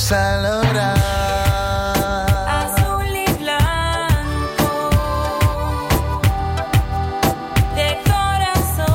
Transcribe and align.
Vamos 0.00 0.12
a 0.12 0.40
lograr. 0.40 0.96
Azul 2.48 3.06
y 3.16 3.32
blanco 3.38 4.90
de 7.74 7.98
corazón. 8.04 8.86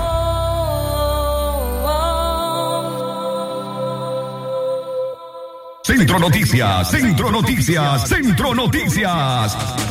Centro 5.84 6.20
Noticias, 6.20 6.90
Centro 6.90 7.32
Noticias, 7.32 8.08
Centro 8.08 8.56
Noticias. 8.56 9.85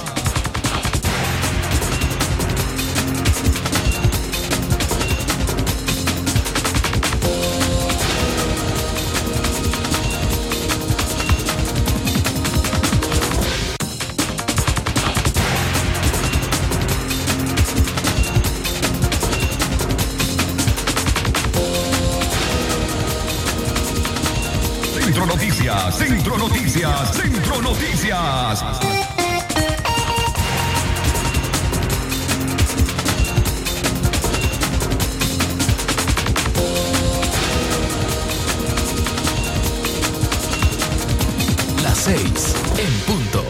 6 42.05 42.55
en 42.77 42.93
punto. 43.07 43.43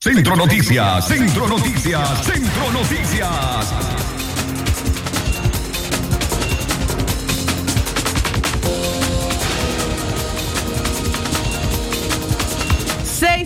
Centro 0.00 0.36
Noticias, 0.36 1.06
Centro 1.06 1.46
Noticias, 1.46 2.24
Centro 2.24 2.72
Noticias. 2.72 4.03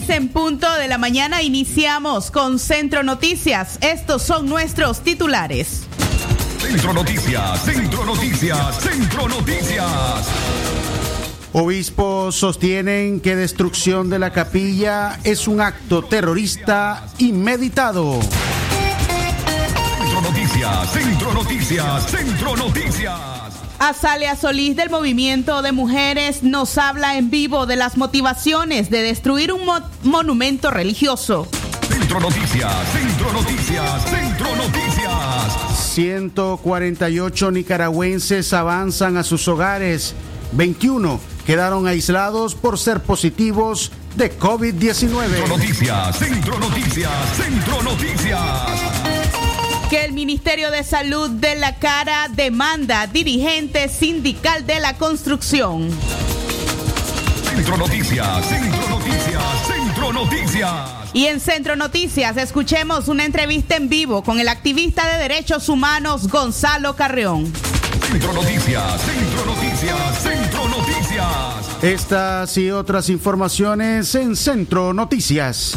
En 0.08 0.28
punto 0.28 0.72
de 0.74 0.88
la 0.88 0.96
mañana 0.96 1.42
iniciamos 1.42 2.30
con 2.30 2.58
Centro 2.58 3.02
Noticias. 3.02 3.78
Estos 3.82 4.22
son 4.22 4.48
nuestros 4.48 5.00
titulares. 5.04 5.86
Centro 6.58 6.92
Noticias, 6.94 7.64
Centro 7.64 8.04
Noticias, 8.06 8.80
Centro 8.80 9.28
Noticias. 9.28 10.28
Obispos 11.52 12.34
sostienen 12.34 13.20
que 13.20 13.36
destrucción 13.36 14.08
de 14.08 14.18
la 14.18 14.32
capilla 14.32 15.20
es 15.24 15.46
un 15.46 15.60
acto 15.60 16.02
terrorista 16.02 17.06
inmeditado. 17.18 18.18
Centro 19.98 20.20
Noticias, 20.22 20.92
Centro 20.92 21.34
Noticias, 21.34 22.10
Centro 22.10 22.56
Noticias. 22.56 23.37
Azalea 23.78 24.34
Solís 24.36 24.74
del 24.76 24.90
Movimiento 24.90 25.62
de 25.62 25.70
Mujeres 25.72 26.42
nos 26.42 26.78
habla 26.78 27.16
en 27.16 27.30
vivo 27.30 27.66
de 27.66 27.76
las 27.76 27.96
motivaciones 27.96 28.90
de 28.90 29.02
destruir 29.02 29.52
un 29.52 29.64
mo- 29.64 29.80
monumento 30.02 30.70
religioso. 30.70 31.46
Centro 31.88 32.18
Noticias, 32.20 32.72
Centro 32.92 33.32
Noticias, 33.32 34.04
Centro 34.04 34.56
Noticias. 34.56 35.88
148 35.94 37.50
nicaragüenses 37.52 38.52
avanzan 38.52 39.16
a 39.16 39.22
sus 39.22 39.46
hogares. 39.46 40.14
21 40.52 41.20
quedaron 41.46 41.86
aislados 41.86 42.54
por 42.54 42.78
ser 42.78 43.00
positivos 43.00 43.92
de 44.16 44.30
Centro 44.30 44.48
COVID-19. 44.48 45.48
Noticias, 45.48 46.16
Centro 46.18 46.58
Noticias, 46.58 47.12
Centro 47.36 47.82
Noticias. 47.82 49.07
Que 49.90 50.04
el 50.04 50.12
Ministerio 50.12 50.70
de 50.70 50.84
Salud 50.84 51.30
de 51.30 51.56
la 51.56 51.76
Cara 51.76 52.28
demanda 52.28 53.06
dirigente 53.06 53.88
sindical 53.88 54.66
de 54.66 54.80
la 54.80 54.98
construcción. 54.98 55.88
Centro 57.42 57.78
Noticias, 57.78 58.46
Centro 58.46 58.88
Noticias, 58.90 59.42
Centro 59.66 60.12
Noticias. 60.12 60.74
Y 61.14 61.26
en 61.26 61.40
Centro 61.40 61.74
Noticias 61.74 62.36
escuchemos 62.36 63.08
una 63.08 63.24
entrevista 63.24 63.76
en 63.76 63.88
vivo 63.88 64.22
con 64.22 64.38
el 64.40 64.48
activista 64.48 65.10
de 65.10 65.22
derechos 65.22 65.70
humanos 65.70 66.28
Gonzalo 66.28 66.94
Carreón. 66.94 67.50
Centro 68.10 68.34
Noticias, 68.34 69.00
Centro 69.00 69.46
Noticias, 69.46 70.22
Centro 70.22 70.68
Noticias. 70.68 71.82
Estas 71.82 72.58
y 72.58 72.70
otras 72.70 73.08
informaciones 73.08 74.14
en 74.14 74.36
Centro 74.36 74.92
Noticias. 74.92 75.76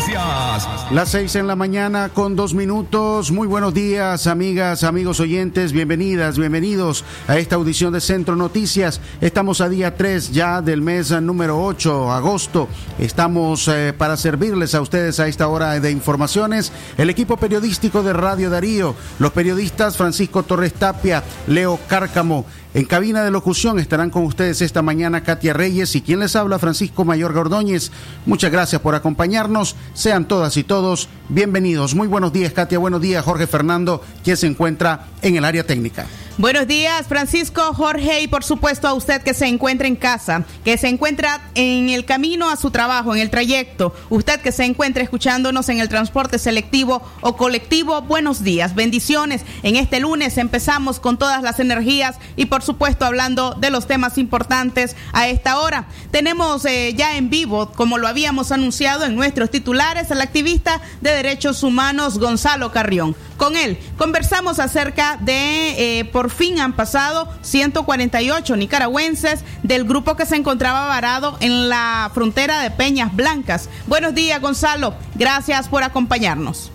Las 0.91 1.09
seis 1.09 1.35
en 1.35 1.47
la 1.47 1.55
mañana 1.55 2.09
con 2.09 2.35
dos 2.35 2.53
minutos. 2.53 3.31
Muy 3.31 3.47
buenos 3.47 3.73
días, 3.73 4.27
amigas, 4.27 4.83
amigos 4.83 5.21
oyentes. 5.21 5.71
Bienvenidas, 5.71 6.37
bienvenidos 6.37 7.05
a 7.27 7.37
esta 7.37 7.55
audición 7.55 7.93
de 7.93 8.01
Centro 8.01 8.35
Noticias. 8.35 8.99
Estamos 9.21 9.61
a 9.61 9.69
día 9.69 9.95
3 9.95 10.31
ya 10.33 10.61
del 10.61 10.81
mes 10.81 11.11
número 11.21 11.63
8, 11.63 12.11
agosto. 12.11 12.67
Estamos 12.99 13.69
eh, 13.69 13.93
para 13.97 14.17
servirles 14.17 14.75
a 14.75 14.81
ustedes 14.81 15.19
a 15.21 15.27
esta 15.27 15.47
hora 15.47 15.79
de 15.79 15.91
informaciones. 15.91 16.73
El 16.97 17.09
equipo 17.09 17.37
periodístico 17.37 18.03
de 18.03 18.11
Radio 18.11 18.49
Darío, 18.49 18.95
los 19.19 19.31
periodistas 19.31 19.95
Francisco 19.95 20.43
Torres 20.43 20.73
Tapia, 20.73 21.23
Leo 21.47 21.79
Cárcamo. 21.87 22.45
En 22.73 22.85
cabina 22.85 23.25
de 23.25 23.31
locución 23.31 23.79
estarán 23.79 24.09
con 24.11 24.23
ustedes 24.23 24.61
esta 24.61 24.81
mañana 24.81 25.23
Katia 25.23 25.51
Reyes 25.51 25.93
y 25.97 26.01
quien 26.01 26.21
les 26.21 26.37
habla 26.37 26.57
Francisco 26.57 27.03
Mayor 27.03 27.33
Gordóñez. 27.33 27.91
Muchas 28.25 28.49
gracias 28.49 28.81
por 28.81 28.95
acompañarnos. 28.95 29.75
Sean 29.93 30.25
todas 30.25 30.55
y 30.55 30.63
todos 30.63 31.09
bienvenidos. 31.27 31.95
Muy 31.95 32.07
buenos 32.07 32.31
días 32.31 32.53
Katia, 32.53 32.79
buenos 32.79 33.01
días 33.01 33.25
Jorge 33.25 33.45
Fernando, 33.45 34.01
quien 34.23 34.37
se 34.37 34.47
encuentra 34.47 35.07
en 35.21 35.35
el 35.35 35.43
área 35.43 35.65
técnica. 35.65 36.05
Buenos 36.37 36.65
días, 36.65 37.07
Francisco, 37.07 37.61
Jorge 37.73 38.21
y 38.21 38.27
por 38.27 38.45
supuesto 38.45 38.87
a 38.87 38.93
usted 38.93 39.21
que 39.21 39.33
se 39.33 39.47
encuentra 39.47 39.85
en 39.85 39.97
casa, 39.97 40.45
que 40.63 40.77
se 40.77 40.87
encuentra 40.87 41.41
en 41.55 41.89
el 41.89 42.05
camino 42.05 42.49
a 42.49 42.55
su 42.55 42.71
trabajo, 42.71 43.13
en 43.13 43.21
el 43.21 43.29
trayecto, 43.29 43.93
usted 44.09 44.39
que 44.39 44.53
se 44.53 44.63
encuentra 44.63 45.03
escuchándonos 45.03 45.67
en 45.67 45.79
el 45.79 45.89
transporte 45.89 46.39
selectivo 46.39 47.01
o 47.19 47.35
colectivo, 47.35 48.01
buenos 48.01 48.43
días, 48.43 48.75
bendiciones. 48.75 49.41
En 49.61 49.75
este 49.75 49.99
lunes 49.99 50.37
empezamos 50.37 51.01
con 51.01 51.17
todas 51.17 51.43
las 51.43 51.59
energías 51.59 52.15
y 52.37 52.45
por 52.45 52.63
supuesto 52.63 53.03
hablando 53.03 53.53
de 53.55 53.69
los 53.69 53.85
temas 53.85 54.17
importantes 54.17 54.95
a 55.11 55.27
esta 55.27 55.59
hora. 55.59 55.87
Tenemos 56.11 56.63
eh, 56.63 56.93
ya 56.95 57.17
en 57.17 57.29
vivo, 57.29 57.73
como 57.73 57.97
lo 57.97 58.07
habíamos 58.07 58.53
anunciado 58.53 59.03
en 59.03 59.15
nuestros 59.15 59.51
titulares, 59.51 60.11
al 60.11 60.21
activista 60.21 60.79
de 61.01 61.11
derechos 61.11 61.61
humanos 61.61 62.19
Gonzalo 62.19 62.71
Carrión. 62.71 63.17
Con 63.35 63.57
él 63.57 63.77
conversamos 63.97 64.59
acerca 64.59 65.17
de... 65.19 65.99
Eh, 65.99 66.05
por 66.21 66.29
fin 66.31 66.59
han 66.59 66.75
pasado 66.75 67.27
148 67.41 68.55
nicaragüenses 68.55 69.41
del 69.63 69.83
grupo 69.85 70.15
que 70.15 70.25
se 70.25 70.35
encontraba 70.35 70.87
varado 70.87 71.37
en 71.39 71.69
la 71.69 72.09
frontera 72.13 72.61
de 72.61 72.71
Peñas 72.71 73.15
Blancas. 73.15 73.69
Buenos 73.87 74.15
días, 74.15 74.41
Gonzalo. 74.41 74.95
Gracias 75.15 75.67
por 75.67 75.83
acompañarnos. 75.83 76.71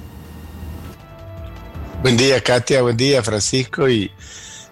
Buen 2.02 2.16
día, 2.16 2.42
Katia. 2.42 2.82
Buen 2.82 2.96
día, 2.96 3.22
Francisco. 3.22 3.88
Y 3.88 4.10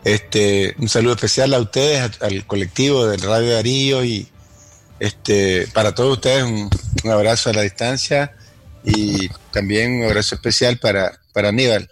este 0.04 0.74
un 0.78 0.88
saludo 0.88 1.14
especial 1.14 1.54
a 1.54 1.60
ustedes, 1.60 2.20
al 2.20 2.46
colectivo 2.46 3.06
del 3.06 3.22
Radio 3.22 3.54
Darío 3.54 4.04
y 4.04 4.28
este 5.00 5.66
para 5.72 5.94
todos 5.94 6.14
ustedes 6.18 6.44
un, 6.44 6.70
un 7.04 7.10
abrazo 7.10 7.50
a 7.50 7.54
la 7.54 7.62
distancia 7.62 8.34
y 8.84 9.28
también 9.50 10.00
un 10.00 10.04
abrazo 10.04 10.34
especial 10.34 10.78
para, 10.78 11.18
para 11.32 11.48
Aníbal. 11.48 11.90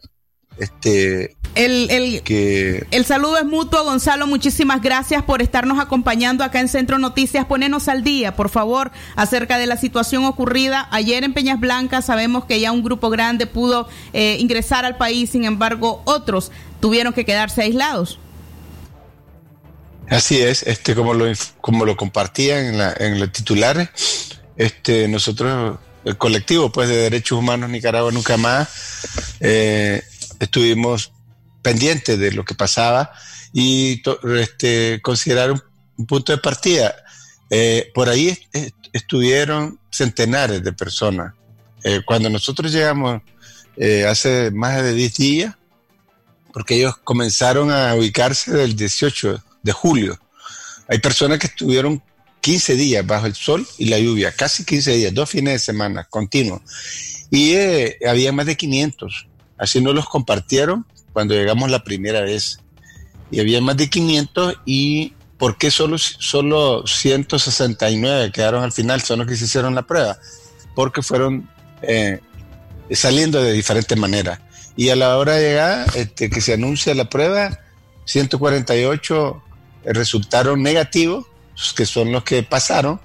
Este, 0.63 1.37
el, 1.57 1.91
el, 1.91 2.23
que... 2.23 2.87
el 2.93 3.05
saludo 3.05 3.37
es 3.37 3.45
mutuo, 3.45 3.83
Gonzalo. 3.83 4.29
Muchísimas 4.29 4.81
gracias 4.81 5.25
por 5.25 5.43
estarnos 5.43 5.81
acompañando 5.81 6.45
acá 6.45 6.61
en 6.61 6.69
Centro 6.69 7.01
Noticias. 7.01 7.47
Ponenos 7.47 7.89
al 7.89 8.05
día, 8.05 8.37
por 8.37 8.49
favor, 8.49 8.93
acerca 9.17 9.59
de 9.59 9.67
la 9.67 9.77
situación 9.77 10.25
ocurrida 10.25 10.87
ayer 10.93 11.25
en 11.25 11.35
Peñas 11.35 11.59
Blancas. 11.59 12.05
Sabemos 12.05 12.45
que 12.45 12.61
ya 12.61 12.71
un 12.71 12.85
grupo 12.85 13.11
grande 13.11 13.49
pudo 13.49 13.89
eh, 14.13 14.37
ingresar 14.39 14.85
al 14.85 14.97
país, 14.97 15.31
sin 15.31 15.45
embargo, 15.45 16.01
otros 16.05 16.53
tuvieron 16.79 17.13
que 17.13 17.25
quedarse 17.25 17.63
aislados. 17.63 18.21
Así 20.09 20.41
es, 20.41 20.63
este, 20.63 20.95
como 20.95 21.13
lo, 21.13 21.27
como 21.61 21.85
lo 21.85 21.97
compartían 21.97 22.67
en, 22.67 22.79
la, 22.79 22.95
en 22.97 23.19
los 23.19 23.33
titulares, 23.33 23.89
este, 24.57 25.09
nosotros, 25.09 25.79
el 26.05 26.17
colectivo 26.17 26.71
pues, 26.71 26.89
de 26.89 26.97
Derechos 26.97 27.39
Humanos 27.39 27.69
Nicaragua 27.69 28.13
Nunca 28.13 28.37
Más, 28.37 28.69
eh, 29.41 30.03
estuvimos 30.43 31.13
pendientes 31.63 32.19
de 32.19 32.33
lo 32.33 32.45
que 32.45 32.55
pasaba 32.55 33.13
y 33.53 34.03
este, 34.39 35.01
considerar 35.03 35.53
un, 35.53 35.63
un, 35.97 36.07
punto 36.07 36.33
de 36.33 36.39
partida. 36.39 36.95
Eh, 37.51 37.91
por 37.95 38.09
ahí 38.09 38.37
est 38.53 38.75
estuvieron 38.93 39.79
centenares 39.91 40.63
de 40.63 40.73
personas. 40.73 41.33
Eh, 41.83 42.03
cuando 42.05 42.29
nosotros 42.29 42.71
llegamos 42.71 43.23
eh, 43.79 44.05
hace 44.05 44.51
más 44.51 44.83
de 44.83 44.93
10 44.93 45.17
días, 45.17 45.55
porque 46.53 46.75
ellos 46.75 46.99
comenzaron 46.99 47.71
a 47.71 47.95
ubicarse 47.95 48.53
del 48.53 48.77
18 48.77 49.43
de 49.63 49.73
julio, 49.73 50.21
hay 50.89 50.99
personas 50.99 51.39
que 51.39 51.47
estuvieron 51.47 52.03
15 52.43 52.77
días 52.77 53.07
bajo 53.07 53.25
el 53.25 53.35
sol 53.35 53.67
y 53.79 53.87
la 53.87 53.99
lluvia, 53.99 54.33
casi 54.33 54.67
15 54.67 54.93
días, 54.93 55.15
dos 55.15 55.31
fines 55.31 55.55
de 55.55 55.59
semana 55.59 56.05
continuos. 56.05 56.61
Y 57.31 57.55
había 58.05 58.31
más 58.31 58.45
de 58.45 58.59
500. 58.59 59.27
Así 59.63 59.81
nos 59.81 59.95
los 59.95 60.09
compartieron 60.09 60.85
cuando 61.13 61.35
llegamos 61.35 61.71
la 61.71 61.85
primera 61.85 62.21
vez. 62.21 62.59
Y 63.31 63.39
había 63.39 63.61
más 63.61 63.77
de 63.77 63.89
500 63.89 64.57
y 64.67 65.13
¿por 65.39 65.57
qué 65.57 65.71
solo, 65.71 65.99
solo 65.99 66.85
169 66.85 68.33
quedaron 68.33 68.65
al 68.65 68.73
final? 68.73 69.03
Son 69.03 69.21
los 69.21 69.29
que 69.29 69.37
se 69.37 69.45
hicieron 69.45 69.77
la 69.77 69.83
prueba. 69.83 70.19
Porque 70.75 71.01
fueron 71.01 71.49
eh, 71.83 72.19
saliendo 72.91 73.41
de 73.41 73.53
diferentes 73.53 73.97
maneras. 73.97 74.41
Y 74.75 74.89
a 74.89 74.97
la 74.97 75.17
hora 75.17 75.37
de 75.37 75.51
llegar, 75.51 75.87
este, 75.95 76.29
que 76.29 76.41
se 76.41 76.55
anuncia 76.55 76.93
la 76.97 77.09
prueba, 77.09 77.61
148 78.07 79.43
resultaron 79.85 80.61
negativos, 80.61 81.27
que 81.77 81.87
son 81.87 82.11
los 82.11 82.25
que 82.25 82.43
pasaron, 82.43 83.01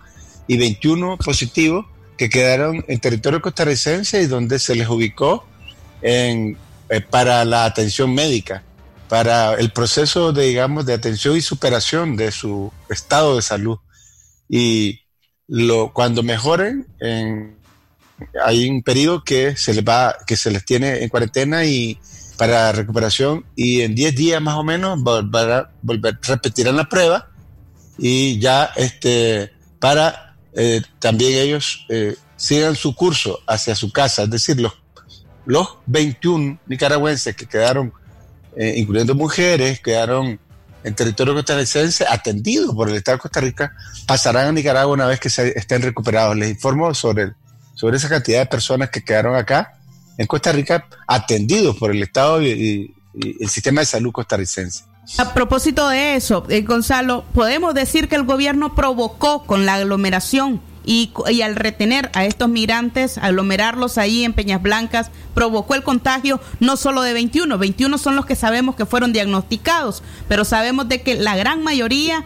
y 0.47 0.57
21 0.57 1.17
positivos 1.17 1.85
que 2.17 2.29
quedaron 2.29 2.83
en 2.87 2.99
territorio 2.99 3.43
costarricense 3.43 4.23
y 4.23 4.25
donde 4.25 4.57
se 4.57 4.73
les 4.73 4.89
ubicó 4.89 5.45
en, 6.01 6.57
eh, 6.89 7.01
para 7.01 7.45
la 7.45 7.65
atención 7.65 8.13
médica, 8.13 8.63
para 9.09 9.53
el 9.55 9.71
proceso 9.71 10.33
de, 10.33 10.47
digamos, 10.47 10.85
de 10.85 10.93
atención 10.93 11.37
y 11.37 11.41
superación 11.41 12.15
de 12.15 12.31
su 12.31 12.71
estado 12.89 13.35
de 13.35 13.41
salud. 13.41 13.77
Y 14.49 15.01
cuando 15.93 16.23
mejoren, 16.23 16.87
en, 16.99 17.57
hay 18.45 18.69
un 18.69 18.83
periodo 18.83 19.23
que 19.23 19.55
se 19.55 19.73
les 19.73 19.83
va, 19.83 20.17
que 20.25 20.35
se 20.35 20.51
les 20.51 20.65
tiene 20.65 21.03
en 21.03 21.09
cuarentena 21.09 21.65
y 21.65 21.99
para 22.37 22.71
recuperación 22.71 23.45
y 23.55 23.81
en 23.81 23.95
10 23.95 24.15
días 24.15 24.41
más 24.41 24.55
o 24.55 24.63
menos 24.63 25.01
volver, 25.01 25.67
volver, 25.81 26.19
repetirán 26.21 26.77
la 26.77 26.87
prueba 26.87 27.29
y 27.97 28.39
ya 28.39 28.71
este 28.75 29.51
para 29.79 30.35
eh, 30.53 30.81
también 30.99 31.33
ellos 31.33 31.85
eh, 31.89 32.15
sigan 32.35 32.75
su 32.75 32.95
curso 32.95 33.39
hacia 33.47 33.75
su 33.75 33.91
casa, 33.91 34.23
es 34.23 34.29
decir, 34.29 34.59
los, 34.59 34.73
los 35.47 35.77
21 35.85 36.59
nicaragüenses 36.67 37.35
que 37.35 37.45
quedaron, 37.45 37.93
eh, 38.55 38.73
incluyendo 38.75 39.15
mujeres, 39.15 39.79
quedaron 39.79 40.39
en 40.83 40.93
territorio 40.93 41.33
costarricense 41.33 42.05
atendidos 42.07 42.75
por 42.75 42.89
el 42.89 42.95
Estado 42.95 43.17
de 43.17 43.21
Costa 43.21 43.39
Rica, 43.39 43.73
pasarán 44.05 44.47
a 44.47 44.51
Nicaragua 44.51 44.93
una 44.93 45.07
vez 45.07 45.19
que 45.19 45.29
se 45.29 45.57
estén 45.57 45.81
recuperados. 45.81 46.35
Les 46.35 46.49
informo 46.49 46.93
sobre, 46.93 47.33
sobre 47.75 47.97
esa 47.97 48.09
cantidad 48.09 48.39
de 48.39 48.45
personas 48.45 48.89
que 48.89 49.03
quedaron 49.03 49.35
acá 49.35 49.73
en 50.17 50.27
Costa 50.27 50.51
Rica 50.51 50.85
atendidos 51.07 51.77
por 51.77 51.91
el 51.91 52.03
Estado 52.03 52.41
y, 52.43 52.93
el 53.39 53.49
sistema 53.49 53.81
de 53.81 53.87
salud 53.87 54.11
costarricense. 54.11 54.83
A 55.17 55.33
propósito 55.33 55.89
de 55.89 56.15
eso, 56.15 56.45
eh, 56.49 56.61
Gonzalo, 56.61 57.23
podemos 57.33 57.73
decir 57.73 58.07
que 58.07 58.15
el 58.15 58.25
gobierno 58.25 58.75
provocó 58.75 59.43
con 59.43 59.65
la 59.65 59.75
aglomeración 59.75 60.61
y, 60.87 61.11
al 61.41 61.57
retener 61.57 62.09
a 62.13 62.23
estos 62.23 62.47
migrantes, 62.47 63.17
aglomerarlos 63.17 63.97
ahí 63.97 64.23
en 64.23 64.31
Peñas 64.31 64.61
Blancas, 64.61 65.11
provocó 65.33 65.75
el 65.75 65.83
contagio 65.83 66.39
no 66.61 66.77
solo 66.77 67.01
de 67.01 67.11
21, 67.11 67.57
21 67.57 67.97
son 67.97 68.15
los 68.15 68.25
que 68.25 68.37
sabemos 68.37 68.75
que 68.77 68.85
fueron 68.85 69.11
diagnosticados, 69.11 70.01
pero 70.29 70.45
sabemos 70.45 70.87
de 70.87 71.01
que 71.01 71.15
la 71.15 71.35
gran 71.35 71.61
mayoría 71.61 72.23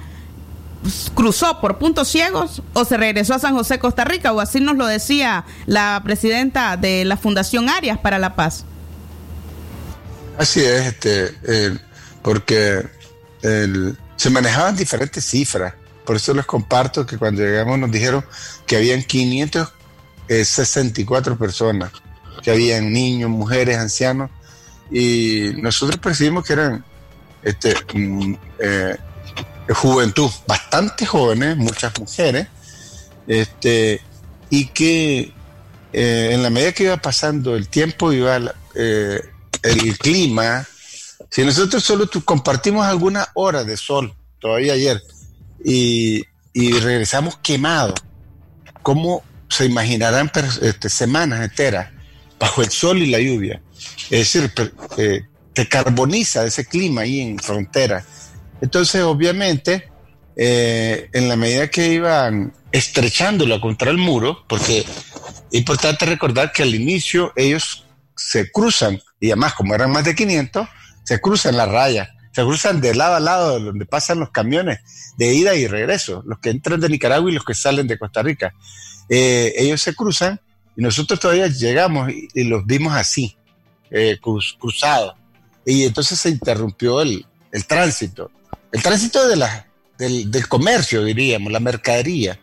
cruzó 1.15 1.59
por 1.59 1.79
puntos 1.79 2.07
ciegos 2.07 2.61
o 2.73 2.85
se 2.85 2.97
regresó 2.97 3.33
a 3.33 3.39
San 3.39 3.55
José, 3.55 3.79
Costa 3.79 4.05
Rica, 4.05 4.31
o 4.31 4.39
así 4.39 4.59
nos 4.59 4.77
lo 4.77 4.85
decía 4.85 5.43
la 5.65 5.99
presidenta 6.03 6.77
de 6.77 7.03
la 7.03 7.17
Fundación 7.17 7.67
Arias 7.67 7.97
para 7.97 8.19
la 8.19 8.35
Paz. 8.35 8.65
Así 10.37 10.59
es, 10.59 10.85
este, 10.85 11.35
eh, 11.47 11.77
porque 12.21 12.85
se 14.17 14.29
manejaban 14.29 14.75
diferentes 14.75 15.25
cifras. 15.25 15.73
Por 16.05 16.15
eso 16.15 16.33
les 16.33 16.45
comparto 16.45 17.05
que 17.05 17.17
cuando 17.17 17.41
llegamos 17.41 17.77
nos 17.79 17.91
dijeron 17.91 18.23
que 18.65 18.77
habían 18.77 19.03
564 19.03 21.37
personas, 21.37 21.91
que 22.41 22.51
habían 22.51 22.91
niños, 22.91 23.29
mujeres, 23.29 23.77
ancianos, 23.77 24.29
y 24.91 25.51
nosotros 25.57 25.99
percibimos 25.99 26.45
que 26.45 26.53
eran 26.53 26.83
este, 27.43 27.75
mm, 27.93 28.33
eh, 28.59 28.97
juventud, 29.69 30.29
bastante 30.47 31.05
jóvenes, 31.05 31.57
muchas 31.57 31.97
mujeres, 31.99 32.47
este, 33.27 34.01
y 34.49 34.67
que 34.67 35.33
eh, 35.93 36.29
en 36.31 36.43
la 36.43 36.49
medida 36.49 36.71
que 36.71 36.83
iba 36.83 36.97
pasando 36.97 37.55
el 37.55 37.67
tiempo, 37.67 38.11
iba 38.11 38.39
eh, 38.75 39.21
el 39.63 39.97
clima, 39.97 40.65
si 41.29 41.45
nosotros 41.45 41.83
solo 41.83 42.09
compartimos 42.25 42.85
algunas 42.85 43.27
horas 43.33 43.65
de 43.65 43.77
sol, 43.77 44.13
todavía 44.39 44.73
ayer, 44.73 45.01
y, 45.63 46.23
y 46.53 46.71
regresamos 46.79 47.37
quemados, 47.37 47.99
¿cómo 48.81 49.23
se 49.49 49.65
imaginarán 49.65 50.31
este, 50.61 50.89
semanas 50.89 51.41
enteras 51.41 51.89
bajo 52.39 52.61
el 52.61 52.69
sol 52.69 52.99
y 52.99 53.07
la 53.07 53.19
lluvia? 53.19 53.61
Es 54.09 54.33
decir, 54.33 54.51
eh, 54.97 55.21
te 55.53 55.67
carboniza 55.67 56.45
ese 56.45 56.65
clima 56.65 57.01
ahí 57.01 57.21
en 57.21 57.39
frontera. 57.39 58.03
Entonces, 58.61 59.01
obviamente, 59.03 59.89
eh, 60.35 61.09
en 61.13 61.27
la 61.27 61.35
medida 61.35 61.69
que 61.69 61.93
iban 61.93 62.53
estrechándolo 62.71 63.59
contra 63.59 63.91
el 63.91 63.97
muro, 63.97 64.45
porque 64.47 64.79
es 64.79 64.87
importante 65.51 66.05
recordar 66.05 66.51
que 66.51 66.63
al 66.63 66.73
inicio 66.73 67.33
ellos 67.35 67.85
se 68.15 68.51
cruzan, 68.51 69.01
y 69.19 69.27
además 69.27 69.53
como 69.53 69.75
eran 69.75 69.91
más 69.91 70.05
de 70.05 70.15
500, 70.15 70.67
se 71.03 71.19
cruzan 71.19 71.57
la 71.57 71.65
raya, 71.65 72.09
se 72.31 72.43
cruzan 72.43 72.81
de 72.81 72.95
lado 72.95 73.15
a 73.15 73.19
lado 73.19 73.59
donde 73.59 73.85
pasan 73.85 74.19
los 74.19 74.31
camiones 74.31 74.79
de 75.17 75.33
ida 75.33 75.55
y 75.55 75.67
regreso, 75.67 76.23
los 76.25 76.39
que 76.39 76.49
entran 76.49 76.79
de 76.79 76.89
Nicaragua 76.89 77.29
y 77.29 77.33
los 77.33 77.43
que 77.43 77.53
salen 77.53 77.87
de 77.87 77.97
Costa 77.99 78.23
Rica. 78.23 78.53
Eh, 79.09 79.53
ellos 79.57 79.81
se 79.81 79.93
cruzan 79.93 80.39
y 80.75 80.81
nosotros 80.81 81.19
todavía 81.19 81.47
llegamos 81.47 82.11
y, 82.11 82.43
los 82.45 82.65
vimos 82.65 82.93
así, 82.93 83.37
eh, 83.89 84.17
cruz, 84.21 84.55
cruzados. 84.59 85.15
Y 85.65 85.83
entonces 85.83 86.19
se 86.19 86.29
interrumpió 86.29 87.01
el, 87.01 87.25
el 87.51 87.65
tránsito, 87.67 88.31
el 88.71 88.81
tránsito 88.81 89.27
de 89.27 89.35
la, 89.35 89.67
del, 89.97 90.31
del 90.31 90.47
comercio, 90.47 91.03
diríamos, 91.03 91.51
la 91.51 91.59
mercadería. 91.59 92.39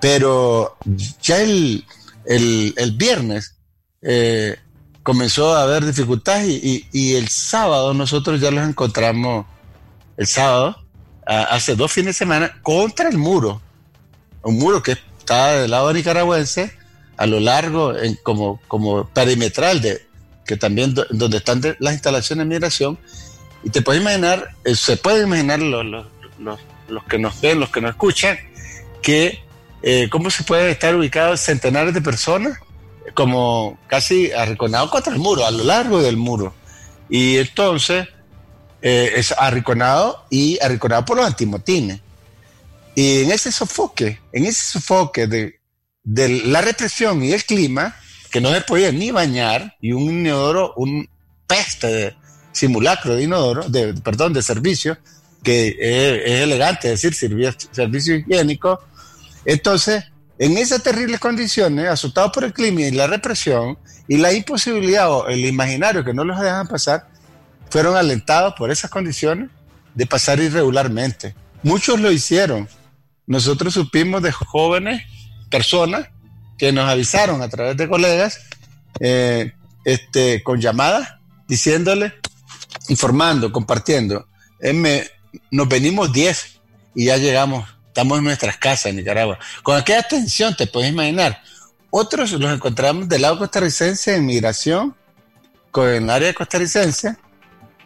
Pero 0.00 0.76
ya 1.22 1.40
el, 1.40 1.84
el, 2.26 2.74
el 2.76 2.92
viernes 2.92 3.56
eh, 4.02 4.56
comenzó 5.06 5.54
a 5.54 5.62
haber 5.62 5.86
dificultades 5.86 6.48
y, 6.48 6.84
y- 6.92 7.00
y 7.12 7.14
el 7.14 7.28
sábado 7.28 7.94
nosotros 7.94 8.40
ya 8.40 8.50
los 8.50 8.68
encontramos, 8.68 9.46
el 10.16 10.26
sábado, 10.26 10.82
hace 11.24 11.76
dos 11.76 11.92
fines 11.92 12.06
de 12.08 12.12
semana, 12.24 12.58
contra 12.60 13.08
el 13.08 13.16
muro. 13.16 13.62
Un 14.42 14.58
muro 14.58 14.82
que 14.82 14.96
está 15.20 15.52
del 15.52 15.70
lado 15.70 15.92
nicaragüense, 15.92 16.72
a 17.16 17.24
lo 17.26 17.38
largo, 17.38 17.96
en, 17.96 18.18
como, 18.24 18.60
como 18.66 19.08
perimetral, 19.10 19.80
de, 19.80 20.04
que 20.44 20.56
también 20.56 20.92
do- 20.92 21.06
donde 21.10 21.36
están 21.36 21.62
las 21.78 21.92
instalaciones 21.92 22.44
de 22.44 22.54
migración. 22.54 22.98
Y 23.62 23.70
te 23.70 23.82
puedes 23.82 24.02
imaginar, 24.02 24.56
eh, 24.64 24.74
se 24.74 24.96
pueden 24.96 25.28
imaginar 25.28 25.60
los, 25.60 25.84
los, 25.86 26.06
los- 26.88 27.04
que 27.08 27.18
nos 27.20 27.40
ven, 27.40 27.60
los 27.60 27.70
que 27.70 27.80
nos 27.80 27.90
escuchan, 27.92 28.36
que 29.02 29.40
eh, 29.84 30.08
cómo 30.10 30.30
se 30.30 30.42
puede 30.42 30.68
estar 30.72 30.96
ubicados 30.96 31.40
centenares 31.42 31.94
de 31.94 32.00
personas 32.00 32.58
como 33.14 33.78
casi 33.86 34.32
arrinconados 34.32 34.90
contra 34.90 35.12
el 35.12 35.18
muro, 35.18 35.46
a 35.46 35.50
lo 35.50 35.64
largo 35.64 36.02
del 36.02 36.16
muro. 36.16 36.54
Y 37.08 37.38
entonces 37.38 38.08
eh, 38.82 39.12
es 39.16 39.32
arrinconado 39.32 40.26
y 40.30 40.58
arrinconado 40.62 41.04
por 41.04 41.16
los 41.16 41.26
antimotines. 41.26 42.00
Y 42.94 43.22
en 43.22 43.32
ese 43.32 43.52
sofoque, 43.52 44.20
en 44.32 44.46
ese 44.46 44.78
sofoque 44.78 45.26
de, 45.26 45.60
de 46.02 46.28
la 46.46 46.62
represión 46.62 47.22
y 47.22 47.32
el 47.32 47.44
clima, 47.44 47.96
que 48.30 48.40
no 48.40 48.52
se 48.52 48.60
podía 48.62 48.90
ni 48.92 49.10
bañar, 49.10 49.76
y 49.80 49.92
un 49.92 50.10
inodoro, 50.10 50.72
un 50.76 51.08
peste 51.46 51.86
de 51.86 52.16
simulacro 52.52 53.14
de 53.14 53.24
inodoro, 53.24 53.68
de, 53.68 53.94
perdón, 53.94 54.32
de 54.32 54.42
servicio, 54.42 54.98
que 55.42 55.68
es, 55.68 56.32
es 56.32 56.40
elegante 56.40 56.88
decir 56.88 57.14
servicio, 57.14 57.54
servicio 57.70 58.16
higiénico. 58.16 58.80
Entonces, 59.44 60.04
en 60.38 60.58
esas 60.58 60.82
terribles 60.82 61.20
condiciones, 61.20 61.88
asustados 61.88 62.32
por 62.32 62.44
el 62.44 62.52
clima 62.52 62.82
y 62.82 62.90
la 62.90 63.06
represión, 63.06 63.78
y 64.08 64.18
la 64.18 64.32
imposibilidad 64.32 65.10
o 65.10 65.28
el 65.28 65.44
imaginario 65.44 66.04
que 66.04 66.14
no 66.14 66.24
los 66.24 66.40
dejan 66.40 66.68
pasar, 66.68 67.08
fueron 67.70 67.96
alentados 67.96 68.54
por 68.54 68.70
esas 68.70 68.90
condiciones 68.90 69.50
de 69.94 70.06
pasar 70.06 70.38
irregularmente. 70.38 71.34
Muchos 71.62 71.98
lo 71.98 72.12
hicieron. 72.12 72.68
Nosotros 73.26 73.74
supimos 73.74 74.22
de 74.22 74.30
jóvenes, 74.30 75.02
personas, 75.50 76.08
que 76.58 76.72
nos 76.72 76.88
avisaron 76.88 77.42
a 77.42 77.48
través 77.48 77.76
de 77.76 77.88
colegas, 77.88 78.40
eh, 79.00 79.52
este, 79.84 80.42
con 80.42 80.60
llamadas, 80.60 81.14
diciéndole, 81.48 82.14
informando, 82.88 83.52
compartiendo. 83.52 84.28
Eh, 84.60 85.08
nos 85.50 85.68
venimos 85.68 86.12
10 86.12 86.60
y 86.94 87.06
ya 87.06 87.16
llegamos, 87.16 87.68
estamos 87.96 88.18
en 88.18 88.24
nuestras 88.24 88.58
casas 88.58 88.86
en 88.86 88.96
Nicaragua. 88.96 89.38
Con 89.62 89.74
aquella 89.74 90.02
tensión, 90.02 90.54
te 90.54 90.66
puedes 90.66 90.90
imaginar. 90.92 91.40
Otros 91.88 92.30
los 92.32 92.52
encontramos 92.52 93.08
del 93.08 93.22
lado 93.22 93.38
costarricense 93.38 94.14
en 94.16 94.26
migración, 94.26 94.94
con 95.70 95.88
el 95.88 96.10
área 96.10 96.34
costarricense, 96.34 97.16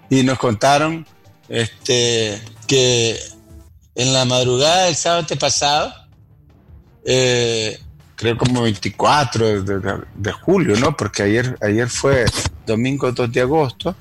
y 0.09 0.25
nos 0.25 0.37
contaron 0.37 1.07
este, 1.49 2.43
que 2.67 3.17
en 3.95 4.13
la 4.13 4.25
madrugada 4.25 4.87
del 4.87 4.97
sábado 4.97 5.21
antepasado, 5.21 5.95
eh, 7.05 7.79
creo 8.17 8.37
como 8.37 8.63
24 8.63 9.63
de, 9.63 9.79
de- 9.79 10.01
de 10.17 10.33
julio, 10.33 10.77
¿no? 10.77 10.97
Porque 10.97 11.23
ayer, 11.23 11.57
ayer 11.63 11.89
fue 11.89 12.25
domingo 12.67 13.13
2 13.13 13.31
de 13.31 13.41
agosto. 13.43 13.95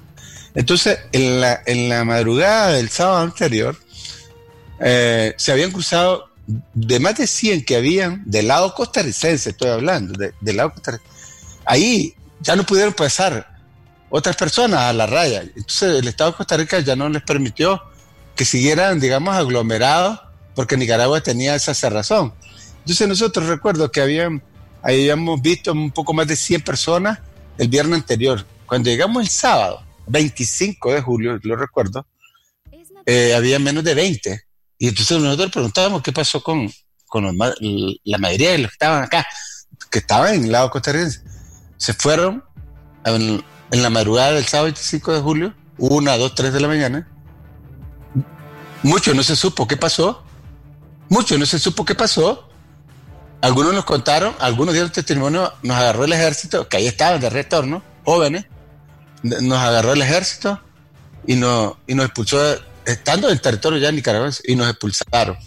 Entonces, 0.55 0.97
en 1.11 1.39
la, 1.39 1.61
en 1.67 1.87
la 1.87 2.03
madrugada 2.03 2.69
del 2.71 2.89
sábado 2.89 3.19
anterior, 3.19 3.77
eh, 4.79 5.33
se 5.37 5.51
habían 5.51 5.71
cruzado 5.71 6.29
de 6.73 6.99
más 6.99 7.15
de 7.15 7.27
100 7.27 7.63
que 7.65 7.75
habían 7.75 8.23
del 8.25 8.47
lado 8.47 8.73
costarricense, 8.73 9.51
estoy 9.51 9.69
hablando, 9.69 10.13
de- 10.17 10.33
del 10.41 10.57
lado 10.57 10.71
costarricense. 10.73 11.13
Ahí 11.65 12.15
ya 12.41 12.55
no 12.55 12.65
pudieron 12.65 12.93
pasar 12.93 13.47
otras 14.09 14.35
personas 14.35 14.79
a 14.81 14.93
la 14.93 15.05
raya. 15.05 15.41
Entonces, 15.41 15.99
el 15.99 16.07
Estado 16.07 16.31
de 16.31 16.37
Costa 16.37 16.57
Rica 16.57 16.79
ya 16.79 16.95
no 16.95 17.07
les 17.09 17.21
permitió 17.21 17.81
que 18.35 18.45
siguieran, 18.45 18.99
digamos, 18.99 19.35
aglomerados, 19.35 20.19
porque 20.55 20.77
Nicaragua 20.77 21.21
tenía 21.21 21.53
esa 21.55 21.73
cerrazón. 21.75 22.33
Entonces, 22.79 23.07
nosotros 23.07 23.45
recuerdo 23.47 23.91
que 23.91 24.01
habían, 24.01 24.41
habíamos 24.81 25.41
visto 25.41 25.71
un 25.73 25.91
poco 25.91 26.13
más 26.13 26.27
de 26.27 26.35
100 26.35 26.61
personas 26.61 27.19
el 27.57 27.67
viernes 27.67 27.99
anterior. 27.99 28.43
Cuando 28.65 28.89
llegamos 28.89 29.21
el 29.21 29.29
sábado, 29.29 29.83
25 30.07 30.93
de 30.93 31.01
julio, 31.01 31.37
lo 31.43 31.55
recuerdo, 31.55 32.07
eh, 33.05 33.33
había 33.35 33.59
menos 33.59 33.83
de 33.83 33.93
20. 33.93 34.41
Y 34.79 34.87
entonces 34.87 35.19
nosotros 35.19 35.51
preguntábamos 35.51 36.01
qué 36.01 36.13
pasó 36.13 36.41
con, 36.41 36.71
con 37.05 37.25
la 37.35 38.17
mayoría 38.17 38.51
de 38.51 38.59
los 38.59 38.71
que 38.71 38.75
estaban 38.75 39.03
acá, 39.03 39.27
que 39.91 39.99
estaban 39.99 40.33
en 40.33 40.45
el 40.45 40.51
lado 40.53 40.71
costarricense. 40.71 41.21
Se 41.75 41.93
fueron 41.93 42.43
en, 43.03 43.43
en 43.71 43.83
la 43.83 43.89
madrugada 43.89 44.31
del 44.31 44.45
sábado 44.45 44.67
25 44.67 45.13
de 45.13 45.19
julio, 45.19 45.55
una, 45.77 46.17
dos, 46.17 46.33
tres 46.33 46.53
de 46.53 46.61
la 46.61 46.69
mañana. 46.69 47.07
Mucho 48.81 49.13
no 49.13 49.21
se 49.21 49.35
supo 49.35 49.67
qué 49.67 49.75
pasó. 49.75 50.23
Mucho 51.09 51.37
no 51.37 51.45
se 51.45 51.59
supo 51.59 51.83
qué 51.83 51.93
pasó. 51.93 52.49
Algunos 53.41 53.73
nos 53.73 53.85
contaron, 53.85 54.33
algunos 54.39 54.73
dieron 54.73 54.91
testimonio, 54.91 55.53
nos 55.63 55.77
agarró 55.77 56.05
el 56.05 56.13
ejército, 56.13 56.67
que 56.67 56.77
ahí 56.77 56.87
estaban 56.87 57.21
de 57.21 57.29
retorno, 57.29 57.81
jóvenes, 58.03 58.45
nos 59.23 59.59
agarró 59.59 59.93
el 59.93 60.01
ejército 60.01 60.61
y 61.25 61.35
nos, 61.35 61.75
y 61.87 61.95
nos 61.95 62.07
expulsó, 62.07 62.37
estando 62.91 63.27
en 63.27 63.33
el 63.33 63.41
territorio 63.41 63.79
ya 63.79 63.91
nicaragüense, 63.91 64.43
y 64.45 64.55
nos 64.55 64.69
expulsaron. 64.69 65.37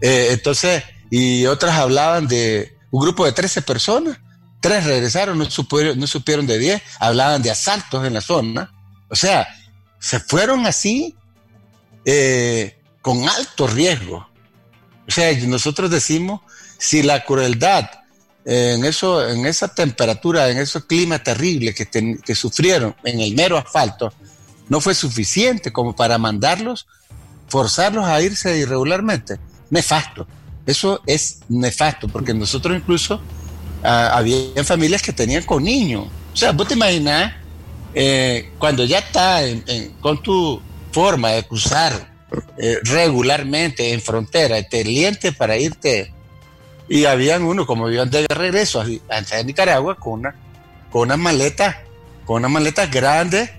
Eh, 0.00 0.28
entonces, 0.30 0.82
y 1.10 1.46
otras 1.46 1.74
hablaban 1.76 2.26
de 2.26 2.76
un 2.90 3.02
grupo 3.02 3.24
de 3.24 3.32
13 3.32 3.62
personas, 3.62 4.18
tres 4.60 4.84
regresaron, 4.84 5.38
no 5.38 5.50
supieron, 5.50 5.98
no 5.98 6.06
supieron 6.06 6.46
de 6.46 6.58
10, 6.58 6.82
hablaban 6.98 7.42
de 7.42 7.50
asaltos 7.50 8.06
en 8.06 8.14
la 8.14 8.20
zona. 8.20 8.72
O 9.08 9.16
sea, 9.16 9.48
se 9.98 10.20
fueron 10.20 10.66
así 10.66 11.16
eh, 12.04 12.78
con 13.02 13.28
alto 13.28 13.66
riesgo. 13.66 14.28
O 15.06 15.10
sea, 15.10 15.32
nosotros 15.46 15.90
decimos, 15.90 16.40
si 16.78 17.02
la 17.02 17.24
crueldad 17.24 17.90
en, 18.44 18.84
eso, 18.84 19.28
en 19.28 19.46
esa 19.46 19.74
temperatura, 19.74 20.48
en 20.50 20.58
esos 20.58 20.84
climas 20.84 21.22
terribles 21.22 21.74
que, 21.74 21.86
que 22.24 22.34
sufrieron 22.34 22.94
en 23.04 23.20
el 23.20 23.34
mero 23.34 23.58
asfalto, 23.58 24.12
no 24.70 24.80
fue 24.80 24.94
suficiente 24.94 25.70
como 25.72 25.94
para 25.94 26.16
mandarlos, 26.16 26.86
forzarlos 27.48 28.06
a 28.06 28.22
irse 28.22 28.56
irregularmente. 28.56 29.38
Nefasto. 29.68 30.26
Eso 30.64 31.02
es 31.06 31.40
nefasto, 31.48 32.08
porque 32.08 32.32
nosotros 32.32 32.76
incluso 32.76 33.20
ah, 33.84 34.10
había 34.16 34.64
familias 34.64 35.02
que 35.02 35.12
tenían 35.12 35.42
con 35.42 35.64
niños. 35.64 36.06
O 36.32 36.36
sea, 36.36 36.52
vos 36.52 36.66
te 36.68 36.74
imaginas 36.74 37.34
eh, 37.92 38.52
cuando 38.58 38.84
ya 38.84 39.00
está 39.00 39.42
en- 39.42 39.64
en- 39.66 39.90
con 40.00 40.22
tu 40.22 40.62
forma 40.92 41.30
de 41.30 41.42
cruzar 41.44 42.08
eh, 42.58 42.78
regularmente 42.84 43.92
en 43.92 44.00
frontera, 44.00 44.62
te 44.62 44.84
liente 44.84 45.32
para 45.32 45.56
irte. 45.56 46.12
Y 46.88 47.04
habían 47.04 47.42
uno, 47.42 47.66
como 47.66 47.88
iban 47.90 48.10
de 48.10 48.24
regreso 48.28 48.80
así, 48.80 49.00
hacia 49.10 49.42
Nicaragua, 49.42 49.96
con 49.96 50.20
una, 50.20 50.34
con 50.90 51.08
con 52.24 52.36
unas 52.38 52.50
maletas 52.50 52.90
grandes, 52.90 53.50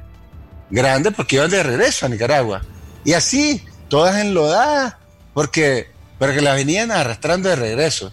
grandes, 0.72 1.14
porque 1.14 1.36
iban 1.36 1.52
de 1.52 1.62
regreso 1.62 2.06
a 2.06 2.10
Nicaragua. 2.10 2.62
Y 3.04 3.14
así, 3.14 3.64
todas 3.88 4.18
enlodadas, 4.18 4.96
porque, 5.34 5.88
porque 6.18 6.42
las 6.42 6.56
venían 6.56 6.92
arrastrando 6.92 7.50
de 7.50 7.56
regreso. 7.56 8.12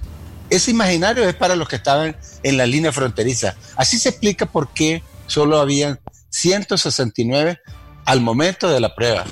Ese 0.50 0.70
imaginario 0.70 1.28
es 1.28 1.34
para 1.34 1.56
los 1.56 1.68
que 1.68 1.76
estaban 1.76 2.16
en 2.42 2.56
la 2.56 2.66
línea 2.66 2.92
fronteriza. 2.92 3.54
Así 3.76 3.98
se 3.98 4.10
explica 4.10 4.46
por 4.46 4.72
qué 4.72 5.02
solo 5.26 5.58
habían 5.60 6.00
169 6.30 7.60
al 8.04 8.20
momento 8.20 8.68
de 8.70 8.80
la 8.80 8.94
prueba. 8.94 9.24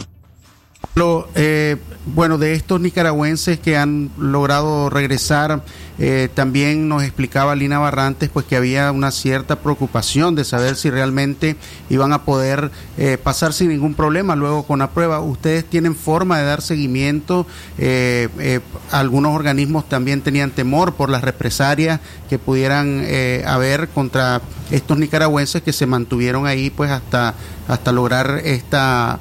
Lo, 0.94 1.28
eh, 1.34 1.76
bueno, 2.06 2.38
de 2.38 2.54
estos 2.54 2.80
nicaragüenses 2.80 3.58
que 3.58 3.76
han 3.76 4.10
logrado 4.18 4.88
regresar, 4.88 5.62
eh, 5.98 6.28
también 6.34 6.88
nos 6.88 7.02
explicaba 7.02 7.56
Lina 7.56 7.78
Barrantes, 7.78 8.28
pues 8.28 8.44
que 8.44 8.56
había 8.56 8.92
una 8.92 9.10
cierta 9.10 9.56
preocupación 9.56 10.34
de 10.34 10.44
saber 10.44 10.76
si 10.76 10.90
realmente 10.90 11.56
iban 11.88 12.12
a 12.12 12.24
poder 12.24 12.70
eh, 12.98 13.18
pasar 13.22 13.52
sin 13.52 13.70
ningún 13.70 13.94
problema 13.94 14.36
luego 14.36 14.64
con 14.64 14.80
la 14.80 14.90
prueba. 14.90 15.20
¿Ustedes 15.20 15.64
tienen 15.64 15.94
forma 15.94 16.38
de 16.38 16.44
dar 16.44 16.60
seguimiento? 16.60 17.46
Eh, 17.78 18.28
eh, 18.38 18.60
algunos 18.90 19.34
organismos 19.34 19.88
también 19.88 20.20
tenían 20.20 20.50
temor 20.50 20.94
por 20.94 21.08
las 21.08 21.22
represalias 21.22 22.00
que 22.28 22.38
pudieran 22.38 23.06
haber 23.46 23.88
contra 23.88 24.40
estos 24.70 24.98
nicaragüenses 24.98 25.62
que 25.62 25.72
se 25.72 25.86
mantuvieron 25.86 26.46
ahí 26.46 26.70
pues 26.70 26.90
hasta, 26.90 27.34
hasta 27.68 27.92
lograr 27.92 28.40
esta 28.44 29.18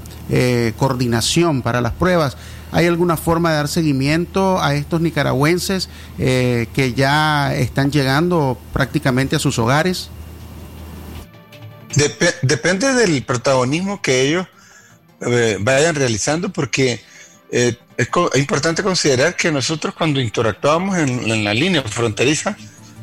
coordinación 0.77 1.61
para 1.61 1.81
las 1.81 1.93
pruebas. 1.93 2.35
¿Hay 2.75 2.87
alguna 2.87 3.15
forma 3.15 3.51
de 3.51 3.55
dar 3.55 3.67
seguimiento 3.69 4.61
a 4.61 4.75
estos 4.75 4.99
nicaragüenses 4.99 5.87
eh, 6.19 6.67
que 6.73 6.91
ya 6.91 7.55
están 7.55 7.89
llegando 7.89 8.59
prácticamente 8.73 9.37
a 9.37 9.39
sus 9.39 9.57
hogares? 9.59 10.09
Dep- 11.93 12.41
depende 12.41 12.93
del 12.93 13.23
protagonismo 13.23 14.01
que 14.01 14.23
ellos 14.23 14.45
eh, 15.21 15.55
vayan 15.61 15.95
realizando 15.95 16.51
porque 16.51 17.01
eh, 17.49 17.77
es, 17.95 18.09
importante 18.35 18.83
considerar 18.83 19.37
que 19.37 19.53
nosotros 19.53 19.95
cuando 19.95 20.19
interactuábamos 20.19 20.97
en, 20.97 21.31
en 21.31 21.45
la 21.45 21.53
línea 21.53 21.81
fronteriza, 21.81 22.57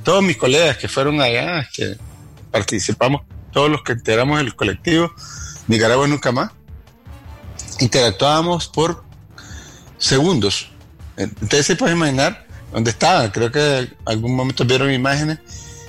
todos 0.05 0.23
mis 0.23 0.37
colegas 0.37 0.77
que 0.77 0.87
fueron 0.87 1.19
allá, 1.23 1.67
que 1.73 1.97
participamos, 2.51 3.23
todos 3.51 3.71
los 3.71 3.83
que 3.83 3.93
integramos 3.95 4.39
el 4.39 4.55
colectivo 4.55 5.11
Nicaragua 5.67 6.07
Nunca 6.07 6.31
Más, 6.31 6.51
interactuábamos 7.81 8.69
por 8.69 9.11
segundos. 10.03 10.69
Ustedes 11.41 11.67
se 11.67 11.77
pueden 11.77 11.97
imaginar 11.97 12.47
dónde 12.73 12.91
estaban, 12.91 13.31
creo 13.31 13.53
que 13.53 13.89
algún 14.05 14.35
momento 14.35 14.65
vieron 14.65 14.91
imágenes, 14.91 15.39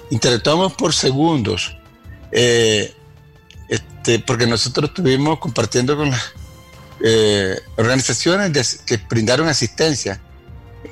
interactuábamos 0.09 0.73
por 0.73 0.93
segundos. 0.93 1.75
Eh, 2.31 2.93
este, 3.69 4.19
porque 4.19 4.45
nosotros 4.45 4.89
estuvimos 4.89 5.39
compartiendo 5.39 5.95
con 5.97 6.11
las 6.11 6.33
eh, 7.03 7.59
organizaciones 7.77 8.81
que 8.85 8.97
brindaron 9.09 9.47
asistencia 9.47 10.21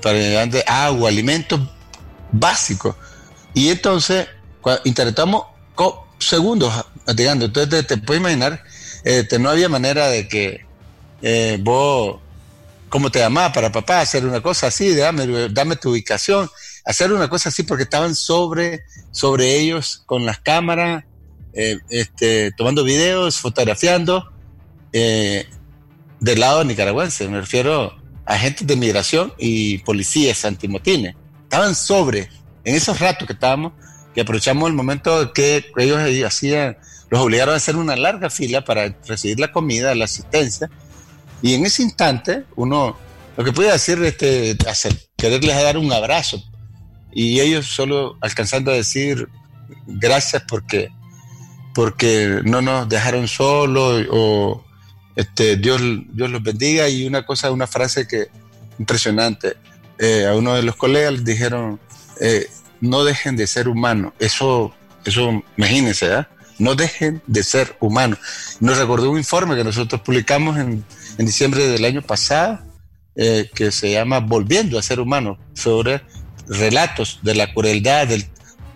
para 0.02 0.18
llevar 0.18 0.50
de 0.50 0.64
agua, 0.66 1.10
alimentos 1.10 1.60
básicos. 2.32 2.96
Y 3.54 3.70
entonces 3.70 4.28
interactuamos 4.84 5.44
segundos, 6.20 6.74
digamos. 7.16 7.46
Entonces 7.46 7.86
te, 7.86 7.98
puedes 7.98 8.22
imaginar, 8.22 8.64
este, 9.04 9.40
no 9.40 9.50
había 9.50 9.70
manera 9.70 10.08
de 10.08 10.28
que 10.28 10.66
eh, 11.22 11.58
vos, 11.62 12.20
como 12.92 13.10
te 13.10 13.20
llamaba 13.20 13.54
para 13.54 13.72
papá, 13.72 14.02
hacer 14.02 14.26
una 14.26 14.42
cosa 14.42 14.68
así, 14.68 14.94
dame, 14.94 15.50
dame 15.50 15.78
tu 15.78 15.92
ubicación, 15.92 16.50
hacer 16.84 17.14
una 17.14 17.30
cosa 17.30 17.48
así 17.48 17.64
porque 17.64 17.84
estaban 17.84 18.14
sobre, 18.14 18.84
sobre 19.12 19.58
ellos 19.58 20.04
con 20.06 20.26
las 20.26 20.40
cámaras, 20.40 21.06
eh, 21.54 21.78
este, 21.90 22.52
tomando 22.52 22.84
videos, 22.84 23.40
fotografiando, 23.40 24.34
eh, 24.92 25.48
del 26.20 26.42
lado 26.42 26.66
nicaragüense, 26.66 27.30
me 27.30 27.40
refiero 27.40 27.98
a 28.26 28.34
agentes 28.34 28.68
de 28.68 28.76
migración 28.76 29.34
y 29.38 29.78
policías 29.80 30.44
antimotines. 30.44 31.16
Estaban 31.44 31.76
sobre, 31.76 32.30
en 32.66 32.76
esos 32.76 33.00
ratos 33.00 33.26
que 33.26 33.34
estábamos, 33.34 33.72
que 34.14 34.20
aprovechamos 34.20 34.68
el 34.68 34.76
momento 34.76 35.32
que 35.32 35.66
ellos 35.78 35.98
hacían, 36.26 36.78
los 37.10 37.22
obligaron 37.22 37.54
a 37.54 37.58
hacer 37.58 37.78
una 37.78 37.96
larga 37.96 38.30
fila 38.30 38.66
para 38.66 38.94
recibir 39.08 39.40
la 39.40 39.54
comida, 39.54 39.96
la 39.96 40.06
asistencia, 40.06 40.70
y 41.42 41.54
en 41.54 41.66
ese 41.66 41.84
instante 41.84 42.46
uno, 42.56 42.98
lo 43.38 43.44
que 43.44 43.52
puede 43.52 43.72
hacer 43.72 44.02
este, 44.04 44.58
hacer, 44.70 44.96
quererles 45.18 45.56
dar 45.56 45.78
un 45.78 45.92
abrazo, 45.92 46.44
y 47.12 47.40
ellos 47.40 47.68
solo 47.68 48.18
alcanzando 48.22 48.72
a 48.72 48.76
decir 48.76 49.28
gracias 49.86 50.44
porque, 50.48 50.90
porque 51.74 52.42
no 52.44 52.62
nos 52.62 52.88
dejaron 52.88 53.28
solos 53.28 54.06
o 54.12 54.64
este, 55.16 55.58
Dios, 55.58 55.82
Dios 56.14 56.30
los 56.30 56.42
bendiga 56.42 56.88
y 56.88 57.06
una 57.06 57.26
cosa, 57.26 57.52
una 57.52 57.68
frase 57.68 58.08
que 58.08 58.30
impresionante. 58.80 59.58
Eh, 60.00 60.26
a 60.26 60.36
uno 60.36 60.56
de 60.56 60.64
los 60.64 60.76
colegas 60.76 61.14
les 61.14 61.26
dijeron, 61.26 61.80
eh, 62.20 62.50
no 62.80 63.04
dejen 63.04 63.36
de 63.36 63.46
ser 63.46 63.68
humanos. 63.68 64.14
Eso, 64.20 64.74
eso, 65.06 65.44
imagínense, 65.58 66.08
¿verdad? 66.08 66.28
No 66.58 66.76
dejen 66.76 67.22
de 67.28 67.44
ser 67.44 67.76
humanos. 67.80 68.20
Nos 68.60 68.78
recordó 68.78 69.12
un 69.12 69.18
informe 69.18 69.56
que 69.56 69.64
nosotros 69.64 70.02
publicamos 70.02 70.58
en, 70.58 70.84
en 71.22 71.28
diciembre 71.28 71.68
del 71.68 71.86
año 71.86 72.02
pasado, 72.02 72.60
eh, 73.16 73.50
que 73.54 73.72
se 73.72 73.92
llama 73.92 74.20
Volviendo 74.20 74.80
a 74.80 74.82
ser 74.82 75.00
humano, 75.00 75.38
sobre 75.54 76.02
relatos 76.48 77.20
de 77.22 77.36
la 77.36 77.54
crueldad, 77.54 78.08
del, 78.08 78.26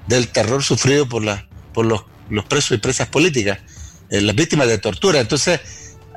del 0.08 0.28
terror 0.28 0.62
sufrido 0.64 1.10
por, 1.10 1.24
la, 1.24 1.48
por 1.74 1.88
los, 1.88 2.04
los 2.30 2.46
presos 2.46 2.78
y 2.78 2.80
presas 2.80 3.08
políticas, 3.08 3.58
eh, 4.12 4.22
las 4.22 4.36
víctimas 4.36 4.68
de 4.68 4.78
tortura. 4.78 5.20
Entonces, 5.20 5.60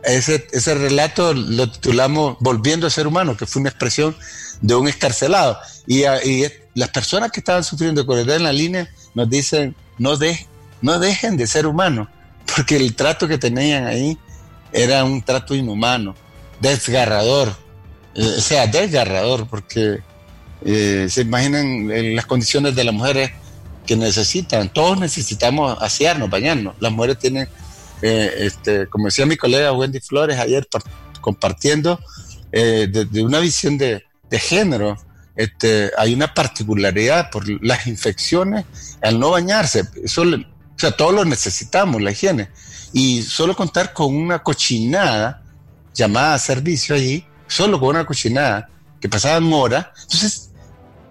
ese, 0.05 0.47
ese 0.53 0.75
relato 0.75 1.33
lo 1.33 1.71
titulamos 1.71 2.37
Volviendo 2.41 2.87
a 2.87 2.91
ser 2.91 3.07
humano, 3.07 3.35
que 3.37 3.47
fue 3.47 3.61
una 3.61 3.71
expresión 3.71 4.15
de 4.61 4.75
un 4.75 4.87
escarcelado. 4.87 5.59
Y, 5.87 6.05
a- 6.05 6.23
y 6.23 6.47
las 6.75 6.91
personas 6.91 7.31
que 7.33 7.41
estaban 7.41 7.65
sufriendo 7.65 8.05
crueldad 8.05 8.37
en 8.37 8.43
la 8.43 8.53
línea 8.53 8.87
nos 9.15 9.31
dicen, 9.31 9.75
no, 9.97 10.19
de, 10.19 10.47
no 10.83 10.99
dejen 10.99 11.39
de 11.39 11.47
ser 11.47 11.67
humanos, 11.67 12.09
porque 12.55 12.77
el 12.77 12.95
trato 12.95 13.27
que 13.27 13.39
tenían 13.39 13.87
ahí 13.87 14.19
era 14.73 15.05
un 15.05 15.23
trato 15.23 15.55
inhumano, 15.55 16.15
desgarrador, 16.61 17.55
eh, 18.15 18.35
o 18.39 18.41
sea, 18.41 18.67
desgarrador, 18.67 19.47
porque 19.49 20.01
eh, 20.65 21.07
se 21.09 21.23
imaginan 21.23 21.91
eh, 21.91 22.15
las 22.15 22.27
condiciones 22.27 22.75
de 22.75 22.85
las 22.85 22.95
mujeres 22.95 23.31
que 23.87 23.97
necesitan, 23.97 24.73
todos 24.73 24.99
necesitamos 24.99 25.79
asearnos, 25.81 26.29
bañarnos, 26.29 26.75
las 26.81 26.93
mujeres 26.93 27.19
tienen 27.19 27.49
eh, 28.03 28.33
este, 28.39 28.87
como 28.87 29.07
decía 29.07 29.27
mi 29.27 29.37
colega 29.37 29.73
Wendy 29.73 29.99
Flores 29.99 30.39
ayer 30.39 30.69
par- 30.71 30.83
compartiendo 31.21 31.99
eh, 32.53 32.87
de, 32.89 33.23
una 33.23 33.41
visión 33.41 33.77
de, 33.77 34.05
género, 34.31 34.97
este, 35.37 35.91
hay 35.97 36.15
una 36.15 36.33
particularidad 36.33 37.31
por 37.31 37.45
las 37.65 37.87
infecciones 37.87 38.65
al 39.03 39.19
no 39.19 39.31
bañarse. 39.31 39.83
O 39.83 40.79
sea, 40.79 40.93
todos 40.93 41.15
lo 41.15 41.25
necesitamos, 41.25 42.01
la 42.01 42.13
higiene. 42.13 42.49
Y 42.93 43.23
solo 43.23 43.55
contar 43.55 43.93
con 43.93 44.15
una 44.15 44.43
cochinada 44.43 45.43
llamada 45.95 46.39
servicio 46.39 46.95
allí, 46.95 47.25
solo 47.47 47.79
con 47.79 47.91
una 47.91 48.07
cochinada 48.07 48.69
que 49.01 49.09
pasaban 49.09 49.53
horas. 49.53 49.89
Entonces, 50.03 50.51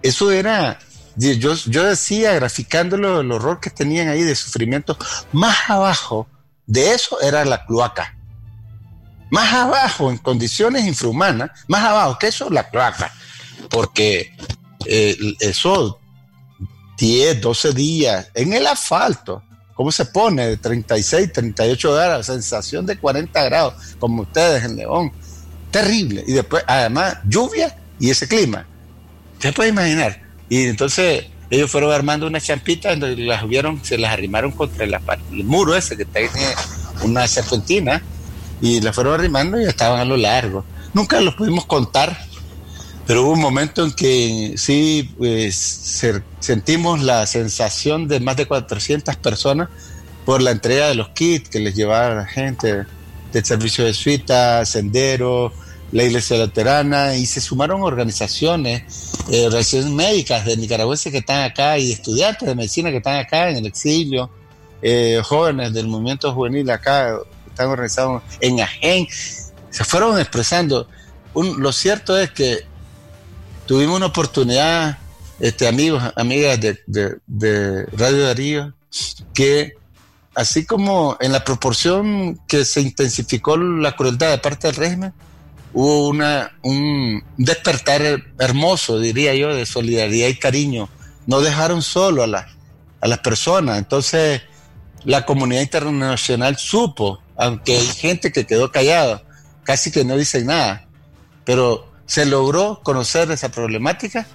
eso 0.02 0.30
era, 0.30 0.78
yo, 1.16 1.54
yo 1.54 1.84
decía, 1.84 2.34
graficándolo, 2.34 3.20
el 3.20 3.30
horror 3.32 3.60
que 3.60 3.70
tenían 3.70 4.08
ahí 4.08 4.22
de 4.22 4.34
sufrimiento, 4.34 4.96
más 5.32 5.68
abajo 5.68 6.28
de 6.66 6.92
eso 6.92 7.20
era 7.20 7.44
la 7.44 7.64
cloaca. 7.64 8.14
Más 9.30 9.52
abajo, 9.52 10.10
en 10.10 10.18
condiciones 10.18 10.86
infrahumanas, 10.86 11.50
más 11.66 11.84
abajo 11.84 12.18
que 12.18 12.28
eso, 12.28 12.48
la 12.50 12.68
cloaca. 12.70 13.12
Porque 13.68 14.34
eh, 14.86 15.16
eso, 15.40 15.98
10, 16.96 17.40
12 17.40 17.72
días 17.72 18.30
en 18.34 18.52
el 18.52 18.66
asfalto, 18.66 19.42
¿cómo 19.78 19.92
se 19.92 20.06
pone? 20.06 20.44
De 20.44 20.56
36, 20.56 21.32
38 21.32 21.94
grados, 21.94 22.26
sensación 22.26 22.84
de 22.84 22.98
40 22.98 23.44
grados, 23.44 23.74
como 24.00 24.22
ustedes 24.22 24.64
en 24.64 24.74
León. 24.74 25.12
Terrible. 25.70 26.24
Y 26.26 26.32
después, 26.32 26.64
además, 26.66 27.18
lluvia 27.28 27.76
y 28.00 28.10
ese 28.10 28.26
clima. 28.26 28.66
¿Se 29.38 29.52
puede 29.52 29.68
imaginar? 29.68 30.20
Y 30.48 30.64
entonces 30.64 31.26
ellos 31.48 31.70
fueron 31.70 31.92
armando 31.92 32.26
unas 32.26 32.42
champitas, 32.42 32.98
donde 32.98 33.22
las 33.22 33.46
vieron, 33.48 33.80
se 33.84 33.98
las 33.98 34.12
arrimaron 34.12 34.50
contra 34.50 34.84
el 34.84 34.98
muro 35.44 35.76
ese 35.76 35.96
que 35.96 36.04
tiene 36.04 36.28
una 37.04 37.28
serpentina, 37.28 38.02
y 38.60 38.80
las 38.80 38.96
fueron 38.96 39.14
arrimando 39.14 39.60
y 39.60 39.64
estaban 39.64 40.00
a 40.00 40.04
lo 40.04 40.16
largo. 40.16 40.64
Nunca 40.92 41.20
los 41.20 41.36
pudimos 41.36 41.66
contar, 41.66 42.18
pero 43.08 43.22
hubo 43.22 43.32
un 43.32 43.40
momento 43.40 43.82
en 43.84 43.92
que 43.92 44.52
sí 44.58 45.14
pues, 45.16 45.56
se- 45.56 46.22
sentimos 46.40 47.02
la 47.02 47.26
sensación 47.26 48.06
de 48.06 48.20
más 48.20 48.36
de 48.36 48.44
400 48.46 49.16
personas 49.16 49.70
por 50.26 50.42
la 50.42 50.50
entrega 50.50 50.88
de 50.88 50.94
los 50.94 51.08
kits 51.08 51.48
que 51.48 51.58
les 51.58 51.74
llevaba 51.74 52.14
la 52.14 52.26
gente 52.26 52.84
del 53.32 53.44
servicio 53.46 53.86
de 53.86 53.94
suita, 53.94 54.66
Sendero, 54.66 55.54
la 55.90 56.04
Iglesia 56.04 56.36
Luterana, 56.36 57.16
y 57.16 57.24
se 57.24 57.40
sumaron 57.40 57.80
organizaciones, 57.80 58.82
eh, 59.30 59.46
organizaciones 59.46 59.90
médicas 59.90 60.44
de 60.44 60.58
nicaragüenses 60.58 61.10
que 61.10 61.18
están 61.18 61.44
acá 61.44 61.78
y 61.78 61.92
estudiantes 61.92 62.46
de 62.46 62.54
medicina 62.54 62.90
que 62.90 62.98
están 62.98 63.16
acá 63.16 63.48
en 63.48 63.56
el 63.56 63.64
exilio, 63.66 64.28
eh, 64.82 65.22
jóvenes 65.24 65.72
del 65.72 65.88
movimiento 65.88 66.30
juvenil 66.34 66.68
acá, 66.68 67.16
están 67.46 67.68
organizados 67.68 68.22
en 68.42 68.60
Agen, 68.60 69.08
se 69.70 69.84
fueron 69.84 70.20
expresando. 70.20 70.86
Lo 71.34 71.72
cierto 71.72 72.18
es 72.18 72.30
que 72.32 72.68
tuvimos 73.68 73.96
una 73.98 74.06
oportunidad, 74.06 74.98
este, 75.38 75.68
amigos, 75.68 76.02
amigas 76.16 76.58
de, 76.60 76.78
de- 76.86 77.18
de 77.26 77.84
Radio 77.86 78.24
Darío, 78.24 78.74
que 79.34 79.74
así 80.34 80.64
como 80.66 81.16
en 81.20 81.30
la 81.32 81.44
proporción 81.44 82.40
que 82.48 82.64
se 82.64 82.80
intensificó 82.80 83.56
la 83.56 83.94
crueldad 83.94 84.30
de 84.30 84.38
parte 84.38 84.66
del 84.68 84.76
régimen, 84.76 85.12
hubo 85.74 86.08
una, 86.08 86.52
un 86.62 87.22
despertar 87.36 88.00
hermoso, 88.38 88.98
diría 88.98 89.34
yo, 89.34 89.54
de 89.54 89.66
solidaridad 89.66 90.28
y 90.28 90.38
cariño. 90.38 90.88
No 91.26 91.40
dejaron 91.42 91.82
solo 91.82 92.22
a, 92.22 92.26
la- 92.26 92.48
a 93.00 93.06
las 93.06 93.18
personas. 93.18 93.78
Entonces, 93.78 94.40
la 95.04 95.26
comunidad 95.26 95.60
internacional 95.60 96.56
supo, 96.56 97.20
aunque 97.36 97.76
hay 97.76 97.86
gente 97.86 98.32
que 98.32 98.46
quedó 98.46 98.72
callada, 98.72 99.22
casi 99.62 99.90
que 99.90 100.04
no 100.04 100.16
dicen 100.16 100.46
nada, 100.46 100.88
pero 101.44 101.87
se 102.08 102.24
logró 102.24 102.80
conocer 102.82 103.30
esa 103.30 103.50
problemática 103.50 104.26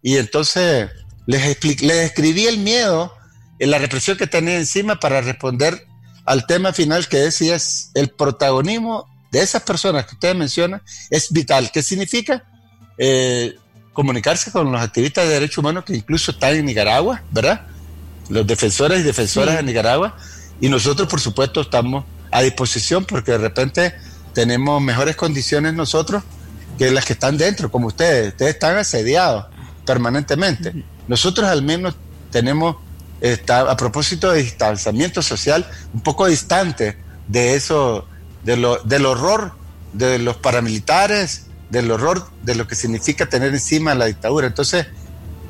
y 0.00 0.16
entonces 0.16 0.88
les, 1.26 1.62
les 1.82 1.96
describí 1.98 2.46
el 2.46 2.58
miedo 2.58 3.12
y 3.58 3.66
la 3.66 3.78
represión 3.78 4.16
que 4.16 4.26
tenía 4.26 4.56
encima 4.56 5.00
para 5.00 5.20
responder 5.20 5.86
al 6.24 6.46
tema 6.46 6.72
final 6.72 7.08
que 7.08 7.18
decía 7.18 7.56
es 7.56 7.90
el 7.94 8.10
protagonismo 8.10 9.08
de 9.32 9.40
esas 9.42 9.62
personas 9.62 10.06
que 10.06 10.14
ustedes 10.14 10.36
mencionan 10.36 10.80
es 11.10 11.32
vital. 11.32 11.70
¿Qué 11.72 11.82
significa? 11.82 12.44
Eh, 12.96 13.56
comunicarse 13.92 14.52
con 14.52 14.70
los 14.70 14.80
activistas 14.80 15.26
de 15.26 15.34
derechos 15.34 15.58
humanos 15.58 15.84
que 15.84 15.96
incluso 15.96 16.30
están 16.30 16.54
en 16.54 16.64
Nicaragua, 16.64 17.22
¿verdad? 17.32 17.66
Los 18.28 18.46
defensores 18.46 19.00
y 19.00 19.02
defensoras 19.02 19.50
Sí. 19.50 19.56
de 19.56 19.62
Nicaragua. 19.64 20.16
Y 20.60 20.68
nosotros, 20.68 21.08
por 21.08 21.20
supuesto, 21.20 21.60
estamos 21.62 22.04
a 22.30 22.42
disposición 22.42 23.04
porque 23.04 23.32
de 23.32 23.38
repente 23.38 23.94
tenemos 24.32 24.80
mejores 24.80 25.16
condiciones 25.16 25.74
nosotros 25.74 26.22
que 26.78 26.90
las 26.90 27.04
que 27.04 27.14
están 27.14 27.36
dentro, 27.36 27.70
como 27.70 27.88
ustedes. 27.88 28.28
Ustedes 28.28 28.54
están 28.54 28.76
asediados 28.76 29.46
permanentemente. 29.84 30.84
Nosotros 31.08 31.48
al 31.48 31.62
menos 31.62 31.94
tenemos, 32.30 32.76
está, 33.20 33.70
a 33.70 33.76
propósito 33.76 34.32
de 34.32 34.42
distanciamiento 34.42 35.22
social, 35.22 35.66
un 35.94 36.00
poco 36.00 36.26
distante 36.26 36.98
de 37.28 37.54
eso, 37.54 38.06
de 38.44 38.56
lo, 38.56 38.76
del 38.82 39.06
horror 39.06 39.52
de 39.92 40.18
los 40.18 40.36
paramilitares, 40.36 41.46
del 41.70 41.90
horror 41.90 42.28
de 42.42 42.54
lo 42.54 42.66
que 42.66 42.74
significa 42.74 43.26
tener 43.26 43.52
encima 43.52 43.94
la 43.94 44.06
dictadura. 44.06 44.46
Entonces, 44.46 44.86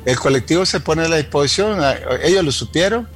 el 0.05 0.17
colectivo 0.17 0.65
se 0.65 0.79
pone 0.79 1.03
a 1.03 1.09
la 1.09 1.17
disposición, 1.17 1.79
ellos 2.23 2.43
lo 2.43 2.51
supieron, 2.51 3.07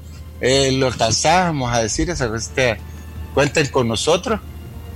eh, 0.42 0.72
lo 0.74 0.88
alcanzábamos 0.88 1.74
a 1.74 1.82
decir, 1.82 2.10
esa 2.10 2.30
cuenten 3.34 3.68
con 3.68 3.88
nosotros, 3.88 4.42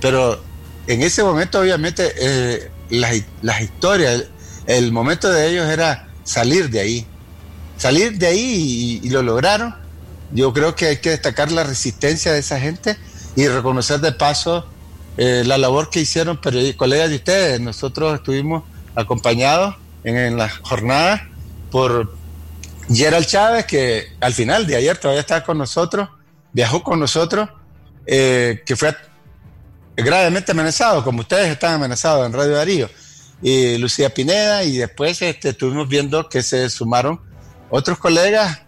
pero 0.00 0.40
en 0.86 1.02
ese 1.02 1.22
momento 1.24 1.58
obviamente 1.58 2.12
eh, 2.18 2.70
las, 2.90 3.22
las, 3.42 3.60
historias, 3.60 4.24
el, 4.66 4.92
momento 4.92 5.30
de 5.30 5.48
ellos 5.48 5.68
era 5.68 6.08
salir 6.24 6.70
de 6.70 6.80
ahí, 6.80 7.06
salir 7.76 8.18
de 8.18 8.26
ahí 8.26 9.00
y, 9.02 9.08
lo 9.10 9.22
lograron. 9.22 9.74
Yo 10.32 10.52
creo 10.52 10.74
que 10.74 10.86
hay 10.86 10.96
que 10.98 11.10
destacar 11.10 11.52
la 11.52 11.64
resistencia 11.64 12.32
de 12.32 12.40
esa 12.40 12.58
gente 12.58 12.96
y 13.36 13.46
reconocer 13.48 14.00
de 14.00 14.12
paso 14.12 14.66
eh, 15.16 15.44
la 15.46 15.56
labor 15.56 15.88
que 15.90 16.00
hicieron 16.00 16.40
pero, 16.42 16.58
colegas 16.76 17.10
de 17.10 17.16
ustedes. 17.16 17.60
Nosotros 17.60 18.14
estuvimos 18.16 18.64
acompañados 18.94 19.76
en, 20.04 20.16
en 20.16 20.36
la 20.36 20.48
jornada 20.48 21.28
por 21.70 22.16
Gerald 22.92 23.26
Chávez, 23.26 23.66
que 23.66 24.06
al 24.20 24.32
final 24.32 24.66
de 24.66 24.76
ayer 24.76 24.96
todavía 24.96 25.20
estaba 25.20 25.42
con 25.42 25.58
nosotros, 25.58 26.08
viajó 26.52 26.82
con 26.82 27.00
nosotros, 27.00 27.48
eh, 28.06 28.62
que 28.64 28.76
fue 28.76 28.94
gravemente 29.96 30.52
amenazado, 30.52 31.02
como 31.02 31.20
ustedes 31.20 31.48
están 31.48 31.74
amenazados 31.74 32.26
en 32.26 32.32
Radio 32.32 32.56
Darío, 32.56 32.90
y 33.42 33.76
Lucía 33.78 34.10
Pineda, 34.10 34.64
y 34.64 34.78
después 34.78 35.20
este, 35.22 35.50
estuvimos 35.50 35.88
viendo 35.88 36.28
que 36.28 36.42
se 36.42 36.68
sumaron 36.70 37.20
otros 37.70 37.98
colegas 37.98 38.60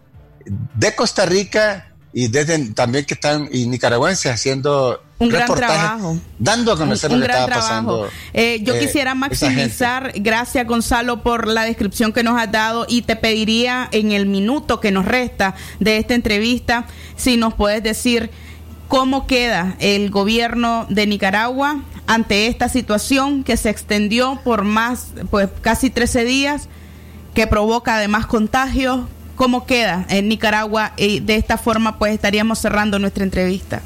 de 0.44 0.94
Costa 0.94 1.26
Rica 1.26 1.92
y 2.12 2.28
desde 2.28 2.70
también 2.70 3.04
que 3.04 3.14
están 3.14 3.48
y 3.52 3.66
nicaragüenses 3.66 4.32
haciendo 4.32 5.02
un 5.18 5.28
gran 5.28 5.52
trabajo. 5.52 6.16
Dando 6.38 6.72
a 6.72 6.76
conocer 6.76 7.10
un, 7.10 7.20
lo 7.20 7.26
que 7.26 7.32
gran 7.32 7.42
estaba 7.42 7.60
trabajo. 7.60 8.02
pasando. 8.02 8.10
Eh, 8.32 8.60
yo 8.62 8.74
eh, 8.74 8.80
quisiera 8.80 9.14
maximizar, 9.14 10.12
gracias 10.16 10.66
Gonzalo 10.66 11.22
por 11.22 11.48
la 11.48 11.64
descripción 11.64 12.12
que 12.12 12.22
nos 12.22 12.40
has 12.40 12.50
dado 12.50 12.86
y 12.88 13.02
te 13.02 13.16
pediría 13.16 13.88
en 13.92 14.12
el 14.12 14.26
minuto 14.26 14.80
que 14.80 14.90
nos 14.90 15.04
resta 15.04 15.54
de 15.80 15.98
esta 15.98 16.14
entrevista 16.14 16.86
si 17.16 17.36
nos 17.36 17.54
puedes 17.54 17.82
decir 17.82 18.30
cómo 18.88 19.26
queda 19.26 19.76
el 19.78 20.10
gobierno 20.10 20.86
de 20.88 21.06
Nicaragua 21.06 21.82
ante 22.06 22.46
esta 22.46 22.68
situación 22.68 23.44
que 23.44 23.56
se 23.56 23.70
extendió 23.70 24.40
por 24.42 24.64
más, 24.64 25.08
pues 25.30 25.48
casi 25.60 25.90
13 25.90 26.24
días, 26.24 26.68
que 27.34 27.46
provoca 27.46 27.96
además 27.96 28.26
contagios. 28.26 29.06
¿Cómo 29.36 29.66
queda 29.66 30.04
en 30.08 30.28
Nicaragua? 30.28 30.94
Y 30.96 31.20
de 31.20 31.36
esta 31.36 31.58
forma, 31.58 31.96
pues 31.98 32.12
estaríamos 32.12 32.58
cerrando 32.58 32.98
nuestra 32.98 33.22
entrevista. 33.22 33.82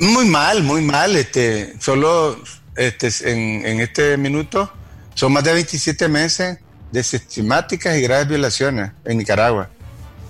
Muy 0.00 0.26
mal, 0.26 0.64
muy 0.64 0.82
mal. 0.82 1.14
Este, 1.14 1.74
solo 1.78 2.36
este, 2.74 3.10
en, 3.30 3.64
en 3.64 3.80
este 3.80 4.16
minuto 4.16 4.72
son 5.14 5.32
más 5.32 5.44
de 5.44 5.52
27 5.52 6.08
meses 6.08 6.58
de 6.90 7.02
sistemáticas 7.04 7.96
y 7.96 8.00
graves 8.00 8.26
violaciones 8.28 8.90
en 9.04 9.18
Nicaragua. 9.18 9.70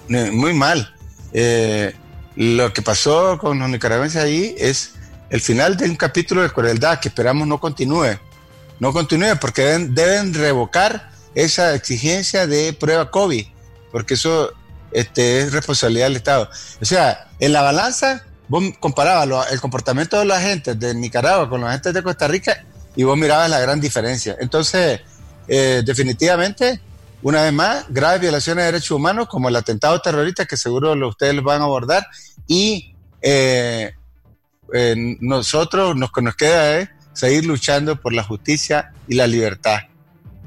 Muy 0.08 0.52
mal. 0.52 0.94
Eh, 1.32 1.94
lo 2.36 2.72
que 2.72 2.82
pasó 2.82 3.38
con 3.38 3.58
los 3.58 3.68
nicaragüenses 3.68 4.22
ahí 4.22 4.54
es 4.58 4.92
el 5.30 5.40
final 5.40 5.76
de 5.76 5.86
un 5.86 5.96
capítulo 5.96 6.42
de 6.42 6.50
crueldad 6.50 7.00
que 7.00 7.08
esperamos 7.08 7.48
no 7.48 7.58
continúe. 7.58 8.18
No 8.78 8.92
continúe 8.92 9.36
porque 9.40 9.62
deben, 9.62 10.34
revocar 10.34 11.10
esa 11.34 11.74
exigencia 11.74 12.46
de 12.46 12.72
prueba 12.74 13.10
COVID, 13.10 13.46
porque 13.90 14.14
eso 14.14 14.52
este, 14.92 15.40
es 15.40 15.52
responsabilidad 15.52 16.06
del 16.06 16.16
Estado. 16.16 16.50
O 16.80 16.84
sea, 16.84 17.28
en 17.40 17.52
la 17.52 17.62
balanza 17.62 18.24
vos 18.48 18.64
comparabas 18.78 19.50
el 19.50 19.60
comportamiento 19.60 20.18
de 20.18 20.26
la 20.26 20.40
gente 20.40 20.74
de 20.74 20.94
Nicaragua 20.94 21.48
con 21.48 21.62
la 21.62 21.72
gente 21.72 21.92
de 21.92 22.02
Costa 22.02 22.28
Rica 22.28 22.64
y 22.94 23.02
vos 23.02 23.16
mirabas 23.16 23.50
la 23.50 23.60
gran 23.60 23.80
diferencia. 23.80 24.36
Entonces, 24.40 25.00
eh, 25.48 25.82
definitivamente, 25.84 26.80
una 27.26 27.42
vez 27.42 27.52
más, 27.52 27.86
graves 27.88 28.20
violaciones 28.20 28.62
de 28.62 28.72
derechos 28.72 28.92
humanos 28.92 29.26
como 29.26 29.48
el 29.48 29.56
atentado 29.56 30.00
terrorista 30.00 30.46
que 30.46 30.56
seguro 30.56 30.94
lo, 30.94 31.08
ustedes 31.08 31.34
lo 31.34 31.42
van 31.42 31.60
a 31.60 31.64
abordar 31.64 32.06
y 32.46 32.94
eh, 33.20 33.92
eh, 34.72 35.16
nosotros 35.20 35.96
lo 35.96 36.08
que 36.12 36.22
nos 36.22 36.36
queda 36.36 36.78
es 36.78 36.88
seguir 37.14 37.44
luchando 37.44 38.00
por 38.00 38.12
la 38.12 38.22
justicia 38.22 38.92
y 39.08 39.16
la 39.16 39.26
libertad. 39.26 39.80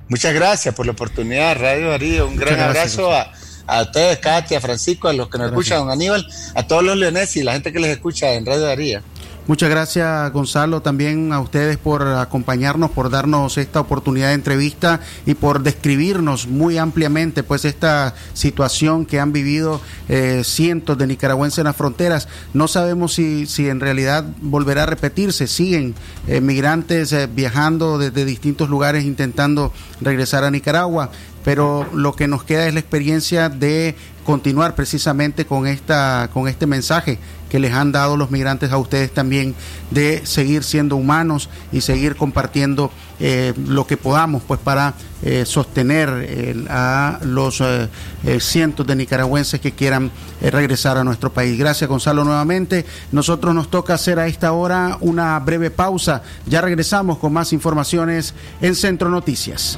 Muchas 0.08 0.34
gracias 0.34 0.74
por 0.74 0.86
la 0.86 0.94
oportunidad, 0.94 1.60
Radio 1.60 1.89
Darío. 1.89 2.28
Un 2.28 2.38
gran 2.38 2.58
abrazo 2.62 3.13
a 3.13 3.30
a 3.70 3.84
ustedes, 3.84 4.18
Katia, 4.18 4.58
a 4.58 4.62
Francisco, 4.62 5.08
a 5.08 5.13
los 5.13 5.30
que 5.30 5.38
nos 5.38 5.50
escuchan, 5.50 5.80
don 5.80 5.92
Aníbal, 5.92 6.26
a 6.56 6.65
todos 6.65 6.84
los 6.84 6.98
leoneses 6.98 7.38
y 7.38 7.44
la 7.44 7.54
gente 7.54 7.72
que 7.72 7.80
les 7.80 7.92
escucha 7.92 8.32
en 8.34 8.46
Radio 8.46 8.62
Daría. 8.62 9.04
Muchas 9.47 9.69
gracias, 9.71 10.32
Gonzalo, 10.32 10.82
también 10.82 11.34
a 11.34 11.39
ustedes 11.39 11.78
por 11.78 12.04
acompañarnos, 12.04 12.91
por 12.91 13.10
darnos 13.10 13.58
esta 13.58 13.80
oportunidad 13.80 14.28
de 14.28 14.36
entrevista 14.36 14.99
y 15.25 15.34
por 15.34 15.63
describirnos 15.63 16.47
muy 16.47 16.78
ampliamente 16.78 17.41
pues 17.41 17.65
esta 17.65 18.13
situación 18.34 19.08
que 19.08 19.19
han 19.19 19.34
vivido 19.34 19.82
eh, 20.08 20.43
cientos 20.45 20.99
de 20.99 21.08
nicaragüenses 21.08 21.58
en 21.58 21.63
las 21.63 21.75
fronteras. 21.75 22.28
No 22.54 22.67
sabemos 22.67 23.15
si, 23.15 23.47
si 23.47 23.69
en 23.69 23.80
realidad 23.80 24.23
volverá 24.39 24.84
a 24.84 24.86
repetirse. 24.86 25.47
Siguen 25.47 25.95
eh, 26.28 26.41
migrantes 26.41 27.12
eh, 27.12 27.28
viajando 27.28 27.97
desde 27.97 28.25
distintos 28.25 28.69
lugares 28.69 29.04
intentando 29.04 29.73
regresar 29.99 30.43
a 30.43 30.52
Nicaragua 30.52 31.10
pero 31.43 31.88
lo 31.93 32.13
que 32.13 32.28
nos 32.28 32.43
queda 32.43 32.67
es 32.67 32.73
la 32.73 32.82
experiencia 32.82 33.49
de 33.49 33.95
continuar 34.25 34.75
precisamente 34.75 35.45
con 35.45 35.65
esta 35.65 36.30
con 36.34 36.47
este 36.47 36.67
mensaje 36.67 37.17
que 37.50 37.60
les 37.60 37.74
han 37.74 37.92
dado 37.92 38.16
los 38.16 38.32
migrantes 38.32 38.72
a 38.72 38.78
ustedes 38.78 39.14
también 39.14 39.56
de 39.92 40.26
seguir 40.26 40.64
siendo 40.64 40.96
humanos 40.96 41.50
y 41.72 41.82
seguir 41.82 42.16
compartiendo 42.16 42.92
eh, 43.20 43.54
lo 43.68 43.86
que 43.86 43.98
podamos 43.98 44.44
pues 44.44 44.60
para 44.62 44.94
eh, 45.24 45.44
sostener 45.46 46.10
eh, 46.22 46.66
a 46.70 47.20
los 47.24 47.62
cientos 48.40 48.86
de 48.88 48.96
nicaragüenses 48.96 49.60
que 49.60 49.74
quieran 49.74 50.12
regresar 50.42 50.98
a 50.98 51.04
nuestro 51.04 51.32
país. 51.34 51.58
Gracias 51.58 51.90
Gonzalo 51.90 52.24
nuevamente. 52.24 52.86
Nosotros 53.12 53.54
nos 53.54 53.70
toca 53.70 53.96
hacer 53.96 54.20
a 54.20 54.28
esta 54.28 54.52
hora 54.52 54.98
una 55.02 55.38
breve 55.40 55.72
pausa. 55.72 56.22
Ya 56.46 56.62
regresamos 56.62 57.18
con 57.18 57.34
más 57.34 57.52
informaciones 57.54 58.34
en 58.62 58.76
Centro 58.76 59.10
Noticias. 59.10 59.78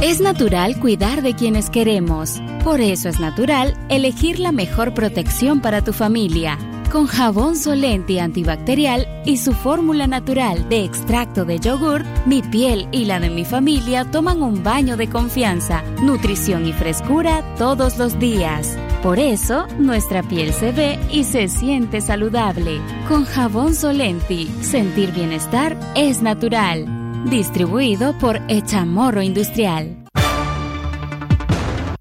es 0.00 0.20
natural 0.20 0.78
cuidar 0.78 1.22
de 1.22 1.34
quienes 1.34 1.70
queremos. 1.70 2.40
Por 2.62 2.80
eso 2.80 3.08
es 3.08 3.18
natural 3.18 3.74
elegir 3.88 4.38
la 4.38 4.52
mejor 4.52 4.94
protección 4.94 5.60
para 5.60 5.82
tu 5.82 5.92
familia. 5.92 6.56
Con 6.92 7.06
jabón 7.06 7.56
solente 7.56 8.20
antibacterial 8.20 9.06
y 9.26 9.38
su 9.38 9.52
fórmula 9.52 10.06
natural 10.06 10.68
de 10.68 10.84
extracto 10.84 11.44
de 11.44 11.58
yogur, 11.58 12.04
mi 12.26 12.42
piel 12.42 12.88
y 12.92 13.06
la 13.06 13.18
de 13.20 13.28
mi 13.28 13.44
familia 13.44 14.04
toman 14.10 14.40
un 14.40 14.62
baño 14.62 14.96
de 14.96 15.08
confianza, 15.08 15.82
nutrición 16.00 16.66
y 16.66 16.72
frescura 16.72 17.42
todos 17.56 17.98
los 17.98 18.18
días. 18.18 18.78
Por 19.02 19.20
eso, 19.20 19.68
nuestra 19.78 20.24
piel 20.24 20.52
se 20.52 20.72
ve 20.72 20.98
y 21.12 21.22
se 21.22 21.46
siente 21.46 22.00
saludable. 22.00 22.80
Con 23.08 23.24
jabón 23.24 23.74
Solenti, 23.74 24.48
sentir 24.60 25.12
bienestar 25.12 25.78
es 25.94 26.20
natural. 26.20 27.24
Distribuido 27.30 28.18
por 28.18 28.40
Echamorro 28.48 29.22
Industrial. 29.22 30.04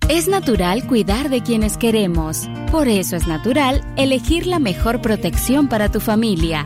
Es 0.09 0.27
natural 0.27 0.87
cuidar 0.87 1.29
de 1.29 1.43
quienes 1.43 1.77
queremos. 1.77 2.47
Por 2.71 2.87
eso 2.87 3.15
es 3.15 3.27
natural 3.27 3.83
elegir 3.95 4.47
la 4.47 4.57
mejor 4.57 5.01
protección 5.01 5.67
para 5.67 5.91
tu 5.91 5.99
familia. 5.99 6.65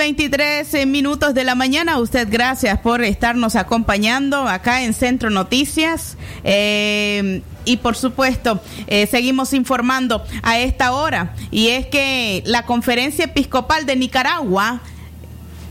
23 0.00 0.72
eh, 0.72 0.86
minutos 0.86 1.34
de 1.34 1.44
la 1.44 1.54
mañana. 1.54 1.98
Usted, 1.98 2.26
gracias 2.30 2.80
por 2.80 3.02
estarnos 3.02 3.54
acompañando 3.54 4.48
acá 4.48 4.82
en 4.82 4.94
Centro 4.94 5.28
Noticias. 5.28 6.16
Eh, 6.42 7.42
y 7.66 7.76
por 7.76 7.96
supuesto, 7.96 8.62
eh, 8.86 9.06
seguimos 9.06 9.52
informando 9.52 10.24
a 10.42 10.58
esta 10.58 10.92
hora. 10.94 11.34
Y 11.50 11.68
es 11.68 11.84
que 11.84 12.42
la 12.46 12.64
Conferencia 12.64 13.26
Episcopal 13.26 13.84
de 13.84 13.96
Nicaragua 13.96 14.80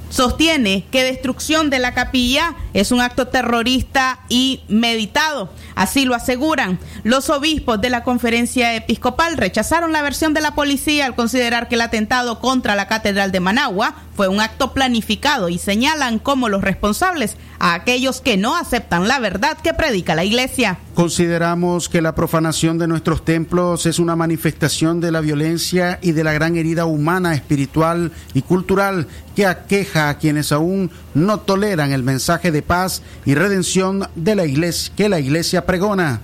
sostiene 0.09 0.85
que 0.91 1.03
destrucción 1.03 1.69
de 1.69 1.79
la 1.79 1.93
capilla 1.93 2.55
es 2.73 2.91
un 2.91 3.01
acto 3.01 3.27
terrorista 3.27 4.19
y 4.29 4.61
meditado. 4.67 5.49
Así 5.75 6.05
lo 6.05 6.15
aseguran. 6.15 6.79
Los 7.03 7.29
obispos 7.29 7.79
de 7.79 7.89
la 7.89 8.03
conferencia 8.03 8.75
episcopal 8.75 9.37
rechazaron 9.37 9.91
la 9.91 10.01
versión 10.01 10.33
de 10.33 10.41
la 10.41 10.55
policía 10.55 11.05
al 11.05 11.15
considerar 11.15 11.67
que 11.67 11.75
el 11.75 11.81
atentado 11.81 12.39
contra 12.39 12.75
la 12.75 12.87
Catedral 12.87 13.31
de 13.31 13.39
Managua 13.39 13.95
fue 14.15 14.27
un 14.27 14.41
acto 14.41 14.73
planificado 14.73 15.49
y 15.49 15.57
señalan 15.57 16.19
como 16.19 16.49
los 16.49 16.61
responsables 16.61 17.37
a 17.59 17.73
aquellos 17.73 18.21
que 18.21 18.37
no 18.37 18.55
aceptan 18.55 19.07
la 19.07 19.19
verdad 19.19 19.57
que 19.61 19.73
predica 19.73 20.15
la 20.15 20.23
Iglesia. 20.23 20.79
Consideramos 20.95 21.89
que 21.89 22.01
la 22.01 22.15
profanación 22.15 22.77
de 22.77 22.87
nuestros 22.87 23.23
templos 23.23 23.85
es 23.85 23.99
una 23.99 24.15
manifestación 24.15 24.99
de 24.99 25.11
la 25.11 25.21
violencia 25.21 25.99
y 26.01 26.13
de 26.13 26.23
la 26.23 26.33
gran 26.33 26.55
herida 26.55 26.85
humana, 26.85 27.35
espiritual 27.35 28.11
y 28.33 28.41
cultural 28.41 29.07
que 29.35 29.45
aqueja 29.45 30.09
a 30.09 30.17
quienes 30.17 30.51
aún 30.51 30.91
no 31.13 31.39
toleran 31.39 31.91
el 31.91 32.03
mensaje 32.03 32.51
de 32.51 32.61
paz 32.61 33.01
y 33.25 33.35
redención 33.35 34.07
de 34.15 34.35
la 34.35 34.45
iglesia 34.45 34.91
que 34.95 35.09
la 35.09 35.19
iglesia 35.19 35.65
pregona. 35.65 36.21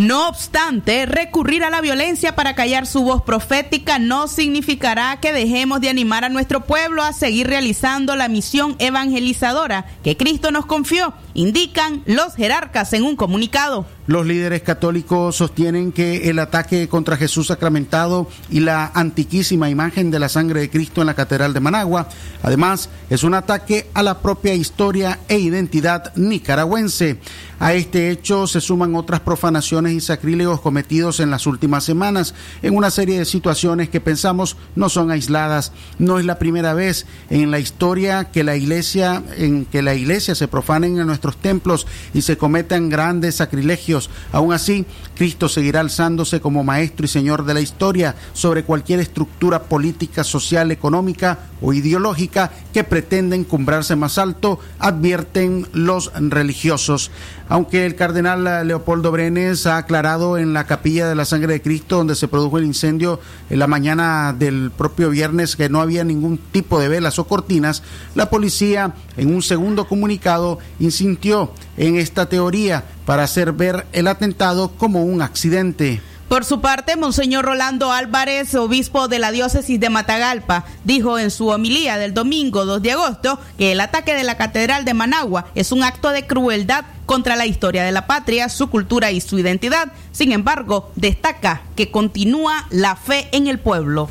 No 0.00 0.28
obstante, 0.28 1.04
recurrir 1.04 1.62
a 1.62 1.68
la 1.68 1.82
violencia 1.82 2.34
para 2.34 2.54
callar 2.54 2.86
su 2.86 3.02
voz 3.02 3.20
profética 3.20 3.98
no 3.98 4.28
significará 4.28 5.20
que 5.20 5.30
dejemos 5.30 5.82
de 5.82 5.90
animar 5.90 6.24
a 6.24 6.30
nuestro 6.30 6.62
pueblo 6.62 7.02
a 7.02 7.12
seguir 7.12 7.48
realizando 7.48 8.16
la 8.16 8.30
misión 8.30 8.76
evangelizadora 8.78 9.84
que 10.02 10.16
Cristo 10.16 10.52
nos 10.52 10.64
confió, 10.64 11.12
indican 11.34 12.02
los 12.06 12.34
jerarcas 12.34 12.94
en 12.94 13.02
un 13.02 13.14
comunicado. 13.14 13.84
Los 14.06 14.26
líderes 14.26 14.62
católicos 14.62 15.36
sostienen 15.36 15.92
que 15.92 16.30
el 16.30 16.38
ataque 16.38 16.88
contra 16.88 17.16
Jesús 17.16 17.48
sacramentado 17.48 18.28
y 18.48 18.60
la 18.60 18.90
antiquísima 18.94 19.70
imagen 19.70 20.10
de 20.10 20.18
la 20.18 20.28
sangre 20.28 20.60
de 20.60 20.70
Cristo 20.70 21.00
en 21.02 21.06
la 21.06 21.14
Catedral 21.14 21.52
de 21.52 21.60
Managua, 21.60 22.08
además, 22.42 22.88
es 23.10 23.22
un 23.22 23.34
ataque 23.34 23.88
a 23.94 24.02
la 24.02 24.18
propia 24.20 24.54
historia 24.54 25.20
e 25.28 25.38
identidad 25.38 26.14
nicaragüense. 26.16 27.18
A 27.60 27.74
este 27.74 28.10
hecho 28.10 28.46
se 28.46 28.62
suman 28.62 28.94
otras 28.94 29.20
profanaciones 29.20 29.92
y 29.92 30.00
sacrílegos 30.00 30.62
cometidos 30.62 31.20
en 31.20 31.30
las 31.30 31.46
últimas 31.46 31.84
semanas, 31.84 32.34
en 32.62 32.74
una 32.74 32.90
serie 32.90 33.18
de 33.18 33.26
situaciones 33.26 33.90
que 33.90 34.00
pensamos 34.00 34.56
no 34.76 34.88
son 34.88 35.10
aisladas. 35.10 35.72
No 35.98 36.18
es 36.18 36.24
la 36.24 36.38
primera 36.38 36.72
vez 36.72 37.04
en 37.28 37.50
la 37.50 37.58
historia 37.58 38.30
que 38.30 38.44
la 38.44 38.56
iglesia, 38.56 39.22
en 39.36 39.66
que 39.66 39.82
la 39.82 39.94
iglesia 39.94 40.34
se 40.34 40.48
profanen 40.48 40.98
en 40.98 41.06
nuestros 41.06 41.36
templos 41.36 41.86
y 42.14 42.22
se 42.22 42.38
cometan 42.38 42.88
grandes 42.88 43.34
sacrilegios. 43.34 43.89
Aún 44.32 44.52
así, 44.52 44.86
Cristo 45.16 45.48
seguirá 45.48 45.80
alzándose 45.80 46.40
como 46.40 46.64
maestro 46.64 47.04
y 47.04 47.08
señor 47.08 47.44
de 47.44 47.54
la 47.54 47.60
historia 47.60 48.14
sobre 48.32 48.64
cualquier 48.64 49.00
estructura 49.00 49.62
política, 49.62 50.24
social, 50.24 50.70
económica 50.70 51.49
o 51.60 51.72
ideológica 51.72 52.52
que 52.72 52.84
pretenda 52.84 53.36
encumbrarse 53.36 53.96
más 53.96 54.18
alto, 54.18 54.58
advierten 54.78 55.66
los 55.72 56.12
religiosos. 56.14 57.10
Aunque 57.48 57.84
el 57.84 57.96
cardenal 57.96 58.66
Leopoldo 58.66 59.10
Brenes 59.10 59.66
ha 59.66 59.76
aclarado 59.76 60.38
en 60.38 60.52
la 60.52 60.66
capilla 60.66 61.08
de 61.08 61.16
la 61.16 61.24
sangre 61.24 61.54
de 61.54 61.62
Cristo, 61.62 61.96
donde 61.96 62.14
se 62.14 62.28
produjo 62.28 62.58
el 62.58 62.64
incendio 62.64 63.18
en 63.50 63.58
la 63.58 63.66
mañana 63.66 64.32
del 64.32 64.70
propio 64.70 65.10
viernes, 65.10 65.56
que 65.56 65.68
no 65.68 65.80
había 65.80 66.04
ningún 66.04 66.38
tipo 66.38 66.78
de 66.78 66.88
velas 66.88 67.18
o 67.18 67.26
cortinas, 67.26 67.82
la 68.14 68.30
policía, 68.30 68.94
en 69.16 69.34
un 69.34 69.42
segundo 69.42 69.88
comunicado, 69.88 70.58
insintió 70.78 71.52
en 71.76 71.96
esta 71.96 72.28
teoría 72.28 72.84
para 73.04 73.24
hacer 73.24 73.52
ver 73.52 73.86
el 73.92 74.06
atentado 74.06 74.72
como 74.78 75.04
un 75.04 75.22
accidente. 75.22 76.00
Por 76.30 76.44
su 76.44 76.60
parte, 76.60 76.94
Monseñor 76.94 77.44
Rolando 77.44 77.90
Álvarez, 77.90 78.54
obispo 78.54 79.08
de 79.08 79.18
la 79.18 79.32
diócesis 79.32 79.80
de 79.80 79.90
Matagalpa, 79.90 80.64
dijo 80.84 81.18
en 81.18 81.32
su 81.32 81.48
homilía 81.48 81.98
del 81.98 82.14
domingo 82.14 82.64
2 82.64 82.80
de 82.82 82.92
agosto 82.92 83.40
que 83.58 83.72
el 83.72 83.80
ataque 83.80 84.14
de 84.14 84.22
la 84.22 84.36
Catedral 84.36 84.84
de 84.84 84.94
Managua 84.94 85.46
es 85.56 85.72
un 85.72 85.82
acto 85.82 86.10
de 86.10 86.28
crueldad 86.28 86.84
contra 87.04 87.34
la 87.34 87.46
historia 87.46 87.82
de 87.82 87.90
la 87.90 88.06
patria, 88.06 88.48
su 88.48 88.70
cultura 88.70 89.10
y 89.10 89.20
su 89.20 89.40
identidad. 89.40 89.88
Sin 90.12 90.30
embargo, 90.30 90.92
destaca 90.94 91.62
que 91.74 91.90
continúa 91.90 92.64
la 92.70 92.94
fe 92.94 93.28
en 93.32 93.48
el 93.48 93.58
pueblo. 93.58 94.08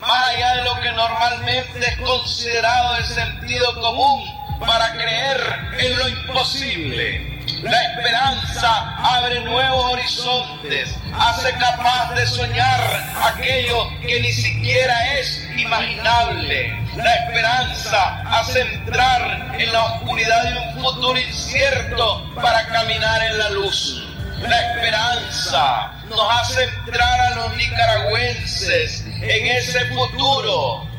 Más 0.00 0.28
allá 0.28 0.56
de 0.56 0.64
lo 0.64 0.74
que 0.82 0.90
normalmente 0.90 1.78
es 1.86 2.00
considerado 2.04 2.96
el 2.96 3.04
sentido 3.04 3.80
común 3.80 4.24
para 4.58 4.92
creer 4.94 5.40
en 5.78 5.98
lo 5.98 6.08
imposible. 6.08 7.31
La 7.62 7.80
esperanza 7.80 8.96
abre 8.98 9.40
nuevos 9.42 9.92
horizontes, 9.92 10.96
hace 11.14 11.52
capaz 11.52 12.12
de 12.14 12.26
soñar 12.26 12.80
aquello 13.22 13.88
que 14.00 14.20
ni 14.20 14.32
siquiera 14.32 15.14
es 15.14 15.48
imaginable. 15.56 16.76
La 16.96 17.14
esperanza 17.14 18.20
hace 18.26 18.62
entrar 18.62 19.54
en 19.56 19.72
la 19.72 19.84
oscuridad 19.84 20.42
de 20.42 20.58
un 20.58 20.82
futuro 20.82 21.16
incierto 21.20 22.34
para 22.34 22.66
caminar 22.66 23.22
en 23.22 23.38
la 23.38 23.50
luz. 23.50 24.08
La 24.40 24.60
esperanza 24.72 25.92
nos 26.08 26.20
hace 26.40 26.64
entrar 26.64 27.20
a 27.20 27.30
los 27.36 27.56
nicaragüenses 27.56 29.04
en 29.06 29.46
ese 29.46 29.84
futuro 29.86 30.91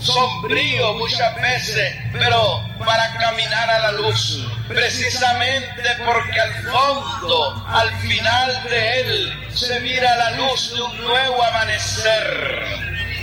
sombrío 0.00 0.94
muchas 0.94 1.34
veces, 1.36 1.96
pero 2.12 2.62
para 2.78 3.12
caminar 3.18 3.70
a 3.70 3.78
la 3.80 3.92
luz, 3.92 4.46
precisamente 4.68 5.82
porque 6.04 6.40
al 6.40 6.54
fondo, 6.64 7.64
al 7.68 7.90
final 7.98 8.62
de 8.64 9.00
él, 9.00 9.48
se 9.52 9.80
mira 9.80 10.16
la 10.16 10.30
luz 10.32 10.74
de 10.74 10.82
un 10.82 11.00
nuevo 11.02 11.42
amanecer, 11.44 12.64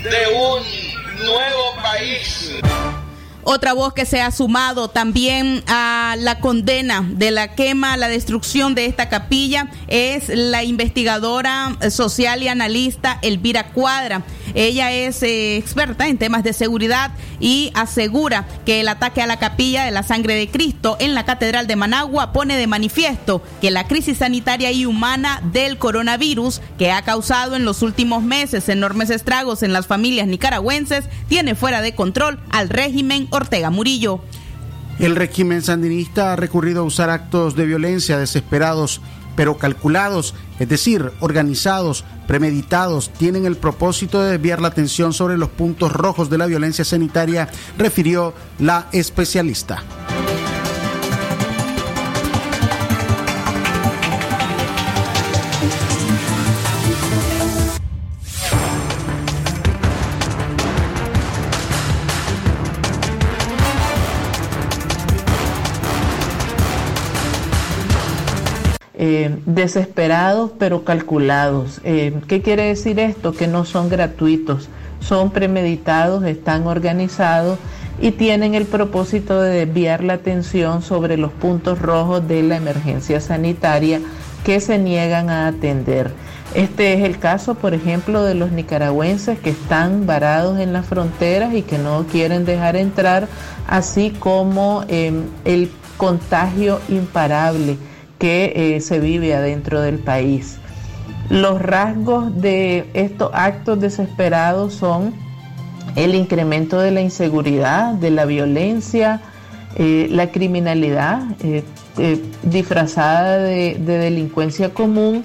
de 0.04 0.28
un 0.28 1.26
nuevo 1.26 1.76
país. 1.82 2.52
Otra 3.48 3.74
voz 3.74 3.94
que 3.94 4.08
se 4.08 4.22
ha 4.22 4.32
sumado 4.32 4.88
también 4.88 5.64
a 5.68 6.16
la 6.18 6.40
condena 6.40 7.06
de 7.08 7.30
la 7.30 7.54
quema, 7.54 7.96
la 7.96 8.08
destrucción 8.08 8.74
de 8.74 8.88
esta 8.88 9.08
capilla 9.08 9.70
es 9.88 10.30
la 10.30 10.64
investigadora 10.64 11.78
social 11.92 12.42
y 12.42 12.48
analista 12.48 13.20
Elvira 13.22 13.68
Cuadra. 13.68 14.24
Ella 14.56 14.92
es 14.92 15.22
eh, 15.22 15.58
experta 15.58 16.08
en 16.08 16.18
temas 16.18 16.44
de 16.44 16.54
seguridad 16.54 17.12
y 17.40 17.70
asegura 17.76 18.48
que 18.66 18.80
el 18.80 18.88
ataque 18.88 19.22
a 19.22 19.28
la 19.28 19.38
capilla 19.38 19.84
de 19.86 19.92
la 19.92 20.02
sangre 20.02 20.34
de 20.34 20.50
Cristo 20.50 20.98
en 21.00 21.14
la 21.14 21.26
Catedral 21.26 21.68
de 21.68 21.76
Managua 21.76 22.32
pone 22.32 22.58
de 22.58 22.66
manifiesto 22.66 23.44
que 23.62 23.70
la 23.70 23.86
crisis 23.86 24.20
sanitaria 24.20 24.72
y 24.72 24.88
humana 24.88 25.42
del 25.52 25.78
coronavirus 25.78 26.62
que 26.80 26.92
ha 26.92 27.04
causado 27.04 27.56
en 27.56 27.66
los 27.66 27.84
últimos 27.84 28.24
meses 28.24 28.70
enormes 28.70 29.12
estragos 29.12 29.62
en 29.62 29.74
las 29.74 29.86
familias 29.86 30.28
nicaragüenses 30.28 31.06
tiene 31.28 31.54
fuera 31.54 31.82
de 31.82 31.94
control 31.94 32.40
al 32.50 32.70
régimen 32.70 33.28
Ortega 33.36 33.70
Murillo. 33.70 34.22
El 35.00 35.16
régimen 35.16 35.62
sandinista 35.62 36.34
ha 36.34 36.36
recurrido 36.36 36.82
a 36.82 36.86
usar 36.86 37.10
actos 37.10 37.56
de 37.56 37.66
violencia 37.66 38.18
desesperados 38.18 39.02
pero 39.36 39.58
calculados, 39.58 40.34
es 40.60 40.70
decir, 40.70 41.12
organizados, 41.20 42.06
premeditados, 42.28 43.10
tienen 43.10 43.46
el 43.46 43.58
propósito 43.58 44.22
de 44.22 44.32
desviar 44.32 44.62
la 44.62 44.70
atención 44.70 45.14
sobre 45.14 45.38
los 45.38 45.50
puntos 45.50 45.92
rojos 45.92 46.30
de 46.30 46.38
la 46.38 46.46
violencia 46.46 46.86
sanitaria, 46.86 47.50
refirió 47.78 48.34
la 48.60 48.88
especialista. 48.92 49.84
Eh, 68.98 69.38
desesperados 69.46 70.52
pero 70.58 70.84
calculados. 70.84 71.82
Eh, 71.84 72.14
¿Qué 72.28 72.42
quiere 72.42 72.64
decir 72.64 73.00
esto? 73.00 73.34
Que 73.34 73.48
no 73.48 73.66
son 73.66 73.90
gratuitos, 73.90 74.70
son 75.00 75.32
premeditados, 75.32 76.24
están 76.24 76.66
organizados 76.66 77.60
y 78.00 78.12
tienen 78.12 78.56
el 78.56 78.66
propósito 78.66 79.42
de 79.42 79.66
desviar 79.66 80.04
la 80.04 80.14
atención 80.14 80.82
sobre 80.82 81.18
los 81.18 81.32
puntos 81.32 81.80
rojos 81.80 82.28
de 82.28 82.44
la 82.44 82.58
emergencia 82.58 83.20
sanitaria 83.20 84.00
que 84.44 84.60
se 84.60 84.78
niegan 84.78 85.30
a 85.30 85.48
atender. 85.48 86.12
Este 86.54 86.94
es 86.94 87.04
el 87.04 87.20
caso, 87.20 87.56
por 87.56 87.74
ejemplo, 87.74 88.24
de 88.24 88.36
los 88.36 88.52
nicaragüenses 88.52 89.40
que 89.40 89.50
están 89.50 90.06
varados 90.06 90.60
en 90.60 90.72
las 90.72 90.86
fronteras 90.86 91.54
y 91.54 91.64
que 91.64 91.78
no 91.78 92.06
quieren 92.10 92.46
dejar 92.46 92.78
entrar, 92.78 93.28
así 93.68 94.12
como 94.12 94.86
eh, 94.88 95.12
el 95.44 95.70
contagio 95.98 96.80
imparable 96.88 97.78
que 98.20 98.54
eh, 98.56 98.82
se 98.82 99.00
vive 99.00 99.34
adentro 99.34 99.82
del 99.82 100.00
país. 100.00 100.58
Los 101.30 101.62
rasgos 101.62 102.40
de 102.40 102.88
estos 102.94 103.32
actos 103.34 103.80
desesperados 103.80 104.74
son 104.74 105.14
el 105.96 106.14
incremento 106.14 106.80
de 106.80 106.92
la 106.92 107.02
inseguridad, 107.02 107.94
de 107.94 108.12
la 108.12 108.26
violencia, 108.26 109.22
eh, 109.76 110.08
la 110.12 110.32
criminalidad 110.32 111.24
eh, 111.42 111.64
disfrazada 112.44 113.38
de, 113.40 113.78
de 113.80 113.98
delincuencia 113.98 114.74
común, 114.74 115.24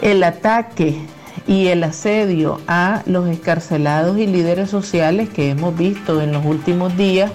el 0.00 0.22
ataque 0.22 0.96
y 1.46 1.66
el 1.68 1.84
asedio 1.84 2.60
a 2.66 3.02
los 3.06 3.28
escarcelados 3.28 4.18
y 4.18 4.26
líderes 4.26 4.70
sociales 4.70 5.28
que 5.28 5.50
hemos 5.50 5.76
visto 5.76 6.22
en 6.22 6.32
los 6.32 6.44
últimos 6.44 6.96
días. 6.96 7.30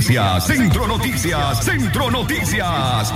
Noticias, 0.00 0.46
Centro 0.46 0.86
Noticias, 0.86 1.62
Centro 1.62 2.10
Noticias. 2.10 3.12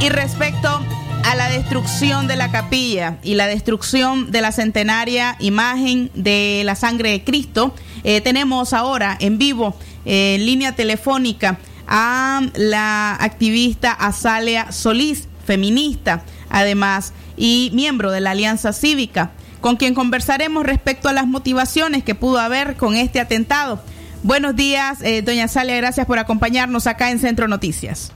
Y 0.00 0.08
respecto 0.08 0.84
a 1.24 1.36
la 1.36 1.48
destrucción 1.50 2.26
de 2.26 2.34
la 2.34 2.50
capilla 2.50 3.18
y 3.22 3.34
la 3.34 3.46
destrucción 3.46 4.32
de 4.32 4.40
la 4.40 4.50
centenaria 4.50 5.36
imagen 5.38 6.10
de 6.14 6.62
la 6.64 6.74
sangre 6.74 7.12
de 7.12 7.22
Cristo, 7.22 7.76
eh, 8.02 8.20
tenemos 8.22 8.72
ahora 8.72 9.16
en 9.20 9.38
vivo, 9.38 9.76
eh, 10.04 10.34
en 10.34 10.46
línea 10.46 10.72
telefónica, 10.74 11.58
a 11.86 12.42
la 12.56 13.14
activista 13.14 13.92
Azalea 13.92 14.72
Solís, 14.72 15.28
feminista, 15.44 16.24
además, 16.50 17.12
y 17.36 17.70
miembro 17.72 18.10
de 18.10 18.20
la 18.20 18.32
Alianza 18.32 18.72
Cívica, 18.72 19.30
con 19.60 19.76
quien 19.76 19.94
conversaremos 19.94 20.66
respecto 20.66 21.08
a 21.08 21.12
las 21.12 21.28
motivaciones 21.28 22.02
que 22.02 22.16
pudo 22.16 22.40
haber 22.40 22.74
con 22.74 22.96
este 22.96 23.20
atentado. 23.20 23.80
Buenos 24.22 24.56
días, 24.56 25.02
eh, 25.02 25.22
doña 25.22 25.48
Salia, 25.48 25.76
gracias 25.76 26.06
por 26.06 26.18
acompañarnos 26.18 26.86
acá 26.86 27.10
en 27.10 27.18
Centro 27.18 27.48
Noticias. 27.48 28.12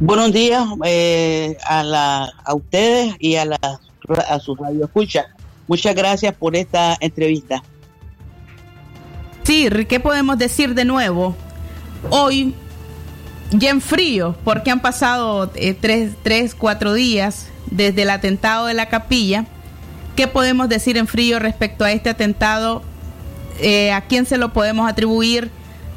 Buenos 0.00 0.32
días 0.32 0.64
eh, 0.84 1.56
a, 1.66 1.82
la, 1.82 2.32
a 2.44 2.54
ustedes 2.54 3.14
y 3.18 3.36
a, 3.36 3.44
la, 3.44 3.58
a 4.28 4.38
sus 4.38 4.58
radioescuchas. 4.58 5.26
Muchas 5.66 5.94
gracias 5.94 6.34
por 6.34 6.56
esta 6.56 6.96
entrevista. 7.00 7.62
Sí, 9.42 9.68
¿qué 9.88 10.00
podemos 10.00 10.38
decir 10.38 10.74
de 10.74 10.84
nuevo? 10.84 11.34
Hoy, 12.10 12.54
ya 13.50 13.70
en 13.70 13.80
frío, 13.80 14.36
porque 14.44 14.70
han 14.70 14.80
pasado 14.80 15.50
eh, 15.54 15.74
tres, 15.74 16.12
tres, 16.22 16.54
cuatro 16.54 16.92
días 16.92 17.48
desde 17.70 18.02
el 18.02 18.10
atentado 18.10 18.66
de 18.66 18.74
la 18.74 18.88
capilla. 18.88 19.46
¿Qué 20.16 20.26
podemos 20.26 20.68
decir 20.68 20.96
en 20.96 21.06
frío 21.06 21.38
respecto 21.38 21.84
a 21.84 21.92
este 21.92 22.10
atentado 22.10 22.82
eh, 23.60 23.92
a 23.92 24.02
quién 24.02 24.26
se 24.26 24.38
lo 24.38 24.52
podemos 24.52 24.88
atribuir, 24.88 25.50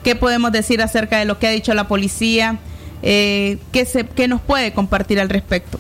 qué 0.04 0.16
podemos 0.16 0.52
decir 0.52 0.82
acerca 0.82 1.20
de 1.20 1.26
lo 1.26 1.40
que 1.40 1.48
ha 1.48 1.52
dicho 1.52 1.74
la 1.74 1.88
policía, 1.88 2.60
eh, 3.02 3.58
¿qué, 3.72 3.86
se, 3.86 4.06
nos 4.28 4.42
puede 4.42 4.74
compartir 4.74 5.20
al 5.20 5.30
respecto. 5.30 5.80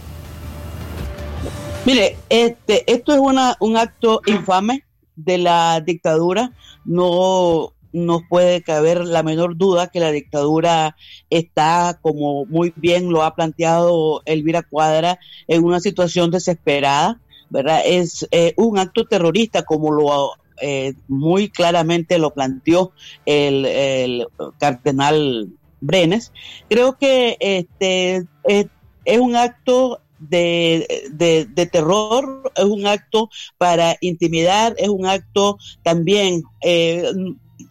Mire, 1.85 2.17
este, 2.29 2.91
esto 2.91 3.13
es 3.13 3.19
una, 3.19 3.55
un 3.59 3.77
acto 3.77 4.21
infame 4.25 4.83
de 5.15 5.37
la 5.37 5.81
dictadura. 5.81 6.51
No 6.85 7.73
no 7.93 8.21
puede 8.29 8.61
caber 8.61 9.05
la 9.05 9.23
menor 9.23 9.57
duda 9.57 9.87
que 9.87 9.99
la 9.99 10.11
dictadura 10.11 10.95
está, 11.29 11.99
como 12.01 12.45
muy 12.45 12.73
bien 12.75 13.09
lo 13.09 13.23
ha 13.23 13.35
planteado 13.35 14.21
Elvira 14.25 14.63
Cuadra, 14.63 15.19
en 15.47 15.63
una 15.63 15.79
situación 15.79 16.31
desesperada. 16.31 17.19
¿verdad? 17.49 17.81
Es 17.85 18.25
eh, 18.31 18.53
un 18.55 18.79
acto 18.79 19.05
terrorista, 19.05 19.63
como 19.63 19.91
lo 19.91 20.31
eh, 20.61 20.93
muy 21.07 21.49
claramente 21.49 22.19
lo 22.19 22.33
planteó 22.33 22.91
el, 23.25 23.65
el 23.65 24.27
cardenal 24.59 25.49
Brenes. 25.81 26.31
Creo 26.69 26.97
que 26.97 27.37
este 27.39 28.25
es, 28.45 29.19
un 29.19 29.35
acto 29.35 29.99
de, 30.19 31.09
de, 31.11 31.45
de, 31.45 31.65
terror, 31.65 32.51
es 32.55 32.65
un 32.65 32.85
acto 32.85 33.29
para 33.57 33.97
intimidar, 33.99 34.75
es 34.77 34.89
un 34.89 35.07
acto 35.07 35.57
también, 35.83 36.43
eh, 36.61 37.03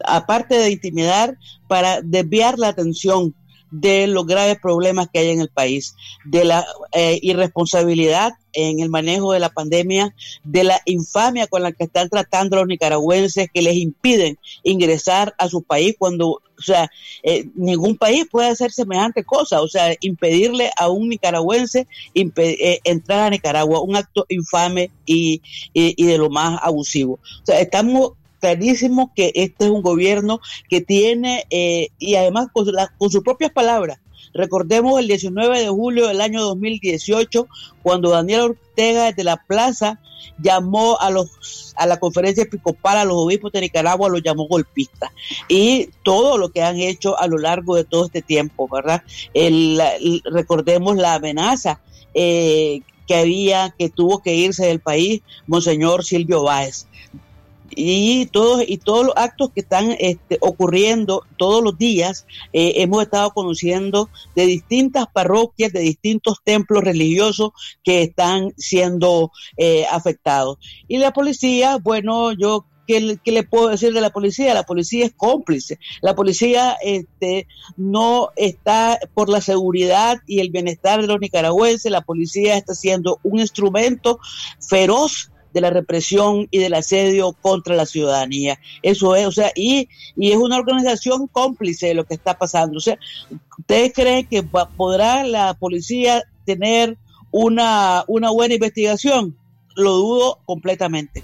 aparte 0.03 0.55
de 0.55 0.71
intimidar, 0.71 1.37
para 1.67 2.01
desviar 2.01 2.59
la 2.59 2.67
atención 2.67 3.33
de 3.71 4.05
los 4.07 4.25
graves 4.25 4.59
problemas 4.61 5.07
que 5.11 5.19
hay 5.19 5.29
en 5.29 5.41
el 5.41 5.49
país, 5.49 5.95
de 6.25 6.45
la 6.45 6.65
eh, 6.91 7.17
irresponsabilidad 7.21 8.33
en 8.53 8.81
el 8.81 8.89
manejo 8.89 9.31
de 9.31 9.39
la 9.39 9.49
pandemia, 9.49 10.13
de 10.43 10.65
la 10.65 10.81
infamia 10.85 11.47
con 11.47 11.63
la 11.63 11.71
que 11.71 11.85
están 11.85 12.09
tratando 12.09 12.57
los 12.57 12.67
nicaragüenses 12.67 13.47
que 13.53 13.61
les 13.61 13.77
impiden 13.77 14.37
ingresar 14.63 15.33
a 15.37 15.47
su 15.47 15.63
país 15.63 15.95
cuando, 15.97 16.27
o 16.29 16.61
sea, 16.61 16.91
eh, 17.23 17.45
ningún 17.55 17.95
país 17.95 18.25
puede 18.29 18.49
hacer 18.49 18.71
semejante 18.71 19.23
cosa, 19.23 19.61
o 19.61 19.69
sea, 19.69 19.95
impedirle 20.01 20.69
a 20.77 20.89
un 20.89 21.07
nicaragüense 21.07 21.87
eh, 22.13 22.79
entrar 22.83 23.27
a 23.27 23.29
Nicaragua, 23.29 23.81
un 23.81 23.95
acto 23.95 24.25
infame 24.27 24.91
y, 25.05 25.41
y, 25.73 25.93
y 25.95 26.05
de 26.05 26.17
lo 26.17 26.29
más 26.29 26.59
abusivo. 26.61 27.13
O 27.13 27.45
sea, 27.45 27.61
estamos 27.61 28.13
clarísimo 28.41 29.13
que 29.15 29.31
este 29.35 29.65
es 29.65 29.71
un 29.71 29.81
gobierno 29.81 30.41
que 30.69 30.81
tiene, 30.81 31.45
eh, 31.49 31.89
y 31.99 32.15
además 32.15 32.47
con, 32.51 32.65
la, 32.71 32.93
con 32.97 33.09
sus 33.09 33.23
propias 33.23 33.51
palabras, 33.51 33.99
Recordemos 34.33 34.99
el 34.99 35.07
19 35.07 35.59
de 35.59 35.67
julio 35.67 36.07
del 36.07 36.21
año 36.21 36.41
2018, 36.41 37.47
cuando 37.83 38.11
Daniel 38.11 38.41
Ortega 38.41 39.05
desde 39.05 39.23
la 39.23 39.37
plaza 39.37 39.99
llamó 40.37 40.99
a 40.99 41.09
los 41.09 41.73
a 41.75 41.85
la 41.85 41.99
conferencia 41.99 42.43
episcopal 42.43 42.97
a 42.97 43.05
los 43.05 43.15
obispos 43.17 43.51
de 43.51 43.61
Nicaragua 43.61 44.09
los 44.09 44.21
llamó 44.21 44.47
golpistas 44.47 45.09
y 45.47 45.89
todo 46.03 46.37
lo 46.37 46.49
que 46.49 46.61
han 46.61 46.77
hecho 46.77 47.17
a 47.17 47.27
lo 47.27 47.37
largo 47.37 47.75
de 47.75 47.85
todo 47.85 48.05
este 48.05 48.21
tiempo, 48.21 48.67
¿verdad? 48.67 49.03
El, 49.33 49.81
recordemos 50.25 50.97
la 50.97 51.15
amenaza 51.15 51.81
eh, 52.13 52.81
que 53.07 53.15
había 53.15 53.73
que 53.77 53.89
tuvo 53.89 54.21
que 54.21 54.35
irse 54.35 54.67
del 54.67 54.79
país 54.79 55.21
Monseñor 55.47 56.03
Silvio 56.03 56.43
Báez 56.43 56.87
y 57.75 58.25
todos 58.27 58.63
y 58.67 58.77
todos 58.77 59.05
los 59.05 59.15
actos 59.15 59.51
que 59.53 59.61
están 59.61 59.95
este, 59.99 60.37
ocurriendo 60.41 61.23
todos 61.37 61.63
los 61.63 61.77
días 61.77 62.25
eh, 62.53 62.73
hemos 62.77 63.03
estado 63.03 63.31
conociendo 63.31 64.09
de 64.35 64.45
distintas 64.45 65.07
parroquias 65.07 65.73
de 65.73 65.79
distintos 65.79 66.37
templos 66.43 66.83
religiosos 66.83 67.51
que 67.83 68.03
están 68.03 68.53
siendo 68.57 69.31
eh, 69.57 69.85
afectados 69.91 70.57
y 70.87 70.97
la 70.97 71.11
policía 71.11 71.77
bueno 71.77 72.31
yo 72.33 72.65
¿Qué, 72.87 73.19
¿qué, 73.23 73.31
le 73.31 73.43
puedo 73.43 73.69
decir 73.69 73.93
de 73.93 74.01
la 74.01 74.09
policía? 74.09 74.53
La 74.55 74.63
policía 74.63 75.05
es 75.05 75.13
cómplice. 75.15 75.77
La 76.01 76.15
policía 76.15 76.75
este, 76.81 77.47
no 77.77 78.29
está 78.35 78.99
por 79.13 79.29
la 79.29 79.39
seguridad 79.39 80.17
y 80.25 80.39
el 80.39 80.49
bienestar 80.49 80.99
de 80.99 81.07
los 81.07 81.19
nicaragüenses. 81.19 81.91
La 81.91 82.01
policía 82.01 82.57
está 82.57 82.73
siendo 82.73 83.19
un 83.23 83.39
instrumento 83.39 84.19
feroz 84.59 85.31
de 85.53 85.61
la 85.61 85.69
represión 85.69 86.47
y 86.51 86.59
del 86.59 86.73
asedio 86.73 87.33
contra 87.33 87.75
la 87.75 87.85
ciudadanía. 87.85 88.59
Eso 88.81 89.15
es, 89.15 89.27
o 89.27 89.31
sea, 89.31 89.51
y, 89.55 89.89
y 90.15 90.31
es 90.31 90.37
una 90.37 90.57
organización 90.57 91.27
cómplice 91.27 91.87
de 91.87 91.93
lo 91.93 92.05
que 92.05 92.13
está 92.13 92.37
pasando. 92.37 92.77
O 92.77 92.81
sea, 92.81 92.97
¿ustedes 93.59 93.93
creen 93.93 94.27
que 94.27 94.43
podrá 94.43 95.23
la 95.23 95.53
policía 95.53 96.23
tener 96.45 96.97
una, 97.31 98.03
una 98.07 98.31
buena 98.31 98.55
investigación? 98.55 99.37
Lo 99.75 99.93
dudo 99.93 100.39
completamente. 100.45 101.23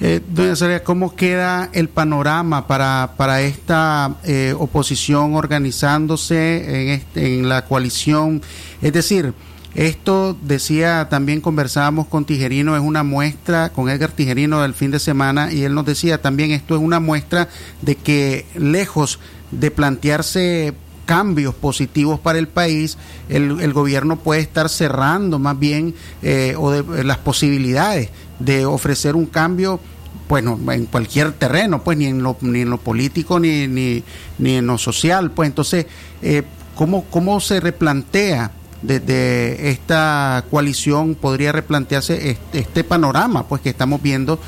Eh, 0.00 0.20
doña 0.26 0.56
Saria, 0.56 0.82
¿cómo 0.82 1.14
queda 1.14 1.70
el 1.72 1.88
panorama 1.88 2.66
para, 2.66 3.14
para 3.16 3.42
esta 3.42 4.16
eh, 4.24 4.52
oposición 4.58 5.36
organizándose 5.36 6.64
en, 6.64 6.88
este, 6.88 7.38
en 7.38 7.48
la 7.48 7.66
coalición? 7.66 8.42
Es 8.80 8.92
decir, 8.92 9.32
esto 9.74 10.36
decía, 10.42 11.08
también 11.08 11.40
conversábamos 11.40 12.06
con 12.06 12.24
Tijerino, 12.24 12.76
es 12.76 12.82
una 12.82 13.02
muestra, 13.02 13.70
con 13.70 13.88
Edgar 13.88 14.12
Tijerino 14.12 14.60
del 14.60 14.74
fin 14.74 14.90
de 14.90 14.98
semana, 14.98 15.52
y 15.52 15.62
él 15.62 15.74
nos 15.74 15.86
decía 15.86 16.20
también, 16.20 16.50
esto 16.50 16.74
es 16.74 16.82
una 16.82 17.00
muestra 17.00 17.48
de 17.80 17.94
que 17.96 18.46
lejos 18.54 19.18
de 19.50 19.70
plantearse 19.70 20.74
cambios 21.06 21.54
positivos 21.54 22.20
para 22.20 22.38
el 22.38 22.48
país, 22.48 22.96
el, 23.28 23.60
el 23.60 23.72
gobierno 23.72 24.16
puede 24.16 24.40
estar 24.40 24.68
cerrando 24.68 25.38
más 25.38 25.58
bien 25.58 25.94
eh, 26.22 26.54
o 26.56 26.70
de, 26.70 27.04
las 27.04 27.18
posibilidades 27.18 28.10
de 28.38 28.66
ofrecer 28.66 29.16
un 29.16 29.26
cambio 29.26 29.80
bueno, 30.28 30.58
en 30.70 30.86
cualquier 30.86 31.32
terreno, 31.32 31.82
pues 31.82 31.98
ni 31.98 32.06
en 32.06 32.22
lo, 32.22 32.36
ni 32.40 32.60
en 32.60 32.70
lo 32.70 32.78
político 32.78 33.38
ni, 33.40 33.66
ni, 33.66 34.02
ni 34.38 34.56
en 34.56 34.66
lo 34.66 34.78
social, 34.78 35.30
pues 35.30 35.48
entonces, 35.48 35.86
eh, 36.22 36.42
¿cómo, 36.74 37.04
¿cómo 37.10 37.40
se 37.40 37.60
replantea 37.60 38.50
desde 38.82 39.70
esta 39.70 40.44
coalición, 40.50 41.14
podría 41.14 41.52
replantearse 41.52 42.30
este, 42.30 42.58
este 42.60 42.84
panorama, 42.84 43.48
pues 43.48 43.62
que 43.62 43.70
estamos 43.70 44.02
viendo 44.02 44.38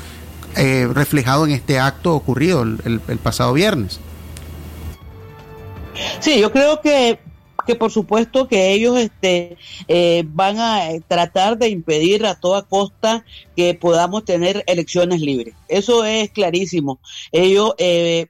eh, 0.55 0.87
reflejado 0.93 1.45
en 1.45 1.51
este 1.51 1.79
acto 1.79 2.13
ocurrido 2.13 2.63
el, 2.63 3.01
el 3.07 3.17
pasado 3.17 3.53
viernes? 3.53 3.99
Sí, 6.19 6.39
yo 6.39 6.51
creo 6.51 6.81
que 6.81 7.19
que 7.65 7.75
por 7.75 7.91
supuesto 7.91 8.47
que 8.47 8.73
ellos 8.73 8.97
este, 8.97 9.57
eh, 9.87 10.23
van 10.27 10.59
a 10.59 10.87
tratar 11.07 11.57
de 11.57 11.69
impedir 11.69 12.25
a 12.25 12.35
toda 12.35 12.61
costa 12.61 13.25
que 13.55 13.73
podamos 13.73 14.23
tener 14.23 14.63
elecciones 14.67 15.21
libres. 15.21 15.55
Eso 15.67 16.05
es 16.05 16.29
clarísimo. 16.29 16.99
Ellos 17.31 17.73
eh, 17.77 18.27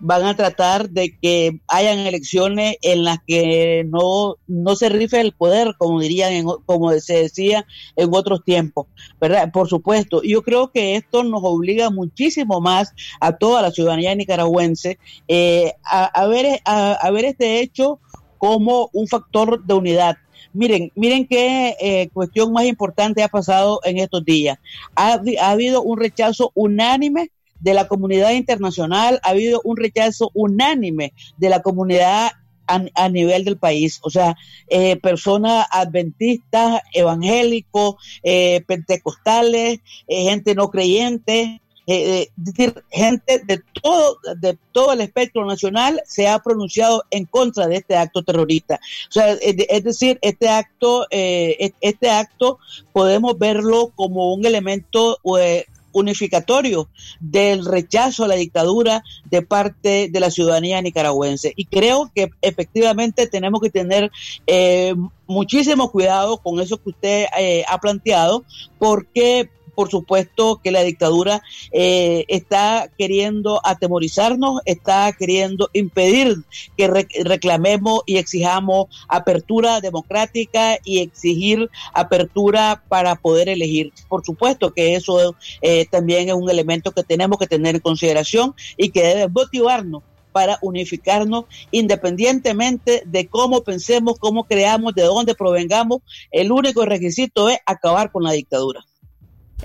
van 0.00 0.24
a 0.24 0.34
tratar 0.34 0.90
de 0.90 1.16
que 1.20 1.60
hayan 1.68 1.98
elecciones 2.00 2.76
en 2.82 3.04
las 3.04 3.18
que 3.26 3.84
no, 3.88 4.36
no 4.46 4.76
se 4.76 4.88
rife 4.88 5.20
el 5.20 5.32
poder, 5.32 5.74
como 5.78 6.00
dirían, 6.00 6.44
como 6.66 6.90
se 6.92 7.22
decía 7.22 7.66
en 7.96 8.10
otros 8.12 8.44
tiempos, 8.44 8.86
¿verdad? 9.20 9.50
Por 9.52 9.68
supuesto, 9.68 10.22
yo 10.22 10.42
creo 10.42 10.72
que 10.72 10.96
esto 10.96 11.22
nos 11.22 11.42
obliga 11.44 11.90
muchísimo 11.90 12.60
más 12.60 12.92
a 13.20 13.36
toda 13.36 13.62
la 13.62 13.70
ciudadanía 13.70 14.14
nicaragüense 14.14 14.98
eh, 15.28 15.74
a, 15.84 16.26
ver, 16.26 16.60
a 16.64 17.10
ver 17.10 17.24
este 17.26 17.60
hecho 17.60 18.00
como 18.38 18.88
un 18.94 19.06
factor 19.06 19.62
de 19.64 19.74
unidad. 19.74 20.16
Miren, 20.52 20.90
miren 20.96 21.26
qué 21.26 21.76
eh, 21.80 22.08
cuestión 22.12 22.52
más 22.52 22.64
importante 22.64 23.22
ha 23.22 23.28
pasado 23.28 23.80
en 23.84 23.98
estos 23.98 24.24
días. 24.24 24.58
Ha, 24.96 25.20
habido 25.42 25.82
un 25.82 25.98
rechazo 25.98 26.50
unánime 26.54 27.30
de 27.60 27.74
la 27.74 27.88
comunidad 27.88 28.32
internacional, 28.32 29.20
ha 29.22 29.30
habido 29.30 29.60
un 29.64 29.76
rechazo 29.76 30.30
unánime 30.34 31.12
de 31.38 31.48
la 31.48 31.62
comunidad 31.62 32.32
a, 32.66 33.08
nivel 33.08 33.44
del 33.44 33.56
país. 33.56 33.98
O 34.02 34.10
sea, 34.10 34.36
eh, 34.68 34.94
personas 34.96 35.66
adventistas, 35.72 36.80
evangélicos, 36.92 37.96
eh, 38.22 38.62
pentecostales, 38.66 39.80
gente 40.06 40.54
no 40.54 40.70
creyente, 40.70 41.60
eh, 41.92 42.28
decir, 42.36 42.84
gente 42.88 43.40
de 43.44 43.60
todo, 43.82 44.18
de 44.36 44.56
todo 44.70 44.92
el 44.92 45.00
espectro 45.00 45.44
nacional 45.44 46.00
se 46.06 46.28
ha 46.28 46.38
pronunciado 46.38 47.02
en 47.10 47.24
contra 47.24 47.66
de 47.66 47.78
este 47.78 47.96
acto 47.96 48.22
terrorista. 48.22 48.76
O 49.08 49.12
sea, 49.12 49.32
es, 49.32 49.82
decir, 49.82 50.16
este 50.22 50.48
acto, 50.48 51.08
eh, 51.10 51.72
este 51.80 52.10
acto 52.10 52.60
podemos 52.92 53.36
verlo 53.40 53.90
como 53.96 54.32
un 54.32 54.46
elemento 54.46 55.18
eh, 55.40 55.66
unificatorio 55.92 56.88
del 57.20 57.64
rechazo 57.64 58.24
a 58.24 58.28
la 58.28 58.36
dictadura 58.36 59.02
de 59.30 59.42
parte 59.42 60.08
de 60.10 60.20
la 60.20 60.30
ciudadanía 60.30 60.82
nicaragüense. 60.82 61.52
Y 61.56 61.66
creo 61.66 62.10
que 62.14 62.30
efectivamente 62.42 63.26
tenemos 63.26 63.60
que 63.60 63.70
tener 63.70 64.10
eh, 64.46 64.94
muchísimo 65.26 65.90
cuidado 65.90 66.38
con 66.38 66.60
eso 66.60 66.76
que 66.82 66.90
usted 66.90 67.26
eh, 67.38 67.64
ha 67.68 67.78
planteado, 67.78 68.44
porque 68.78 69.50
por 69.80 69.90
supuesto 69.90 70.60
que 70.62 70.72
la 70.72 70.82
dictadura 70.82 71.40
eh, 71.72 72.26
está 72.28 72.90
queriendo 72.98 73.62
atemorizarnos, 73.64 74.60
está 74.66 75.10
queriendo 75.18 75.70
impedir 75.72 76.36
que 76.76 76.86
reclamemos 77.24 78.02
y 78.04 78.18
exijamos 78.18 78.88
apertura 79.08 79.80
democrática 79.80 80.76
y 80.84 80.98
exigir 80.98 81.70
apertura 81.94 82.82
para 82.90 83.14
poder 83.14 83.48
elegir. 83.48 83.90
Por 84.06 84.22
supuesto 84.22 84.74
que 84.74 84.96
eso 84.96 85.34
eh, 85.62 85.86
también 85.90 86.28
es 86.28 86.34
un 86.34 86.50
elemento 86.50 86.92
que 86.92 87.02
tenemos 87.02 87.38
que 87.38 87.46
tener 87.46 87.76
en 87.76 87.80
consideración 87.80 88.54
y 88.76 88.90
que 88.90 89.02
debe 89.02 89.28
motivarnos 89.28 90.02
para 90.30 90.58
unificarnos 90.60 91.46
independientemente 91.70 93.02
de 93.06 93.28
cómo 93.28 93.62
pensemos, 93.62 94.18
cómo 94.18 94.44
creamos, 94.44 94.94
de 94.94 95.04
dónde 95.04 95.34
provengamos. 95.34 96.02
El 96.30 96.52
único 96.52 96.84
requisito 96.84 97.48
es 97.48 97.56
acabar 97.64 98.12
con 98.12 98.24
la 98.24 98.32
dictadura. 98.32 98.84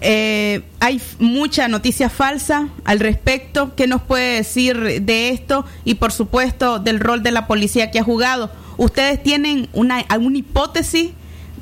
Eh, 0.01 0.63
hay 0.79 1.01
mucha 1.19 1.67
noticia 1.67 2.09
falsa 2.09 2.69
al 2.83 2.99
respecto. 2.99 3.75
¿Qué 3.75 3.87
nos 3.87 4.01
puede 4.01 4.35
decir 4.35 5.01
de 5.01 5.29
esto? 5.29 5.65
Y 5.83 5.95
por 5.95 6.11
supuesto 6.11 6.79
del 6.79 6.99
rol 6.99 7.23
de 7.23 7.31
la 7.31 7.47
policía 7.47 7.91
que 7.91 7.99
ha 7.99 8.03
jugado. 8.03 8.51
¿Ustedes 8.77 9.21
tienen 9.23 9.69
una, 9.73 9.99
alguna 9.99 10.37
hipótesis? 10.37 11.11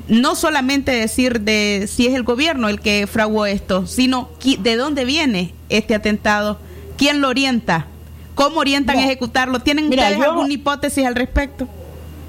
No 0.08 0.34
solamente 0.34 0.90
decir 0.92 1.40
de 1.40 1.88
si 1.90 2.06
es 2.06 2.14
el 2.14 2.24
gobierno 2.24 2.68
el 2.68 2.80
que 2.80 3.06
fraguó 3.06 3.46
esto, 3.46 3.86
sino 3.86 4.28
de 4.58 4.76
dónde 4.76 5.04
viene 5.04 5.54
este 5.70 5.94
atentado, 5.94 6.58
quién 6.98 7.22
lo 7.22 7.28
orienta, 7.28 7.86
cómo 8.34 8.60
orientan 8.60 8.98
a 8.98 9.04
ejecutarlo. 9.04 9.60
¿Tienen 9.60 9.88
ustedes 9.88 10.20
alguna 10.20 10.52
hipótesis 10.52 11.06
al 11.06 11.14
respecto? 11.14 11.68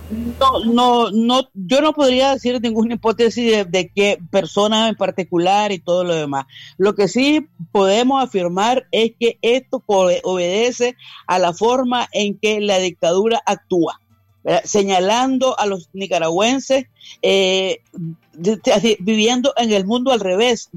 No, 0.10 0.64
no, 0.66 1.12
no, 1.12 1.50
yo 1.54 1.82
no 1.82 1.94
podría 1.94 2.34
decir 2.34 2.62
ninguna 2.62 2.96
hipótesis 2.96 3.66
de, 3.70 3.92
qué 3.94 4.20
persona 4.30 4.88
en 4.88 4.96
particular 4.96 5.72
y 5.72 5.80
todo 5.80 6.04
lo 6.04 6.14
demás. 6.14 6.46
Lo 6.78 6.94
que 6.94 7.08
sí 7.08 7.48
podemos 7.72 8.24
afirmar 8.24 8.88
es 8.92 9.14
que 9.20 9.40
esto 9.42 9.84
obedece 9.88 10.96
a 11.28 11.40
la 11.40 11.54
forma 11.54 12.08
en 12.12 12.38
que 12.38 12.60
la 12.62 12.78
dictadura 12.78 13.42
actúa, 13.46 14.00
señalando 14.64 15.60
a 15.60 15.66
los 15.66 15.90
nicaragüenses 15.94 16.86
eh, 17.22 17.82
viviendo 19.00 19.54
en 19.58 19.72
el 19.72 19.86
mundo 19.86 20.12
al 20.12 20.20
revés. 20.20 20.70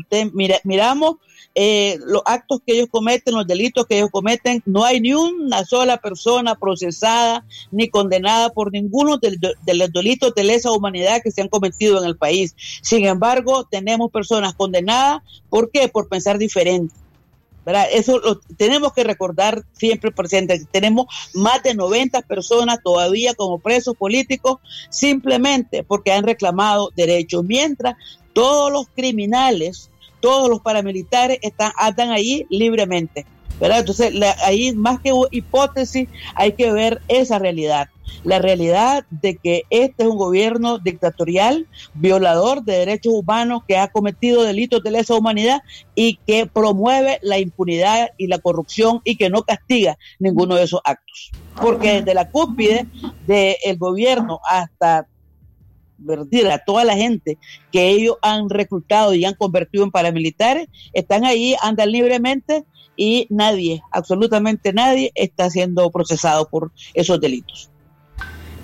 miramos 0.65 1.17
eh, 1.55 1.99
los 2.07 2.23
actos 2.25 2.61
que 2.65 2.75
ellos 2.75 2.89
cometen, 2.91 3.35
los 3.35 3.47
delitos 3.47 3.87
que 3.87 3.99
ellos 3.99 4.11
cometen, 4.13 4.63
no 4.65 4.85
hay 4.85 5.01
ni 5.01 5.13
una 5.13 5.65
sola 5.65 5.97
persona 5.97 6.55
procesada 6.55 7.45
ni 7.73 7.89
condenada 7.89 8.51
por 8.51 8.71
ninguno 8.71 9.19
de, 9.19 9.37
los 9.75 9.93
delitos 9.93 10.35
de 10.35 10.45
lesa 10.45 10.71
humanidad 10.71 11.21
que 11.23 11.33
se 11.33 11.43
han 11.43 11.49
cometido 11.49 11.99
en 11.99 12.05
el 12.05 12.17
país. 12.17 12.55
Sin 12.83 13.07
embargo, 13.07 13.65
tenemos 13.65 14.11
personas 14.13 14.55
condenadas, 14.55 15.23
¿por 15.51 15.71
qué? 15.71 15.89
Por 15.89 16.09
pensar 16.09 16.39
diferente. 16.39 16.95
¿Verdad? 17.65 17.87
Eso 17.93 18.19
lo 18.19 18.41
tenemos 18.57 18.93
que 18.93 19.05
recordar 19.05 19.65
siempre 19.73 20.11
presente. 20.11 20.65
Tenemos 20.71 21.07
más 21.35 21.63
de 21.63 21.75
90 21.75 22.23
personas 22.23 22.79
todavía 22.83 23.35
como 23.35 23.59
presos 23.59 23.97
políticos 23.97 24.59
simplemente 24.91 25.83
porque 25.85 26.13
han 26.13 26.25
reclamado 26.25 26.91
derechos, 26.97 27.45
mientras 27.45 27.97
todos 28.33 28.73
los 28.73 28.87
criminales 28.95 29.91
todos 30.21 30.49
los 30.49 30.61
paramilitares 30.61 31.39
están, 31.43 31.73
andan 31.77 32.11
ahí 32.11 32.47
libremente. 32.51 33.27
¿Verdad? 33.61 33.81
Entonces, 33.81 34.13
ahí 34.45 34.73
más 34.73 35.01
que 35.01 35.13
hipótesis, 35.31 36.09
hay 36.35 36.53
que 36.53 36.73
ver 36.73 37.01
esa 37.09 37.39
realidad. 37.39 37.89
La 38.25 38.39
realidad 38.39 39.05
de 39.11 39.37
que 39.37 39.65
este 39.71 40.03
es 40.03 40.09
un 40.09 40.17
gobierno 40.17 40.79
dictatorial, 40.79 41.67
violador 41.95 42.65
de 42.65 42.79
derechos 42.79 43.13
humanos, 43.13 43.63
que 43.67 43.77
ha 43.77 43.89
cometido 43.89 44.43
delitos 44.43 44.83
de 44.83 44.91
lesa 44.91 45.15
humanidad 45.15 45.61
y 45.95 46.19
que 46.27 46.47
promueve 46.47 47.19
la 47.23 47.39
impunidad 47.39 48.09
y 48.17 48.27
la 48.27 48.39
corrupción 48.39 49.01
y 49.05 49.17
que 49.17 49.31
no 49.31 49.43
castiga 49.43 49.99
ninguno 50.19 50.57
de 50.57 50.65
esos 50.65 50.81
actos. 50.85 51.31
Porque 51.61 51.95
desde 51.95 52.15
la 52.15 52.31
cúspide 52.31 52.87
del 53.27 53.79
gobierno 53.79 54.41
hasta 54.49 55.07
a 56.51 56.59
toda 56.59 56.85
la 56.85 56.95
gente 56.95 57.39
que 57.73 57.89
ellos 57.89 58.17
han 58.23 58.49
reclutado 58.49 59.15
y 59.15 59.25
han 59.25 59.35
convertido 59.35 59.85
en 59.85 59.91
paramilitares, 59.91 60.69
están 60.93 61.25
ahí, 61.25 61.57
andan 61.61 61.91
libremente 61.91 62.65
y 62.99 63.29
nadie, 63.31 63.81
absolutamente 63.93 64.73
nadie, 64.73 65.13
está 65.15 65.49
siendo 65.49 65.89
procesado 65.91 66.49
por 66.51 66.73
esos 66.93 67.21
delitos. 67.21 67.71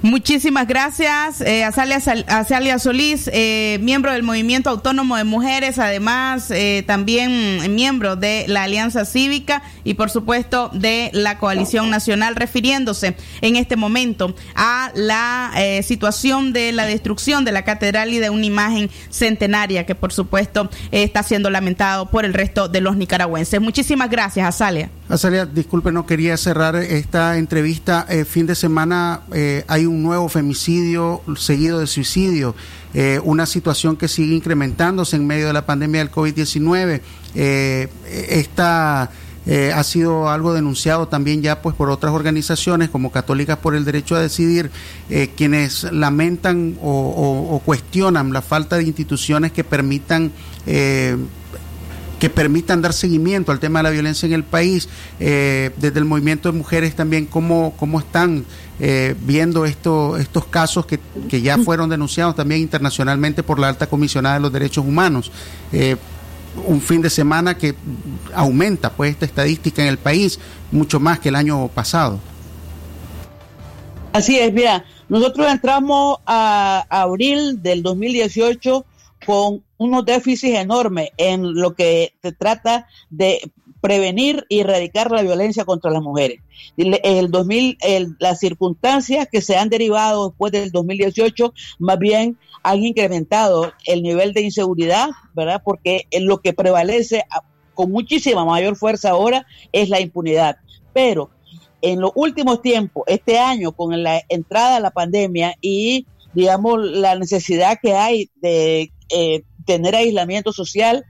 Muchísimas 0.04 0.68
gracias, 0.68 1.40
eh, 1.40 1.64
Azalia, 1.64 2.78
Solís, 2.78 3.30
eh, 3.32 3.78
miembro 3.80 4.12
del 4.12 4.22
Movimiento 4.22 4.68
Autónomo 4.68 5.16
de 5.16 5.24
Mujeres, 5.24 5.78
además 5.78 6.50
eh, 6.50 6.84
también 6.86 7.74
miembro 7.74 8.14
de 8.14 8.44
la 8.46 8.64
Alianza 8.64 9.06
Cívica 9.06 9.62
y 9.82 9.94
por 9.94 10.10
supuesto 10.10 10.68
de 10.74 11.08
la 11.14 11.38
Coalición 11.38 11.88
Nacional, 11.88 12.36
refiriéndose 12.36 13.16
en 13.40 13.56
este 13.56 13.76
momento 13.76 14.34
a 14.54 14.92
la 14.94 15.52
eh, 15.56 15.82
situación 15.82 16.52
de 16.52 16.72
la 16.72 16.84
destrucción 16.84 17.46
de 17.46 17.52
la 17.52 17.64
catedral 17.64 18.12
y 18.12 18.18
de 18.18 18.28
una 18.28 18.44
imagen 18.44 18.90
centenaria 19.08 19.86
que 19.86 19.94
por 19.94 20.12
supuesto 20.12 20.68
eh, 20.92 21.02
está 21.02 21.22
siendo 21.22 21.48
lamentado 21.48 22.10
por 22.10 22.26
el 22.26 22.34
resto 22.34 22.68
de 22.68 22.82
los 22.82 22.98
nicaragüenses. 22.98 23.58
Muchísimas 23.58 24.10
gracias, 24.10 24.46
Azalia. 24.46 24.90
Azalia, 25.08 25.44
disculpe, 25.44 25.92
no 25.92 26.06
quería 26.06 26.36
cerrar 26.38 26.76
esta 26.76 27.36
entrevista. 27.36 28.06
Eh, 28.08 28.24
fin 28.24 28.46
de 28.46 28.54
semana 28.54 29.20
eh, 29.34 29.62
hay 29.68 29.84
un 29.84 30.02
nuevo 30.02 30.30
femicidio 30.30 31.20
seguido 31.36 31.78
de 31.78 31.86
suicidio, 31.86 32.54
eh, 32.94 33.20
una 33.22 33.44
situación 33.44 33.96
que 33.98 34.08
sigue 34.08 34.34
incrementándose 34.34 35.16
en 35.16 35.26
medio 35.26 35.46
de 35.46 35.52
la 35.52 35.66
pandemia 35.66 36.00
del 36.00 36.10
COVID-19. 36.10 37.02
Eh, 37.34 37.88
esta 38.30 39.10
ha 39.74 39.84
sido 39.84 40.30
algo 40.30 40.54
denunciado 40.54 41.06
también 41.06 41.42
ya 41.42 41.60
pues 41.60 41.76
por 41.76 41.90
otras 41.90 42.14
organizaciones 42.14 42.88
como 42.88 43.12
Católicas 43.12 43.58
por 43.58 43.74
el 43.74 43.84
Derecho 43.84 44.16
a 44.16 44.20
Decidir, 44.20 44.70
quienes 45.36 45.84
lamentan 45.92 46.78
o, 46.80 47.60
cuestionan 47.62 48.32
la 48.32 48.40
falta 48.40 48.78
de 48.78 48.84
instituciones 48.84 49.52
que 49.52 49.62
permitan 49.62 50.32
que 52.24 52.30
permitan 52.30 52.80
dar 52.80 52.94
seguimiento 52.94 53.52
al 53.52 53.60
tema 53.60 53.80
de 53.80 53.82
la 53.82 53.90
violencia 53.90 54.24
en 54.24 54.32
el 54.32 54.44
país, 54.44 54.88
eh, 55.20 55.72
desde 55.76 55.98
el 55.98 56.06
movimiento 56.06 56.50
de 56.50 56.56
mujeres 56.56 56.96
también, 56.96 57.26
cómo, 57.26 57.74
cómo 57.76 57.98
están 57.98 58.46
eh, 58.80 59.14
viendo 59.20 59.66
esto, 59.66 60.16
estos 60.16 60.46
casos 60.46 60.86
que, 60.86 60.98
que 61.28 61.42
ya 61.42 61.58
fueron 61.58 61.90
denunciados 61.90 62.34
también 62.34 62.62
internacionalmente 62.62 63.42
por 63.42 63.58
la 63.58 63.68
alta 63.68 63.88
comisionada 63.88 64.36
de 64.36 64.40
los 64.40 64.50
derechos 64.50 64.86
humanos. 64.86 65.30
Eh, 65.70 65.96
un 66.66 66.80
fin 66.80 67.02
de 67.02 67.10
semana 67.10 67.58
que 67.58 67.74
aumenta 68.34 68.90
pues 68.90 69.10
esta 69.10 69.26
estadística 69.26 69.82
en 69.82 69.88
el 69.88 69.98
país 69.98 70.40
mucho 70.72 70.98
más 70.98 71.18
que 71.18 71.28
el 71.28 71.34
año 71.34 71.68
pasado. 71.68 72.20
Así 74.14 74.38
es, 74.38 74.50
mira, 74.50 74.82
nosotros 75.10 75.46
entramos 75.46 76.20
a 76.24 76.86
abril 76.88 77.62
del 77.62 77.82
2018 77.82 78.86
con 79.26 79.64
unos 79.78 80.04
déficits 80.04 80.56
enormes 80.58 81.10
en 81.16 81.54
lo 81.54 81.74
que 81.74 82.12
se 82.22 82.32
trata 82.32 82.86
de 83.10 83.40
prevenir 83.80 84.46
y 84.48 84.60
erradicar 84.60 85.10
la 85.10 85.22
violencia 85.22 85.64
contra 85.64 85.90
las 85.90 86.00
mujeres. 86.02 86.40
El, 86.76 86.98
el 87.04 87.30
2000, 87.30 87.76
el- 87.82 88.16
las 88.18 88.38
circunstancias 88.40 89.28
que 89.30 89.42
se 89.42 89.56
han 89.56 89.68
derivado 89.68 90.28
después 90.30 90.52
del 90.52 90.70
2018 90.70 91.52
más 91.78 91.98
bien 91.98 92.38
han 92.62 92.82
incrementado 92.82 93.72
el 93.84 94.02
nivel 94.02 94.32
de 94.32 94.40
inseguridad, 94.40 95.10
¿verdad? 95.34 95.60
Porque 95.62 96.06
lo 96.20 96.38
que 96.40 96.54
prevalece 96.54 97.24
con 97.74 97.90
muchísima 97.90 98.44
mayor 98.46 98.76
fuerza 98.76 99.10
ahora 99.10 99.46
es 99.72 99.90
la 99.90 100.00
impunidad. 100.00 100.56
Pero 100.94 101.28
en 101.82 102.00
los 102.00 102.12
últimos 102.14 102.62
tiempos, 102.62 103.04
este 103.06 103.38
año, 103.38 103.72
con 103.72 104.02
la 104.02 104.22
entrada 104.30 104.76
de 104.76 104.80
la 104.80 104.92
pandemia 104.92 105.56
y, 105.60 106.06
digamos, 106.32 106.78
la 106.80 107.16
necesidad 107.18 107.78
que 107.82 107.92
hay 107.92 108.30
de 108.40 108.90
eh, 109.08 109.42
tener 109.64 109.94
aislamiento 109.94 110.52
social, 110.52 111.04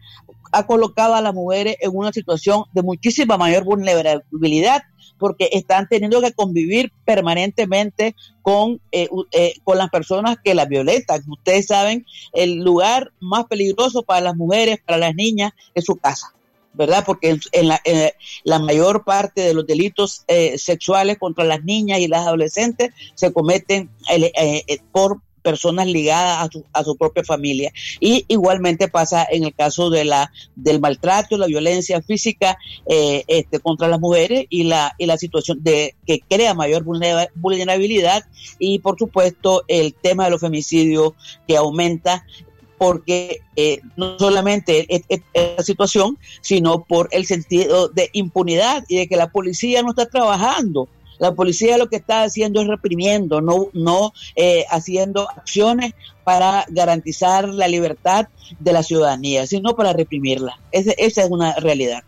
ha 0.52 0.66
colocado 0.66 1.14
a 1.14 1.20
las 1.20 1.34
mujeres 1.34 1.76
en 1.80 1.90
una 1.94 2.12
situación 2.12 2.64
de 2.72 2.82
muchísima 2.82 3.36
mayor 3.36 3.64
vulnerabilidad 3.64 4.82
porque 5.18 5.48
están 5.52 5.88
teniendo 5.88 6.20
que 6.20 6.32
convivir 6.32 6.92
permanentemente 7.04 8.14
con, 8.42 8.80
eh, 8.92 9.08
eh, 9.32 9.54
con 9.64 9.78
las 9.78 9.90
personas 9.90 10.36
que 10.42 10.54
las 10.54 10.68
violentan. 10.68 11.22
Ustedes 11.28 11.66
saben, 11.66 12.04
el 12.32 12.56
lugar 12.56 13.12
más 13.20 13.46
peligroso 13.46 14.02
para 14.02 14.20
las 14.20 14.36
mujeres, 14.36 14.78
para 14.84 14.98
las 14.98 15.14
niñas, 15.14 15.52
es 15.74 15.84
su 15.84 15.96
casa. 15.96 16.34
¿verdad? 16.74 17.04
Porque 17.06 17.38
en, 17.52 17.68
la, 17.68 17.80
en 17.84 18.10
la 18.42 18.58
mayor 18.58 19.04
parte 19.04 19.40
de 19.40 19.54
los 19.54 19.66
delitos 19.66 20.24
eh, 20.28 20.58
sexuales 20.58 21.18
contra 21.18 21.44
las 21.44 21.64
niñas 21.64 22.00
y 22.00 22.08
las 22.08 22.26
adolescentes 22.26 22.92
se 23.14 23.32
cometen 23.32 23.90
eh, 24.10 24.32
eh, 24.36 24.78
por 24.92 25.20
personas 25.44 25.86
ligadas 25.86 26.42
a 26.42 26.50
su, 26.50 26.64
a 26.72 26.82
su 26.82 26.96
propia 26.96 27.22
familia. 27.22 27.70
Y 28.00 28.24
igualmente 28.28 28.88
pasa 28.88 29.26
en 29.30 29.44
el 29.44 29.54
caso 29.54 29.90
de 29.90 30.04
la, 30.04 30.32
del 30.56 30.80
maltrato, 30.80 31.36
la 31.36 31.46
violencia 31.46 32.00
física 32.02 32.56
eh, 32.88 33.22
este, 33.28 33.60
contra 33.60 33.86
las 33.88 34.00
mujeres 34.00 34.46
y 34.48 34.64
la, 34.64 34.94
y 34.98 35.06
la 35.06 35.18
situación 35.18 35.62
de 35.62 35.94
que 36.06 36.20
crea 36.28 36.54
mayor 36.54 36.82
vulnera- 36.84 37.28
vulnerabilidad 37.34 38.24
y 38.58 38.78
por 38.78 38.98
supuesto 38.98 39.64
el 39.68 39.92
tema 39.94 40.24
de 40.24 40.30
los 40.30 40.40
femicidios 40.40 41.12
que 41.46 41.56
aumenta 41.56 42.24
porque 42.78 43.38
eh, 43.56 43.80
no 43.96 44.18
solamente 44.18 44.86
es, 44.94 45.02
es- 45.08 45.20
es 45.32 45.44
la 45.58 45.62
situación, 45.62 46.18
sino 46.40 46.84
por 46.84 47.08
el 47.12 47.24
sentido 47.26 47.88
de 47.88 48.10
impunidad 48.14 48.84
y 48.88 48.96
de 48.96 49.06
que 49.08 49.16
la 49.16 49.30
policía 49.30 49.82
no 49.82 49.90
está 49.90 50.06
trabajando. 50.06 50.88
La 51.18 51.32
policía 51.32 51.78
lo 51.78 51.88
que 51.88 51.96
está 51.96 52.22
haciendo 52.24 52.60
es 52.62 52.68
reprimiendo, 52.68 53.40
no, 53.40 53.68
no 53.72 54.12
eh, 54.36 54.64
haciendo 54.70 55.28
acciones 55.30 55.92
para 56.24 56.64
garantizar 56.68 57.48
la 57.48 57.68
libertad 57.68 58.28
de 58.58 58.72
la 58.72 58.82
ciudadanía, 58.82 59.46
sino 59.46 59.74
para 59.76 59.92
reprimirla. 59.92 60.58
Ese- 60.72 60.94
esa 60.98 61.22
es 61.22 61.30
una 61.30 61.54
realidad. 61.56 62.02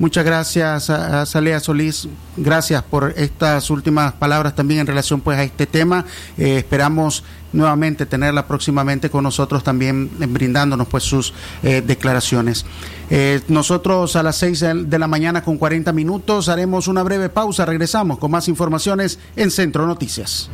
Muchas 0.00 0.24
gracias, 0.24 0.90
a- 0.90 1.26
Salea 1.26 1.58
Solís. 1.58 2.06
Gracias 2.36 2.84
por 2.84 3.14
estas 3.16 3.68
últimas 3.68 4.12
palabras 4.12 4.54
también 4.54 4.78
en 4.80 4.86
relación 4.86 5.20
pues 5.20 5.36
a 5.38 5.42
este 5.42 5.66
tema. 5.66 6.04
Eh, 6.36 6.58
esperamos 6.58 7.24
nuevamente 7.52 8.06
tenerla 8.06 8.46
próximamente 8.46 9.10
con 9.10 9.24
nosotros 9.24 9.64
también 9.64 10.10
eh, 10.20 10.26
brindándonos 10.26 10.88
pues 10.88 11.04
sus 11.04 11.32
eh, 11.62 11.82
declaraciones. 11.84 12.64
Eh, 13.10 13.40
nosotros 13.48 14.16
a 14.16 14.22
las 14.22 14.36
6 14.36 14.64
de 14.84 14.98
la 14.98 15.06
mañana 15.06 15.42
con 15.42 15.56
40 15.56 15.92
minutos 15.92 16.48
haremos 16.48 16.88
una 16.88 17.02
breve 17.02 17.28
pausa. 17.28 17.64
Regresamos 17.64 18.18
con 18.18 18.30
más 18.30 18.48
informaciones 18.48 19.18
en 19.36 19.50
Centro 19.50 19.86
Noticias. 19.86 20.50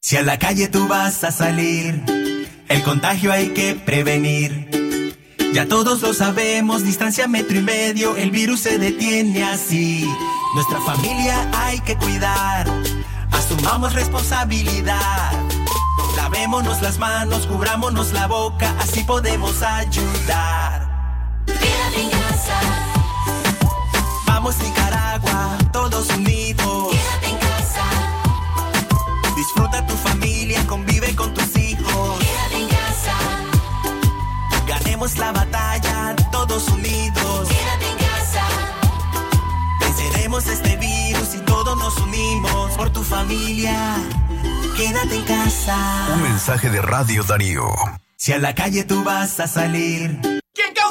Si 0.00 0.16
a 0.16 0.22
la 0.22 0.38
calle 0.38 0.68
tú 0.68 0.88
vas 0.88 1.22
a 1.24 1.30
salir, 1.30 2.02
el 2.68 2.82
contagio 2.82 3.32
hay 3.32 3.50
que 3.50 3.74
prevenir. 3.74 4.70
Ya 5.52 5.66
todos 5.66 6.00
lo 6.02 6.14
sabemos, 6.14 6.84
distancia 6.84 7.26
metro 7.26 7.58
y 7.58 7.62
medio, 7.62 8.16
el 8.16 8.30
virus 8.30 8.60
se 8.60 8.78
detiene 8.78 9.42
así. 9.42 10.08
Nuestra 10.54 10.80
familia 10.80 11.50
hay 11.52 11.80
que 11.80 11.96
cuidar, 11.96 12.66
asumamos 13.32 13.92
responsabilidad. 13.94 15.32
Lavémonos 16.16 16.82
las 16.82 16.98
manos, 16.98 17.46
cubrámonos 17.46 18.12
la 18.12 18.26
boca, 18.26 18.74
así 18.80 19.04
podemos 19.04 19.62
ayudar. 19.62 20.88
Quédate 21.46 22.02
en 22.02 22.10
casa, 22.10 22.60
Vamos 24.26 24.56
Nicaragua, 24.58 25.58
todos 25.72 26.08
unidos. 26.10 26.88
quédate 26.92 27.30
en 27.30 27.38
casa, 27.38 27.84
Disfruta 29.36 29.86
tu 29.86 29.94
familia, 29.96 30.66
convive 30.66 31.14
con 31.16 31.32
tus 31.34 31.56
hijos. 31.56 32.18
quédate 32.18 32.56
en 32.62 32.68
casa, 32.68 33.16
Ganemos 34.66 35.16
la 35.18 35.32
batalla, 35.32 36.14
todos 36.30 36.68
unidos. 36.68 37.48
quédate 37.48 37.90
en 37.90 37.98
casa, 37.98 38.44
Venceremos 39.80 40.46
este 40.46 40.76
virus 40.76 40.99
nos 41.90 42.06
unimos 42.06 42.72
por 42.76 42.90
tu 42.90 43.02
familia. 43.02 43.96
Quédate 44.76 45.16
en 45.16 45.24
casa. 45.24 46.08
Un 46.14 46.22
mensaje 46.22 46.70
de 46.70 46.80
Radio 46.80 47.22
Darío. 47.24 47.64
Si 48.16 48.32
a 48.32 48.38
la 48.38 48.54
calle 48.54 48.84
tú 48.84 49.02
vas 49.02 49.40
a 49.40 49.46
salir. 49.46 50.20
¿Quién 50.54 50.74
causa 50.74 50.89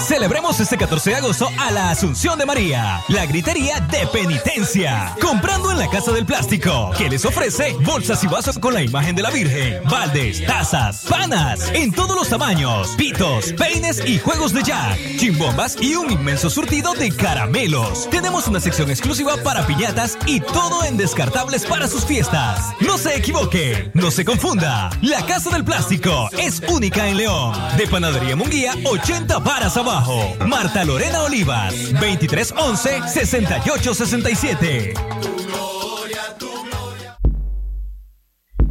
Celebremos 0.00 0.60
este 0.60 0.76
14 0.76 1.10
de 1.10 1.16
agosto 1.16 1.50
a 1.58 1.72
la 1.72 1.90
Asunción 1.90 2.38
de 2.38 2.46
María, 2.46 3.02
la 3.08 3.26
gritería 3.26 3.80
de 3.80 4.06
penitencia. 4.06 5.14
Comprando 5.20 5.72
en 5.72 5.78
la 5.78 5.90
Casa 5.90 6.12
del 6.12 6.24
Plástico, 6.24 6.90
que 6.96 7.10
les 7.10 7.24
ofrece 7.24 7.74
bolsas 7.84 8.22
y 8.22 8.28
vasos 8.28 8.58
con 8.58 8.74
la 8.74 8.82
imagen 8.82 9.16
de 9.16 9.22
la 9.22 9.30
Virgen, 9.30 9.82
baldes, 9.90 10.44
tazas, 10.46 11.04
panas, 11.08 11.70
en 11.74 11.92
todos 11.92 12.16
los 12.16 12.28
tamaños, 12.28 12.90
pitos, 12.96 13.52
peines 13.54 14.00
y 14.06 14.18
juegos 14.18 14.52
de 14.52 14.62
jack, 14.62 14.98
chimbombas 15.16 15.76
y 15.80 15.96
un 15.96 16.10
inmenso 16.10 16.48
surtido 16.48 16.94
de 16.94 17.10
caramelos. 17.10 18.08
Tenemos 18.08 18.46
una 18.46 18.60
sección 18.60 18.90
exclusiva 18.90 19.36
para 19.42 19.66
piñatas 19.66 20.16
y 20.26 20.40
todo 20.40 20.84
en 20.84 20.96
descartables 20.96 21.66
para 21.66 21.88
sus 21.88 22.04
fiestas. 22.04 22.72
No 22.80 22.98
se 22.98 23.16
equivoque, 23.16 23.90
no 23.94 24.10
se 24.10 24.24
confunda. 24.24 24.90
La 25.02 25.26
Casa 25.26 25.50
del 25.50 25.64
Plástico 25.64 26.30
es 26.38 26.62
única 26.68 27.08
en 27.08 27.16
León. 27.16 27.54
De 27.76 27.86
Panadería 27.88 28.36
Munguía, 28.36 28.74
80 28.84 29.38
varas 29.40 29.76
abajo. 29.88 30.36
Marta 30.46 30.84
Lorena 30.84 31.22
Olivas, 31.22 31.74
2311-6867. 31.94 34.92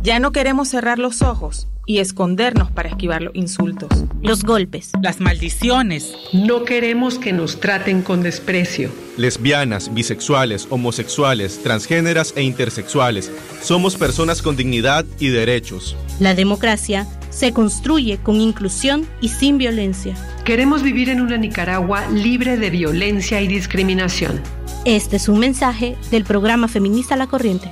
Ya 0.01 0.19
no 0.19 0.31
queremos 0.31 0.69
cerrar 0.69 0.99
los 0.99 1.21
ojos 1.21 1.67
y 1.85 1.99
escondernos 1.99 2.71
para 2.71 2.87
esquivar 2.89 3.21
los 3.21 3.35
insultos. 3.35 3.89
Los 4.21 4.43
golpes. 4.43 4.91
Las 5.01 5.19
maldiciones. 5.19 6.13
No 6.31 6.63
queremos 6.63 7.17
que 7.17 7.33
nos 7.33 7.59
traten 7.59 8.03
con 8.03 8.23
desprecio. 8.23 8.89
Lesbianas, 9.17 9.93
bisexuales, 9.93 10.67
homosexuales, 10.69 11.61
transgéneras 11.63 12.31
e 12.35 12.43
intersexuales. 12.43 13.31
Somos 13.61 13.97
personas 13.97 14.41
con 14.41 14.55
dignidad 14.55 15.03
y 15.19 15.27
derechos. 15.27 15.97
La 16.19 16.33
democracia 16.35 17.05
se 17.37 17.53
construye 17.53 18.17
con 18.17 18.41
inclusión 18.41 19.05
y 19.21 19.29
sin 19.29 19.59
violencia. 19.59 20.15
Queremos 20.43 20.81
vivir 20.81 21.09
en 21.09 21.21
una 21.21 21.37
Nicaragua 21.37 22.07
libre 22.07 22.57
de 22.57 22.71
violencia 22.71 23.39
y 23.41 23.47
discriminación. 23.47 24.41
Este 24.85 25.17
es 25.17 25.29
un 25.29 25.37
mensaje 25.37 25.97
del 26.09 26.23
programa 26.23 26.67
feminista 26.67 27.15
La 27.15 27.27
Corriente. 27.27 27.71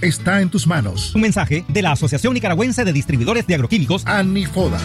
está 0.00 0.40
en 0.40 0.50
tus 0.50 0.66
manos. 0.66 1.14
Un 1.14 1.22
mensaje 1.22 1.64
de 1.68 1.82
la 1.82 1.92
Asociación 1.92 2.34
Nicaragüense 2.34 2.84
de 2.84 2.92
Distribuidores 2.92 3.46
de 3.46 3.54
Agroquímicos, 3.54 4.06
ANIFODA. 4.06 4.78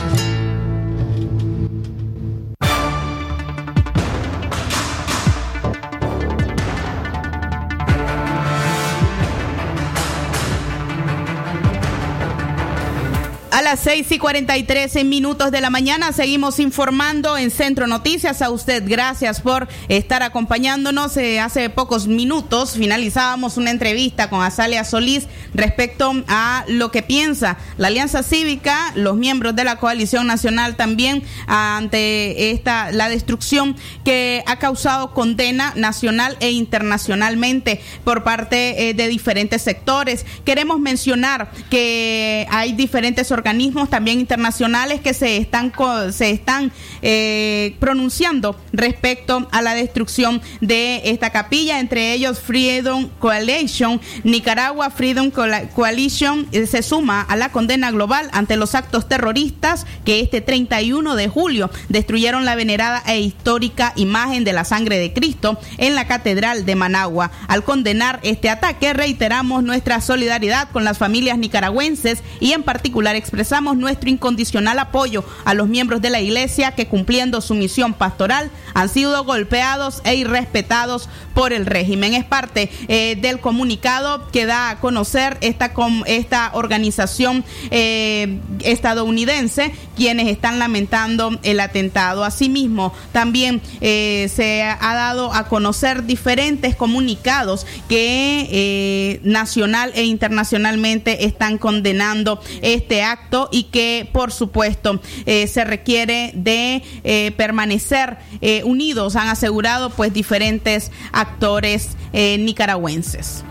Las 13.63 13.79
6 13.79 14.11
y 14.11 14.19
43 14.19 15.05
minutos 15.05 15.49
de 15.49 15.61
la 15.61 15.69
mañana 15.69 16.11
seguimos 16.11 16.59
informando 16.59 17.37
en 17.37 17.49
Centro 17.49 17.87
Noticias. 17.87 18.41
A 18.41 18.49
usted, 18.49 18.83
gracias 18.85 19.39
por 19.39 19.69
estar 19.87 20.21
acompañándonos. 20.21 21.15
Eh, 21.15 21.39
hace 21.39 21.69
pocos 21.69 22.07
minutos 22.07 22.73
finalizábamos 22.73 23.55
una 23.55 23.71
entrevista 23.71 24.29
con 24.29 24.41
Azalia 24.43 24.83
Solís 24.83 25.27
respecto 25.53 26.11
a 26.27 26.65
lo 26.67 26.91
que 26.91 27.03
piensa 27.03 27.57
la 27.77 27.87
Alianza 27.87 28.21
Cívica, 28.21 28.91
los 28.95 29.15
miembros 29.15 29.55
de 29.55 29.63
la 29.63 29.77
Coalición 29.77 30.27
Nacional 30.27 30.75
también 30.75 31.23
ante 31.47 32.51
esta 32.51 32.91
la 32.91 33.07
destrucción 33.07 33.77
que 34.03 34.43
ha 34.45 34.59
causado 34.59 35.13
condena 35.13 35.71
nacional 35.77 36.35
e 36.41 36.51
internacionalmente 36.51 37.79
por 38.03 38.23
parte 38.23 38.89
eh, 38.89 38.93
de 38.93 39.07
diferentes 39.07 39.61
sectores. 39.61 40.25
Queremos 40.43 40.81
mencionar 40.81 41.49
que 41.69 42.45
hay 42.51 42.73
diferentes 42.73 43.31
organismos 43.31 43.53
también 43.89 44.19
internacionales 44.19 45.01
que 45.01 45.13
se 45.13 45.37
están 45.37 45.71
se 46.11 46.31
están 46.31 46.71
eh, 47.01 47.75
pronunciando 47.79 48.59
respecto 48.71 49.47
a 49.51 49.61
la 49.61 49.73
destrucción 49.73 50.41
de 50.61 51.01
esta 51.05 51.29
capilla, 51.29 51.79
entre 51.79 52.13
ellos 52.13 52.39
Freedom 52.39 53.09
Coalition, 53.19 54.01
Nicaragua 54.23 54.89
Freedom 54.89 55.31
Coalition 55.73 56.47
eh, 56.51 56.67
se 56.67 56.83
suma 56.83 57.21
a 57.21 57.35
la 57.35 57.51
condena 57.51 57.91
global 57.91 58.29
ante 58.33 58.57
los 58.57 58.75
actos 58.75 59.07
terroristas 59.07 59.85
que 60.05 60.19
este 60.19 60.41
31 60.41 61.15
de 61.15 61.27
julio 61.27 61.69
destruyeron 61.89 62.45
la 62.45 62.55
venerada 62.55 63.03
e 63.07 63.19
histórica 63.21 63.93
imagen 63.95 64.43
de 64.43 64.53
la 64.53 64.65
sangre 64.65 64.97
de 64.97 65.13
Cristo 65.13 65.59
en 65.77 65.95
la 65.95 66.07
Catedral 66.07 66.65
de 66.65 66.75
Managua. 66.75 67.31
Al 67.47 67.63
condenar 67.63 68.19
este 68.23 68.49
ataque, 68.49 68.93
reiteramos 68.93 69.63
nuestra 69.63 70.01
solidaridad 70.01 70.69
con 70.71 70.83
las 70.83 70.97
familias 70.97 71.37
nicaragüenses 71.37 72.23
y 72.39 72.51
en 72.51 72.63
particular 72.63 73.15
expresamos 73.15 73.42
nuestro 73.75 74.09
incondicional 74.09 74.79
apoyo 74.79 75.23
a 75.45 75.53
los 75.53 75.67
miembros 75.67 76.01
de 76.01 76.09
la 76.09 76.21
iglesia 76.21 76.71
que 76.71 76.87
cumpliendo 76.87 77.41
su 77.41 77.53
misión 77.55 77.93
pastoral 77.93 78.49
han 78.73 78.89
sido 78.89 79.23
golpeados 79.23 80.01
e 80.03 80.15
irrespetados 80.15 81.09
por 81.33 81.53
el 81.53 81.65
régimen. 81.65 82.13
Es 82.13 82.25
parte 82.25 82.69
eh, 82.87 83.17
del 83.19 83.39
comunicado 83.39 84.29
que 84.31 84.45
da 84.45 84.69
a 84.69 84.79
conocer 84.79 85.37
esta, 85.41 85.73
esta 86.05 86.51
organización 86.53 87.43
eh, 87.71 88.39
estadounidense 88.63 89.73
quienes 89.95 90.27
están 90.27 90.59
lamentando 90.59 91.39
el 91.43 91.59
atentado. 91.59 92.23
Asimismo, 92.23 92.93
también 93.11 93.61
eh, 93.81 94.29
se 94.33 94.63
ha 94.63 94.95
dado 94.95 95.33
a 95.33 95.47
conocer 95.47 96.05
diferentes 96.05 96.75
comunicados 96.75 97.65
que 97.89 99.19
nacional 99.23 99.91
e 99.95 100.03
internacionalmente 100.03 101.25
están 101.25 101.57
condenando 101.57 102.41
este 102.61 103.03
acto 103.03 103.49
y 103.51 103.63
que 103.63 104.09
por 104.11 104.31
supuesto 104.31 105.01
se 105.25 105.63
requiere 105.63 106.31
de 106.35 107.33
permanecer 107.37 108.17
unidos, 108.63 109.15
han 109.15 109.27
asegurado 109.27 109.89
pues 109.89 110.13
diferentes 110.13 110.91
actores 111.11 111.89
nicaragüenses. 112.13 113.43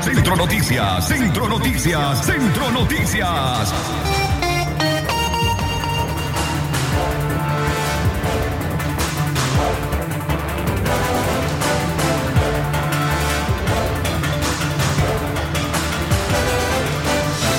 Centro 0.00 0.36
Noticias, 0.36 1.08
Centro 1.08 1.48
Noticias, 1.48 2.26
Centro 2.26 2.70
Noticias. 2.70 4.17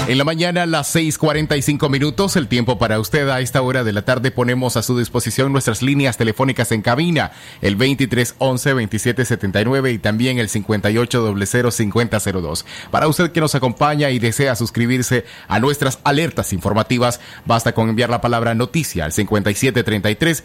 En 0.10 0.18
la 0.18 0.24
mañana, 0.24 0.64
a 0.64 0.66
las 0.66 0.96
6:45 0.96 1.88
minutos, 1.88 2.36
el 2.36 2.48
tiempo 2.48 2.80
para 2.80 3.00
usted 3.00 3.30
a 3.30 3.42
esta 3.42 3.62
hora 3.62 3.84
de 3.84 3.94
la 3.94 4.06
tarde, 4.06 4.32
ponemos 4.32 4.76
a 4.76 4.82
su 4.82 4.98
disposición 4.98 5.54
nuestras 5.54 5.84
líneas 5.84 6.18
telefónicas 6.18 6.72
en 6.72 6.82
cabina, 6.82 7.32
el 7.62 7.78
2311-2779 7.78 9.94
y 9.94 10.00
también 10.00 10.40
el 10.40 10.50
5800-5002. 10.50 12.66
Para 12.90 13.08
usted 13.08 13.32
que 13.32 13.40
nos 13.40 13.54
acompaña 13.54 14.10
y 14.10 14.18
desea 14.18 14.56
suscribirse 14.56 15.26
a 15.48 15.60
nuestras 15.60 16.00
alertas 16.04 16.54
informativas, 16.54 17.20
basta 17.46 17.74
con 17.74 17.88
enviar 17.88 18.10
la 18.10 18.20
palabra 18.20 18.56
noticia 18.56 19.06
al 19.06 19.12
5733 19.12 20.44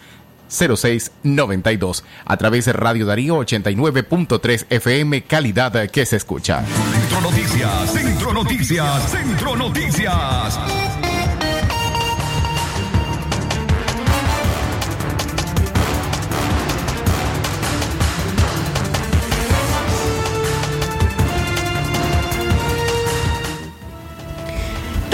0692 0.54 2.04
a 2.24 2.36
través 2.36 2.64
de 2.66 2.72
Radio 2.72 3.06
Darío 3.06 3.36
89.3 3.38 4.66
FM, 4.70 5.22
calidad 5.22 5.88
que 5.90 6.06
se 6.06 6.16
escucha. 6.16 6.64
Centro 6.64 7.20
Noticias, 7.20 7.92
Centro 7.92 8.32
Noticias, 8.32 9.10
Centro 9.10 9.56
Noticias. 9.56 10.93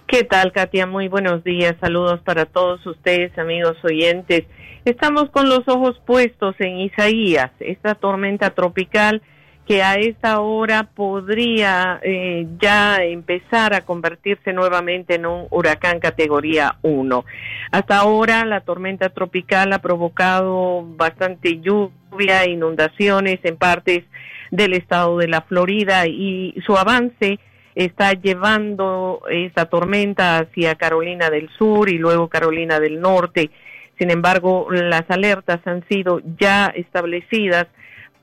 ¿Qué 0.07 0.23
tal, 0.23 0.51
Katia? 0.51 0.85
Muy 0.85 1.07
buenos 1.07 1.43
días. 1.43 1.75
Saludos 1.81 2.19
para 2.23 2.45
todos 2.45 2.85
ustedes, 2.85 3.35
amigos 3.39 3.75
oyentes. 3.83 4.43
Estamos 4.85 5.31
con 5.31 5.49
los 5.49 5.67
ojos 5.67 5.99
puestos 6.05 6.55
en 6.59 6.77
Isaías, 6.77 7.49
esta 7.59 7.95
tormenta 7.95 8.51
tropical 8.51 9.23
que 9.67 9.81
a 9.81 9.95
esta 9.95 10.39
hora 10.41 10.83
podría 10.83 11.99
eh, 12.03 12.45
ya 12.59 12.97
empezar 12.97 13.73
a 13.73 13.81
convertirse 13.81 14.53
nuevamente 14.53 15.15
en 15.15 15.25
un 15.25 15.47
huracán 15.49 15.99
categoría 15.99 16.75
1. 16.83 17.25
Hasta 17.71 17.97
ahora 17.97 18.45
la 18.45 18.61
tormenta 18.61 19.09
tropical 19.09 19.73
ha 19.73 19.79
provocado 19.79 20.85
bastante 20.95 21.59
lluvia, 21.61 22.47
inundaciones 22.47 23.39
en 23.43 23.57
partes 23.57 24.03
del 24.51 24.73
estado 24.73 25.17
de 25.17 25.27
la 25.27 25.41
Florida 25.41 26.05
y 26.05 26.53
su 26.65 26.77
avance 26.77 27.39
está 27.73 28.13
llevando 28.13 29.23
esta 29.29 29.65
tormenta 29.65 30.37
hacia 30.37 30.75
Carolina 30.75 31.31
del 31.31 31.49
Sur 31.57 31.89
y 31.89 31.97
luego 31.97 32.29
Carolina 32.29 32.79
del 32.79 33.01
Norte. 33.01 33.49
Sin 33.97 34.11
embargo, 34.11 34.67
las 34.69 35.09
alertas 35.09 35.59
han 35.65 35.83
sido 35.87 36.21
ya 36.39 36.67
establecidas 36.67 37.67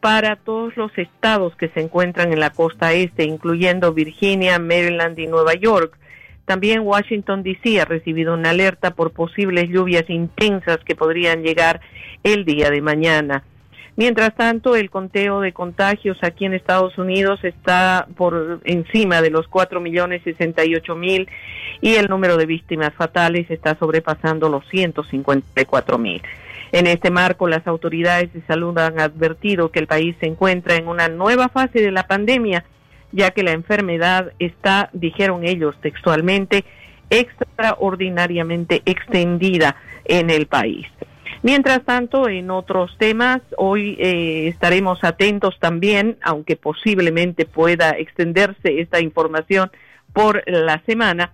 para 0.03 0.35
todos 0.35 0.77
los 0.77 0.91
estados 0.99 1.55
que 1.55 1.69
se 1.69 1.81
encuentran 1.81 2.33
en 2.33 2.41
la 2.41 2.51
costa 2.51 2.93
este, 2.93 3.23
incluyendo 3.23 3.95
Virginia, 3.95 4.59
Maryland 4.59 5.17
y 5.17 5.29
Nueva 5.29 5.55
York. 5.55 5.97
También 6.45 6.81
Washington, 6.81 7.45
D.C. 7.45 7.81
ha 7.81 7.85
recibido 7.85 8.35
una 8.35 8.51
alerta 8.51 8.97
por 8.97 9.13
posibles 9.13 9.71
lluvias 9.71 10.11
intensas 10.11 10.79
que 10.79 10.97
podrían 10.97 11.45
llegar 11.45 11.81
el 12.25 12.45
día 12.45 12.69
de 12.71 12.83
mañana. 12.83 13.45
Mientras 13.95 14.35
tanto, 14.35 14.75
el 14.75 14.91
conteo 14.91 15.41
de 15.41 15.53
contagios 15.53 16.19
aquí 16.23 16.47
en 16.47 16.55
Estados 16.55 16.99
Unidos 16.99 17.39
está 17.45 18.09
por 18.17 18.61
encima 18.65 19.23
de 19.23 19.31
los 19.31 19.47
4 19.47 19.81
millones 19.81 20.23
68 20.25 20.97
mil 20.97 21.29
y 21.81 21.95
el 21.95 22.09
número 22.09 22.37
de 22.39 22.47
víctimas 22.47 22.93
fatales 22.95 23.49
está 23.53 23.77
sobrepasando 23.79 24.49
los 24.49 24.67
154 24.69 25.97
mil. 25.97 26.23
En 26.73 26.87
este 26.87 27.11
marco, 27.11 27.49
las 27.49 27.67
autoridades 27.67 28.33
de 28.33 28.41
salud 28.47 28.77
han 28.79 28.99
advertido 28.99 29.71
que 29.71 29.79
el 29.79 29.87
país 29.87 30.17
se 30.21 30.27
encuentra 30.27 30.77
en 30.77 30.89
una 30.89 31.09
nueva 31.09 31.51
fase 31.51 31.81
de 31.81 31.91
la 31.91 32.07
pandemia, 32.07 32.65
ya 33.13 33.31
que 33.31 33.43
la 33.43 33.53
enfermedad 33.53 34.33
está, 34.39 34.89
dijeron 34.95 35.45
ellos 35.45 35.75
textualmente, 35.83 36.65
extraordinariamente 37.11 38.81
extendida 38.87 39.77
en 40.07 40.31
el 40.31 40.47
país. 40.47 40.87
Mientras 41.43 41.85
tanto, 41.85 42.29
en 42.29 42.51
otros 42.51 42.97
temas, 42.99 43.43
hoy 43.59 43.97
eh, 43.99 44.49
estaremos 44.49 45.05
atentos 45.05 45.59
también, 45.59 46.17
aunque 46.23 46.57
posiblemente 46.57 47.45
pueda 47.45 47.91
extenderse 47.91 48.81
esta 48.81 49.01
información 49.01 49.71
por 50.15 50.43
la 50.47 50.81
semana, 50.87 51.33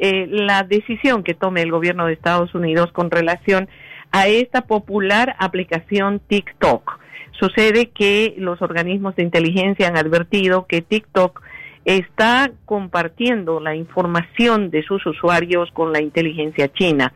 eh, 0.00 0.26
la 0.28 0.64
decisión 0.64 1.22
que 1.22 1.34
tome 1.34 1.62
el 1.62 1.70
gobierno 1.70 2.06
de 2.06 2.14
Estados 2.14 2.54
Unidos 2.54 2.90
con 2.90 3.10
relación 3.10 3.68
a 4.12 4.28
esta 4.28 4.62
popular 4.62 5.36
aplicación 5.38 6.20
TikTok. 6.26 6.98
Sucede 7.32 7.86
que 7.86 8.34
los 8.36 8.60
organismos 8.60 9.16
de 9.16 9.22
inteligencia 9.22 9.88
han 9.88 9.96
advertido 9.96 10.66
que 10.66 10.82
TikTok 10.82 11.40
está 11.84 12.50
compartiendo 12.66 13.60
la 13.60 13.74
información 13.74 14.70
de 14.70 14.82
sus 14.82 15.04
usuarios 15.06 15.70
con 15.72 15.92
la 15.92 16.00
inteligencia 16.00 16.70
china. 16.72 17.12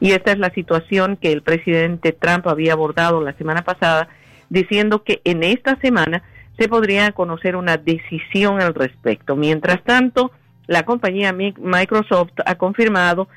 Y 0.00 0.12
esta 0.12 0.32
es 0.32 0.38
la 0.38 0.50
situación 0.50 1.16
que 1.16 1.32
el 1.32 1.42
presidente 1.42 2.12
Trump 2.12 2.46
había 2.46 2.72
abordado 2.72 3.20
la 3.22 3.34
semana 3.34 3.62
pasada, 3.62 4.08
diciendo 4.48 5.02
que 5.02 5.20
en 5.24 5.42
esta 5.42 5.76
semana 5.76 6.22
se 6.58 6.68
podría 6.68 7.12
conocer 7.12 7.56
una 7.56 7.76
decisión 7.76 8.60
al 8.60 8.74
respecto. 8.74 9.36
Mientras 9.36 9.82
tanto, 9.84 10.32
la 10.66 10.84
compañía 10.84 11.32
Microsoft 11.32 12.32
ha 12.44 12.54
confirmado 12.56 13.28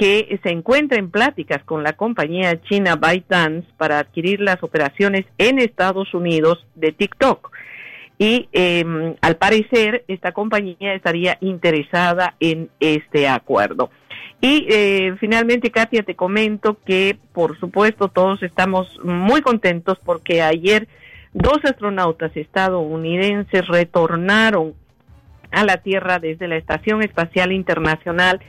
que 0.00 0.40
se 0.42 0.48
encuentra 0.48 0.98
en 0.98 1.10
pláticas 1.10 1.62
con 1.64 1.82
la 1.82 1.92
compañía 1.92 2.58
china 2.62 2.96
ByteDance 2.96 3.68
para 3.76 3.98
adquirir 3.98 4.40
las 4.40 4.62
operaciones 4.62 5.26
en 5.36 5.58
Estados 5.58 6.14
Unidos 6.14 6.66
de 6.74 6.92
TikTok. 6.92 7.50
Y 8.16 8.48
em, 8.52 9.14
al 9.20 9.36
parecer 9.36 10.06
esta 10.08 10.32
compañía 10.32 10.94
estaría 10.94 11.36
interesada 11.42 12.34
en 12.40 12.70
este 12.80 13.28
acuerdo. 13.28 13.90
Y 14.40 14.66
eh, 14.70 15.16
finalmente, 15.20 15.70
Katia, 15.70 16.02
te 16.02 16.16
comento 16.16 16.78
que 16.86 17.18
por 17.34 17.60
supuesto 17.60 18.08
todos 18.08 18.42
estamos 18.42 18.98
muy 19.04 19.42
contentos 19.42 19.98
porque 20.02 20.40
ayer 20.40 20.88
dos 21.34 21.58
astronautas 21.62 22.34
estadounidenses 22.38 23.68
retornaron 23.68 24.72
a 25.50 25.62
la 25.62 25.76
Tierra 25.82 26.18
desde 26.18 26.48
la 26.48 26.56
Estación 26.56 27.02
Espacial 27.02 27.52
Internacional 27.52 28.40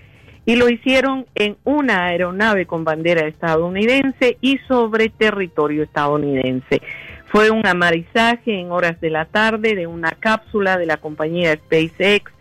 y 0.45 0.55
lo 0.55 0.69
hicieron 0.69 1.25
en 1.35 1.57
una 1.63 2.05
aeronave 2.05 2.65
con 2.65 2.83
bandera 2.83 3.27
estadounidense 3.27 4.37
y 4.41 4.57
sobre 4.67 5.09
territorio 5.09 5.83
estadounidense. 5.83 6.81
Fue 7.27 7.49
un 7.49 7.65
amarizaje 7.65 8.59
en 8.59 8.71
horas 8.71 8.99
de 8.99 9.09
la 9.09 9.25
tarde 9.25 9.75
de 9.75 9.87
una 9.87 10.11
cápsula 10.11 10.77
de 10.77 10.85
la 10.85 10.97
compañía 10.97 11.55
SpaceX 11.55 12.31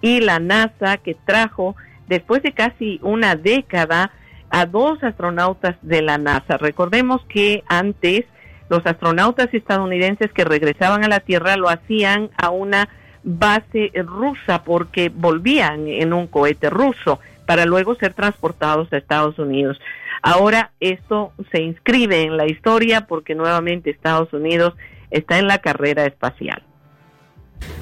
y 0.00 0.20
la 0.20 0.40
NASA 0.40 0.96
que 0.96 1.14
trajo 1.26 1.76
después 2.08 2.42
de 2.42 2.52
casi 2.52 2.98
una 3.02 3.36
década 3.36 4.10
a 4.50 4.66
dos 4.66 5.02
astronautas 5.04 5.76
de 5.82 6.02
la 6.02 6.18
NASA. 6.18 6.56
Recordemos 6.56 7.24
que 7.28 7.62
antes 7.68 8.24
los 8.68 8.84
astronautas 8.84 9.52
estadounidenses 9.52 10.32
que 10.32 10.44
regresaban 10.44 11.04
a 11.04 11.08
la 11.08 11.20
Tierra 11.20 11.56
lo 11.56 11.68
hacían 11.68 12.30
a 12.36 12.50
una 12.50 12.88
base 13.22 13.92
rusa 13.94 14.64
porque 14.64 15.08
volvían 15.08 15.86
en 15.86 16.12
un 16.12 16.26
cohete 16.26 16.68
ruso 16.68 17.20
para 17.46 17.64
luego 17.66 17.94
ser 17.96 18.14
transportados 18.14 18.92
a 18.92 18.96
Estados 18.96 19.38
Unidos. 19.38 19.78
Ahora 20.22 20.72
esto 20.80 21.32
se 21.50 21.62
inscribe 21.62 22.22
en 22.22 22.36
la 22.36 22.46
historia 22.46 23.06
porque 23.06 23.34
nuevamente 23.34 23.90
Estados 23.90 24.32
Unidos 24.32 24.74
está 25.10 25.38
en 25.38 25.48
la 25.48 25.58
carrera 25.58 26.06
espacial. 26.06 26.62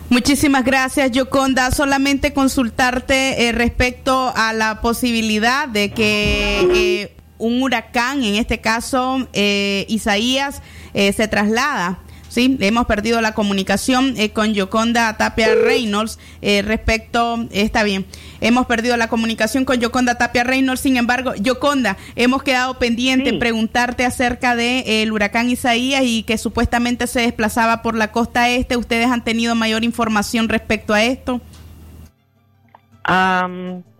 Muchísimas 0.08 0.64
gracias, 0.64 1.12
Yoconda. 1.12 1.70
Solamente 1.70 2.32
consultarte 2.32 3.48
eh, 3.48 3.52
respecto 3.52 4.32
a 4.34 4.52
la 4.52 4.80
posibilidad 4.80 5.68
de 5.68 5.92
que 5.92 6.60
eh, 6.74 7.16
un 7.38 7.62
huracán, 7.62 8.24
en 8.24 8.34
este 8.34 8.60
caso 8.60 9.28
eh, 9.32 9.86
Isaías, 9.88 10.62
se 10.92 11.28
traslada 11.28 12.00
Sí, 12.30 12.56
hemos 12.60 12.86
perdido 12.86 13.20
la 13.20 13.34
comunicación 13.34 14.14
eh, 14.16 14.30
con 14.30 14.54
Yoconda 14.54 15.16
Tapia 15.16 15.52
Reynolds 15.52 16.20
eh, 16.42 16.62
respecto, 16.62 17.48
está 17.50 17.82
bien, 17.82 18.06
hemos 18.40 18.66
perdido 18.66 18.96
la 18.96 19.08
comunicación 19.08 19.64
con 19.64 19.80
Yoconda 19.80 20.16
Tapia 20.16 20.44
Reynolds, 20.44 20.80
sin 20.80 20.96
embargo, 20.96 21.34
Yoconda, 21.34 21.96
hemos 22.14 22.44
quedado 22.44 22.78
pendiente 22.78 23.30
en 23.30 23.40
preguntarte 23.40 24.04
acerca 24.04 24.54
del 24.54 24.84
de, 24.84 25.02
el 25.02 25.10
huracán 25.10 25.50
Isaías 25.50 26.02
y 26.04 26.22
que 26.22 26.38
supuestamente 26.38 27.08
se 27.08 27.22
desplazaba 27.22 27.82
por 27.82 27.96
la 27.96 28.12
costa 28.12 28.48
este, 28.48 28.76
¿ustedes 28.76 29.08
han 29.08 29.24
tenido 29.24 29.56
mayor 29.56 29.82
información 29.82 30.48
respecto 30.48 30.94
a 30.94 31.02
esto? 31.02 31.40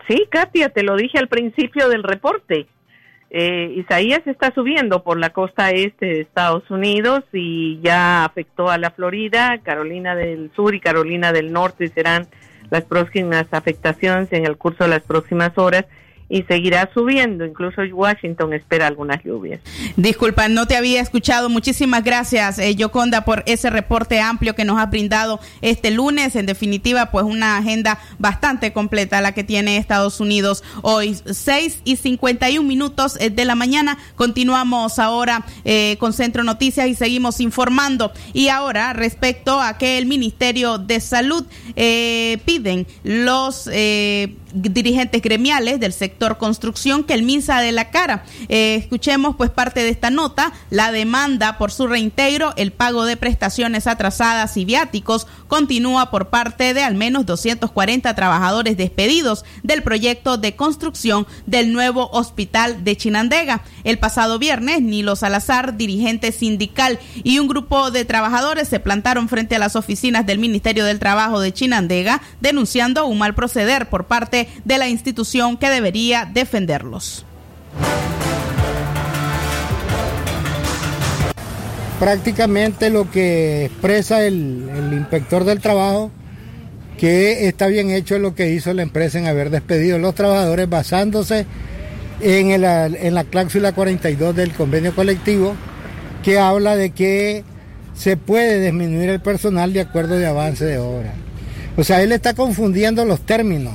sí, 0.06 0.24
Katia, 0.30 0.68
te 0.68 0.84
lo 0.84 0.94
dije 0.94 1.18
al 1.18 1.26
principio 1.26 1.88
del 1.88 2.04
reporte. 2.04 2.68
Eh, 3.32 3.74
Isaías 3.76 4.26
está 4.26 4.52
subiendo 4.52 5.04
por 5.04 5.16
la 5.16 5.30
costa 5.30 5.70
este 5.70 6.06
de 6.06 6.20
Estados 6.20 6.68
Unidos 6.68 7.22
y 7.32 7.80
ya 7.80 8.24
afectó 8.24 8.70
a 8.70 8.78
la 8.78 8.90
Florida, 8.90 9.58
Carolina 9.62 10.16
del 10.16 10.50
Sur 10.56 10.74
y 10.74 10.80
Carolina 10.80 11.32
del 11.32 11.52
Norte 11.52 11.86
serán 11.88 12.26
las 12.70 12.84
próximas 12.84 13.46
afectaciones 13.52 14.32
en 14.32 14.46
el 14.46 14.56
curso 14.56 14.82
de 14.84 14.90
las 14.90 15.02
próximas 15.02 15.56
horas 15.58 15.86
y 16.30 16.44
seguirá 16.44 16.88
subiendo. 16.94 17.44
Incluso 17.44 17.82
Washington 17.82 18.54
espera 18.54 18.86
algunas 18.86 19.22
lluvias. 19.24 19.60
Disculpa, 19.96 20.48
no 20.48 20.66
te 20.66 20.76
había 20.76 21.00
escuchado. 21.00 21.50
Muchísimas 21.50 22.04
gracias, 22.04 22.58
eh, 22.60 22.76
Yoconda, 22.76 23.24
por 23.24 23.42
ese 23.46 23.68
reporte 23.68 24.20
amplio 24.20 24.54
que 24.54 24.64
nos 24.64 24.78
ha 24.78 24.86
brindado 24.86 25.40
este 25.60 25.90
lunes. 25.90 26.36
En 26.36 26.46
definitiva, 26.46 27.10
pues 27.10 27.24
una 27.24 27.58
agenda 27.58 27.98
bastante 28.18 28.72
completa 28.72 29.20
la 29.20 29.32
que 29.32 29.42
tiene 29.42 29.76
Estados 29.76 30.20
Unidos 30.20 30.62
hoy. 30.82 31.16
6 31.26 31.80
y 31.84 31.96
51 31.96 32.66
minutos 32.66 33.18
eh, 33.20 33.30
de 33.30 33.44
la 33.44 33.56
mañana. 33.56 33.98
Continuamos 34.14 35.00
ahora 35.00 35.44
eh, 35.64 35.96
con 35.98 36.12
Centro 36.12 36.44
Noticias 36.44 36.86
y 36.86 36.94
seguimos 36.94 37.40
informando. 37.40 38.12
Y 38.32 38.48
ahora, 38.48 38.92
respecto 38.92 39.60
a 39.60 39.76
que 39.78 39.98
el 39.98 40.06
Ministerio 40.06 40.78
de 40.78 41.00
Salud 41.00 41.44
eh, 41.74 42.38
piden 42.44 42.86
los 43.02 43.68
dirigentes 44.52 45.22
gremiales 45.22 45.80
del 45.80 45.92
sector 45.92 46.38
construcción 46.38 47.04
que 47.04 47.14
el 47.14 47.22
MINSA 47.22 47.60
de 47.60 47.72
la 47.72 47.90
cara. 47.90 48.24
Eh, 48.48 48.76
escuchemos 48.76 49.36
pues 49.36 49.50
parte 49.50 49.82
de 49.82 49.90
esta 49.90 50.10
nota, 50.10 50.52
la 50.70 50.92
demanda 50.92 51.58
por 51.58 51.72
su 51.72 51.86
reintegro, 51.86 52.52
el 52.56 52.72
pago 52.72 53.04
de 53.04 53.16
prestaciones 53.16 53.86
atrasadas 53.86 54.56
y 54.56 54.64
viáticos 54.64 55.26
continúa 55.48 56.10
por 56.10 56.28
parte 56.28 56.74
de 56.74 56.82
al 56.82 56.94
menos 56.94 57.26
240 57.26 58.14
trabajadores 58.14 58.76
despedidos 58.76 59.44
del 59.62 59.82
proyecto 59.82 60.38
de 60.38 60.56
construcción 60.56 61.26
del 61.46 61.72
nuevo 61.72 62.08
hospital 62.12 62.84
de 62.84 62.96
Chinandega. 62.96 63.62
El 63.84 63.98
pasado 63.98 64.38
viernes, 64.38 64.82
Nilo 64.82 65.16
Salazar, 65.16 65.76
dirigente 65.76 66.32
sindical 66.32 66.98
y 67.22 67.38
un 67.38 67.48
grupo 67.48 67.90
de 67.90 68.04
trabajadores 68.04 68.68
se 68.68 68.80
plantaron 68.80 69.28
frente 69.28 69.56
a 69.56 69.58
las 69.58 69.76
oficinas 69.76 70.26
del 70.26 70.38
Ministerio 70.38 70.84
del 70.84 70.98
Trabajo 70.98 71.40
de 71.40 71.52
Chinandega 71.52 72.20
denunciando 72.40 73.06
un 73.06 73.18
mal 73.18 73.34
proceder 73.34 73.88
por 73.88 74.06
parte 74.06 74.39
de 74.64 74.78
la 74.78 74.88
institución 74.88 75.56
que 75.56 75.68
debería 75.70 76.28
defenderlos. 76.32 77.24
prácticamente 81.98 82.88
lo 82.88 83.10
que 83.10 83.66
expresa 83.66 84.24
el, 84.24 84.64
inspector 84.92 85.44
del 85.44 85.60
trabajo, 85.60 86.10
que 86.98 87.46
está 87.46 87.66
bien 87.66 87.90
hecho 87.90 88.18
lo 88.18 88.34
que 88.34 88.50
hizo 88.50 88.72
la 88.72 88.82
empresa 88.82 89.18
en 89.18 89.26
haber 89.26 89.50
despedido 89.50 89.96
a 89.96 89.98
los 89.98 90.14
trabajadores 90.14 90.68
basándose 90.68 91.44
en, 92.22 92.50
el- 92.52 92.64
en 92.96 93.14
la 93.14 93.24
cláusula 93.24 93.72
42 93.72 94.34
del 94.34 94.52
convenio 94.52 94.94
colectivo, 94.94 95.54
que 96.24 96.38
habla 96.38 96.74
de 96.74 96.90
que 96.90 97.44
se 97.94 98.16
puede 98.16 98.60
disminuir 98.64 99.10
el 99.10 99.20
personal 99.20 99.72
de 99.74 99.80
acuerdo 99.82 100.16
de 100.18 100.26
avance 100.26 100.64
de 100.64 100.78
obra. 100.78 101.12
O 101.76 101.84
sea, 101.84 102.02
él 102.02 102.12
está 102.12 102.32
confundiendo 102.34 103.04
los 103.04 103.20
términos, 103.20 103.74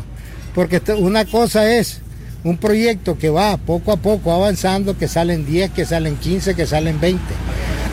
porque 0.55 0.81
una 0.97 1.25
cosa 1.25 1.69
es 1.69 1.99
un 2.45 2.57
proyecto 2.57 3.17
que 3.17 3.29
va 3.29 3.57
poco 3.57 3.91
a 3.91 3.97
poco 3.97 4.31
avanzando, 4.31 4.97
que 4.97 5.07
salen 5.07 5.45
10, 5.45 5.71
que 5.71 5.85
salen 5.85 6.15
15, 6.15 6.55
que 6.55 6.65
salen 6.65 6.99
20. 7.01 7.21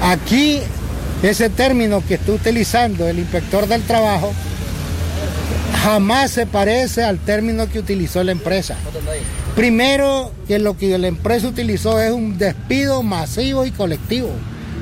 Aquí, 0.00 0.60
ese 1.22 1.50
término 1.50 2.02
que 2.06 2.14
está 2.14 2.32
utilizando 2.32 3.08
el 3.08 3.18
inspector 3.18 3.66
del 3.66 3.82
trabajo 3.82 4.32
jamás 5.82 6.30
se 6.30 6.46
parece 6.46 7.02
al 7.02 7.18
término 7.18 7.68
que 7.68 7.80
utilizó 7.80 8.22
la 8.22 8.32
empresa. 8.32 8.76
Primero, 9.56 10.30
que 10.46 10.58
lo 10.58 10.76
que 10.76 10.96
la 10.98 11.08
empresa 11.08 11.48
utilizó 11.48 12.00
es 12.00 12.12
un 12.12 12.38
despido 12.38 13.02
masivo 13.02 13.66
y 13.66 13.72
colectivo. 13.72 14.30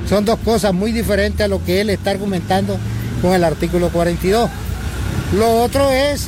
Son 0.08 0.24
dos 0.24 0.38
cosas 0.44 0.74
muy 0.74 0.92
diferentes 0.92 1.40
a 1.40 1.48
lo 1.48 1.64
que 1.64 1.80
él 1.80 1.90
está 1.90 2.10
argumentando 2.10 2.76
con 3.22 3.32
el 3.32 3.44
artículo 3.44 3.88
42. 3.90 4.50
Lo 5.36 5.62
otro 5.62 5.90
es 5.90 6.26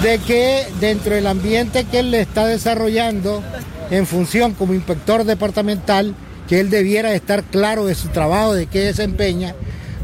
de 0.00 0.18
que 0.18 0.66
dentro 0.80 1.14
del 1.14 1.26
ambiente 1.26 1.84
que 1.84 2.00
él 2.00 2.10
le 2.10 2.20
está 2.20 2.46
desarrollando 2.46 3.42
en 3.90 4.06
función 4.06 4.54
como 4.54 4.74
inspector 4.74 5.24
departamental, 5.24 6.14
que 6.48 6.60
él 6.60 6.70
debiera 6.70 7.14
estar 7.14 7.44
claro 7.44 7.84
de 7.84 7.94
su 7.94 8.08
trabajo, 8.08 8.54
de 8.54 8.66
qué 8.66 8.80
desempeña, 8.80 9.54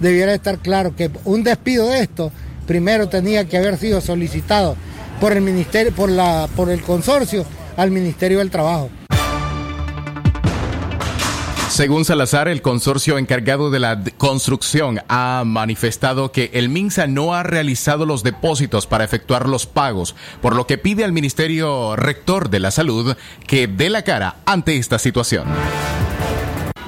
debiera 0.00 0.34
estar 0.34 0.58
claro 0.58 0.94
que 0.94 1.10
un 1.24 1.42
despido 1.42 1.88
de 1.88 2.00
esto 2.00 2.30
primero 2.66 3.08
tenía 3.08 3.46
que 3.46 3.56
haber 3.56 3.78
sido 3.78 4.00
solicitado 4.00 4.76
por 5.20 5.32
el 5.32 5.40
ministerio, 5.40 5.92
por 5.92 6.10
la, 6.10 6.48
por 6.54 6.70
el 6.70 6.82
consorcio 6.82 7.44
al 7.76 7.90
Ministerio 7.90 8.38
del 8.38 8.50
Trabajo. 8.50 8.90
Según 11.78 12.04
Salazar, 12.04 12.48
el 12.48 12.60
consorcio 12.60 13.18
encargado 13.18 13.70
de 13.70 13.78
la 13.78 14.02
construcción 14.16 15.00
ha 15.06 15.44
manifestado 15.46 16.32
que 16.32 16.50
el 16.54 16.70
MINSA 16.70 17.06
no 17.06 17.34
ha 17.34 17.44
realizado 17.44 18.04
los 18.04 18.24
depósitos 18.24 18.88
para 18.88 19.04
efectuar 19.04 19.48
los 19.48 19.66
pagos, 19.66 20.16
por 20.42 20.56
lo 20.56 20.66
que 20.66 20.76
pide 20.76 21.04
al 21.04 21.12
Ministerio 21.12 21.94
Rector 21.94 22.50
de 22.50 22.58
la 22.58 22.72
Salud 22.72 23.16
que 23.46 23.68
dé 23.68 23.90
la 23.90 24.02
cara 24.02 24.38
ante 24.44 24.76
esta 24.76 24.98
situación. 24.98 25.46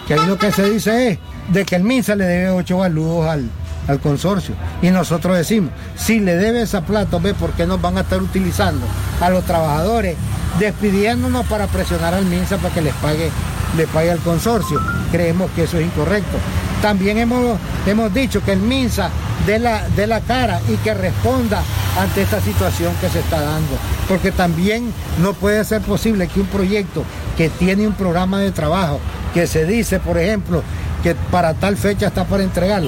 que 0.08 0.16
lo 0.16 0.36
que 0.36 0.50
se 0.50 0.68
dice 0.68 1.20
de 1.52 1.64
que 1.64 1.76
el 1.76 1.84
MINSA 1.84 2.16
le 2.16 2.24
debe 2.24 2.50
ocho 2.50 2.78
baludos 2.78 3.28
al, 3.28 3.48
al 3.88 4.00
consorcio. 4.00 4.54
Y 4.82 4.90
nosotros 4.90 5.36
decimos, 5.36 5.70
si 5.96 6.20
le 6.20 6.36
debe 6.36 6.62
esa 6.62 6.82
plata, 6.82 7.18
ve 7.18 7.34
por 7.34 7.52
qué 7.52 7.66
nos 7.66 7.80
van 7.80 7.98
a 7.98 8.02
estar 8.02 8.22
utilizando 8.22 8.86
a 9.20 9.30
los 9.30 9.44
trabajadores, 9.44 10.16
despidiéndonos 10.58 11.46
para 11.46 11.66
presionar 11.66 12.14
al 12.14 12.26
MINSA 12.26 12.58
para 12.58 12.74
que 12.74 12.82
les 12.82 12.94
pague, 12.94 13.30
le 13.76 13.86
pague 13.86 14.10
al 14.10 14.18
consorcio. 14.20 14.80
Creemos 15.10 15.50
que 15.52 15.64
eso 15.64 15.78
es 15.78 15.86
incorrecto. 15.86 16.38
También 16.82 17.18
hemos, 17.18 17.58
hemos 17.86 18.12
dicho 18.14 18.42
que 18.42 18.52
el 18.52 18.60
MINSA 18.60 19.10
dé 19.46 19.58
la, 19.58 19.86
dé 19.96 20.06
la 20.06 20.20
cara 20.20 20.60
y 20.68 20.76
que 20.76 20.94
responda 20.94 21.62
ante 21.98 22.22
esta 22.22 22.40
situación 22.40 22.92
que 23.00 23.08
se 23.08 23.20
está 23.20 23.40
dando. 23.40 23.76
Porque 24.08 24.32
también 24.32 24.92
no 25.22 25.34
puede 25.34 25.64
ser 25.64 25.82
posible 25.82 26.28
que 26.28 26.40
un 26.40 26.46
proyecto 26.46 27.04
que 27.36 27.48
tiene 27.48 27.86
un 27.86 27.94
programa 27.94 28.38
de 28.38 28.50
trabajo, 28.50 29.00
que 29.34 29.46
se 29.46 29.64
dice, 29.64 30.00
por 30.00 30.18
ejemplo, 30.18 30.62
que 31.02 31.14
para 31.14 31.54
tal 31.54 31.76
fecha 31.76 32.08
está 32.08 32.24
para 32.24 32.42
entregar, 32.42 32.82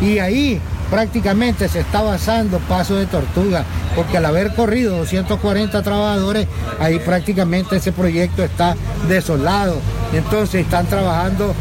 y 0.00 0.18
ahí 0.18 0.60
prácticamente 0.90 1.68
se 1.68 1.80
está 1.80 2.02
basando 2.02 2.58
paso 2.60 2.96
de 2.96 3.06
tortuga, 3.06 3.64
porque 3.94 4.16
al 4.16 4.26
haber 4.26 4.54
corrido 4.54 4.96
240 4.96 5.82
trabajadores, 5.82 6.46
ahí 6.80 6.98
prácticamente 6.98 7.76
ese 7.76 7.92
proyecto 7.92 8.42
está 8.42 8.74
desolado. 9.08 9.76
Entonces 10.12 10.62
están 10.62 10.86
trabajando 10.86 11.54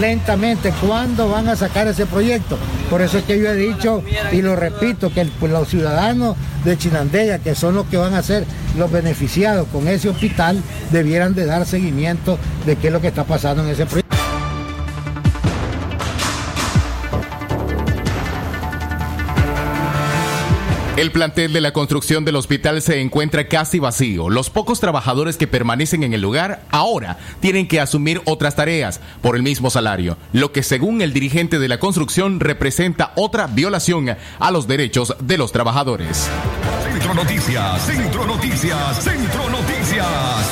lentamente. 0.00 0.72
¿Cuándo 0.80 1.28
van 1.28 1.48
a 1.48 1.56
sacar 1.56 1.86
ese 1.88 2.06
proyecto? 2.06 2.56
Por 2.88 3.02
eso 3.02 3.18
es 3.18 3.24
que 3.24 3.38
yo 3.38 3.50
he 3.50 3.56
dicho 3.56 4.02
y 4.32 4.40
lo 4.40 4.56
repito, 4.56 5.12
que 5.12 5.28
los 5.46 5.68
ciudadanos 5.68 6.36
de 6.64 6.78
Chinandega, 6.78 7.38
que 7.38 7.54
son 7.54 7.74
los 7.74 7.86
que 7.86 7.98
van 7.98 8.14
a 8.14 8.22
ser 8.22 8.46
los 8.78 8.90
beneficiados 8.90 9.66
con 9.68 9.88
ese 9.88 10.08
hospital, 10.08 10.62
debieran 10.90 11.34
de 11.34 11.44
dar 11.44 11.66
seguimiento 11.66 12.38
de 12.64 12.76
qué 12.76 12.86
es 12.86 12.92
lo 12.92 13.00
que 13.00 13.08
está 13.08 13.24
pasando 13.24 13.62
en 13.62 13.70
ese 13.70 13.84
proyecto. 13.84 14.09
El 21.00 21.12
plantel 21.12 21.54
de 21.54 21.62
la 21.62 21.72
construcción 21.72 22.26
del 22.26 22.36
hospital 22.36 22.82
se 22.82 23.00
encuentra 23.00 23.48
casi 23.48 23.78
vacío. 23.78 24.28
Los 24.28 24.50
pocos 24.50 24.80
trabajadores 24.80 25.38
que 25.38 25.46
permanecen 25.46 26.02
en 26.02 26.12
el 26.12 26.20
lugar 26.20 26.62
ahora 26.68 27.16
tienen 27.40 27.66
que 27.68 27.80
asumir 27.80 28.20
otras 28.26 28.54
tareas 28.54 29.00
por 29.22 29.34
el 29.34 29.42
mismo 29.42 29.70
salario, 29.70 30.18
lo 30.34 30.52
que 30.52 30.62
según 30.62 31.00
el 31.00 31.14
dirigente 31.14 31.58
de 31.58 31.68
la 31.68 31.80
construcción 31.80 32.38
representa 32.38 33.12
otra 33.16 33.46
violación 33.46 34.14
a 34.38 34.50
los 34.50 34.68
derechos 34.68 35.16
de 35.20 35.38
los 35.38 35.52
trabajadores. 35.52 36.28
Centro 36.92 37.14
Noticias, 37.14 37.82
Centro 37.86 38.26
Noticias, 38.26 39.02
Centro 39.02 39.48
Noticias. 39.48 40.06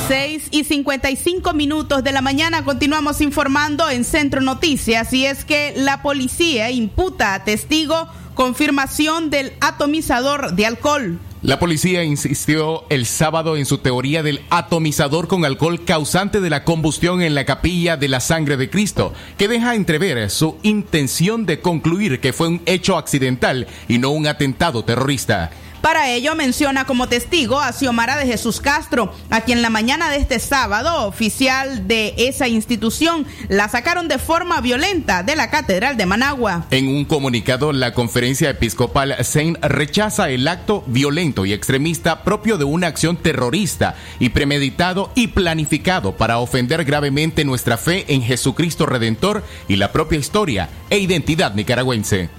6 0.07 0.47
y 0.49 0.63
55 0.63 1.53
minutos 1.53 2.03
de 2.03 2.11
la 2.11 2.21
mañana 2.21 2.63
continuamos 2.65 3.21
informando 3.21 3.87
en 3.87 4.03
Centro 4.03 4.41
Noticias 4.41 5.13
y 5.13 5.27
es 5.27 5.45
que 5.45 5.75
la 5.77 6.01
policía 6.01 6.71
imputa 6.71 7.35
a 7.35 7.43
testigo 7.43 8.07
confirmación 8.39 9.29
del 9.29 9.51
atomizador 9.59 10.53
de 10.53 10.65
alcohol. 10.65 11.19
La 11.41 11.59
policía 11.59 12.05
insistió 12.05 12.85
el 12.89 13.05
sábado 13.05 13.57
en 13.57 13.65
su 13.65 13.79
teoría 13.79 14.23
del 14.23 14.39
atomizador 14.49 15.27
con 15.27 15.43
alcohol 15.43 15.83
causante 15.83 16.39
de 16.39 16.49
la 16.49 16.63
combustión 16.63 17.21
en 17.21 17.35
la 17.35 17.43
capilla 17.43 17.97
de 17.97 18.07
la 18.07 18.21
sangre 18.21 18.55
de 18.55 18.69
Cristo, 18.69 19.13
que 19.37 19.49
deja 19.49 19.75
entrever 19.75 20.29
su 20.29 20.57
intención 20.63 21.45
de 21.45 21.59
concluir 21.59 22.21
que 22.21 22.31
fue 22.31 22.47
un 22.47 22.61
hecho 22.65 22.97
accidental 22.97 23.67
y 23.89 23.97
no 23.97 24.11
un 24.11 24.25
atentado 24.25 24.85
terrorista. 24.85 25.51
Para 25.81 26.09
ello 26.09 26.35
menciona 26.35 26.85
como 26.85 27.07
testigo 27.07 27.59
a 27.59 27.71
Xiomara 27.71 28.17
de 28.17 28.25
Jesús 28.25 28.59
Castro, 28.59 29.13
a 29.29 29.41
quien 29.41 29.61
la 29.61 29.69
mañana 29.69 30.09
de 30.09 30.17
este 30.17 30.39
sábado, 30.39 31.07
oficial 31.07 31.87
de 31.87 32.13
esa 32.17 32.47
institución, 32.49 33.25
la 33.47 33.69
sacaron 33.69 34.07
de 34.09 34.19
forma 34.19 34.59
violenta 34.59 35.23
de 35.23 35.37
la 35.37 35.49
Catedral 35.49 35.95
de 35.95 36.05
Managua. 36.05 36.65
En 36.71 36.87
un 36.89 37.05
comunicado, 37.05 37.71
la 37.71 37.93
conferencia 37.93 38.49
episcopal 38.49 39.15
Saint 39.23 39.57
rechaza 39.63 40.29
el 40.29 40.47
acto 40.47 40.83
violento 40.87 41.45
y 41.45 41.53
extremista 41.53 42.23
propio 42.23 42.57
de 42.57 42.65
una 42.65 42.87
acción 42.87 43.15
terrorista 43.15 43.95
y 44.19 44.29
premeditado 44.29 45.11
y 45.15 45.27
planificado 45.27 46.17
para 46.17 46.39
ofender 46.39 46.83
gravemente 46.83 47.45
nuestra 47.45 47.77
fe 47.77 48.05
en 48.09 48.21
Jesucristo 48.21 48.85
Redentor 48.85 49.43
y 49.69 49.77
la 49.77 49.93
propia 49.93 50.19
historia 50.19 50.69
e 50.89 50.99
identidad 50.99 51.53
nicaragüense. 51.55 52.29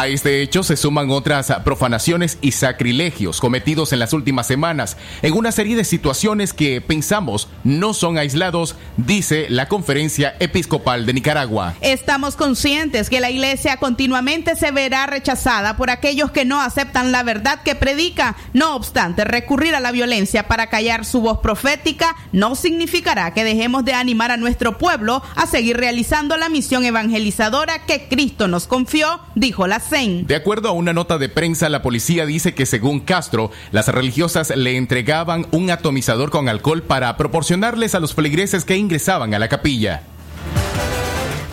A 0.00 0.08
este 0.08 0.40
hecho 0.40 0.62
se 0.62 0.78
suman 0.78 1.10
otras 1.10 1.52
profanaciones 1.62 2.38
y 2.40 2.52
sacrilegios 2.52 3.38
cometidos 3.38 3.92
en 3.92 3.98
las 3.98 4.14
últimas 4.14 4.46
semanas 4.46 4.96
en 5.20 5.34
una 5.34 5.52
serie 5.52 5.76
de 5.76 5.84
situaciones 5.84 6.54
que 6.54 6.80
pensamos 6.80 7.48
no 7.64 7.92
son 7.92 8.16
aislados, 8.16 8.76
dice 8.96 9.44
la 9.50 9.68
Conferencia 9.68 10.36
Episcopal 10.40 11.04
de 11.04 11.12
Nicaragua. 11.12 11.74
Estamos 11.82 12.34
conscientes 12.36 13.10
que 13.10 13.20
la 13.20 13.28
iglesia 13.28 13.76
continuamente 13.76 14.56
se 14.56 14.70
verá 14.70 15.04
rechazada 15.04 15.76
por 15.76 15.90
aquellos 15.90 16.30
que 16.30 16.46
no 16.46 16.62
aceptan 16.62 17.12
la 17.12 17.22
verdad 17.22 17.60
que 17.62 17.74
predica. 17.74 18.36
No 18.54 18.76
obstante, 18.76 19.26
recurrir 19.26 19.74
a 19.74 19.80
la 19.80 19.92
violencia 19.92 20.48
para 20.48 20.68
callar 20.68 21.04
su 21.04 21.20
voz 21.20 21.40
profética 21.40 22.16
no 22.32 22.54
significará 22.54 23.34
que 23.34 23.44
dejemos 23.44 23.84
de 23.84 23.92
animar 23.92 24.30
a 24.30 24.38
nuestro 24.38 24.78
pueblo 24.78 25.22
a 25.36 25.46
seguir 25.46 25.76
realizando 25.76 26.38
la 26.38 26.48
misión 26.48 26.86
evangelizadora 26.86 27.84
que 27.84 28.08
Cristo 28.08 28.48
nos 28.48 28.66
confió, 28.66 29.20
dijo 29.34 29.66
la 29.66 29.89
De 29.90 30.36
acuerdo 30.36 30.68
a 30.68 30.72
una 30.72 30.92
nota 30.92 31.18
de 31.18 31.28
prensa, 31.28 31.68
la 31.68 31.82
policía 31.82 32.24
dice 32.24 32.54
que 32.54 32.64
según 32.64 33.00
Castro, 33.00 33.50
las 33.72 33.88
religiosas 33.88 34.54
le 34.56 34.76
entregaban 34.76 35.46
un 35.50 35.68
atomizador 35.70 36.30
con 36.30 36.48
alcohol 36.48 36.82
para 36.82 37.16
proporcionarles 37.16 37.96
a 37.96 38.00
los 38.00 38.14
feligreses 38.14 38.64
que 38.64 38.76
ingresaban 38.76 39.34
a 39.34 39.40
la 39.40 39.48
capilla. 39.48 40.02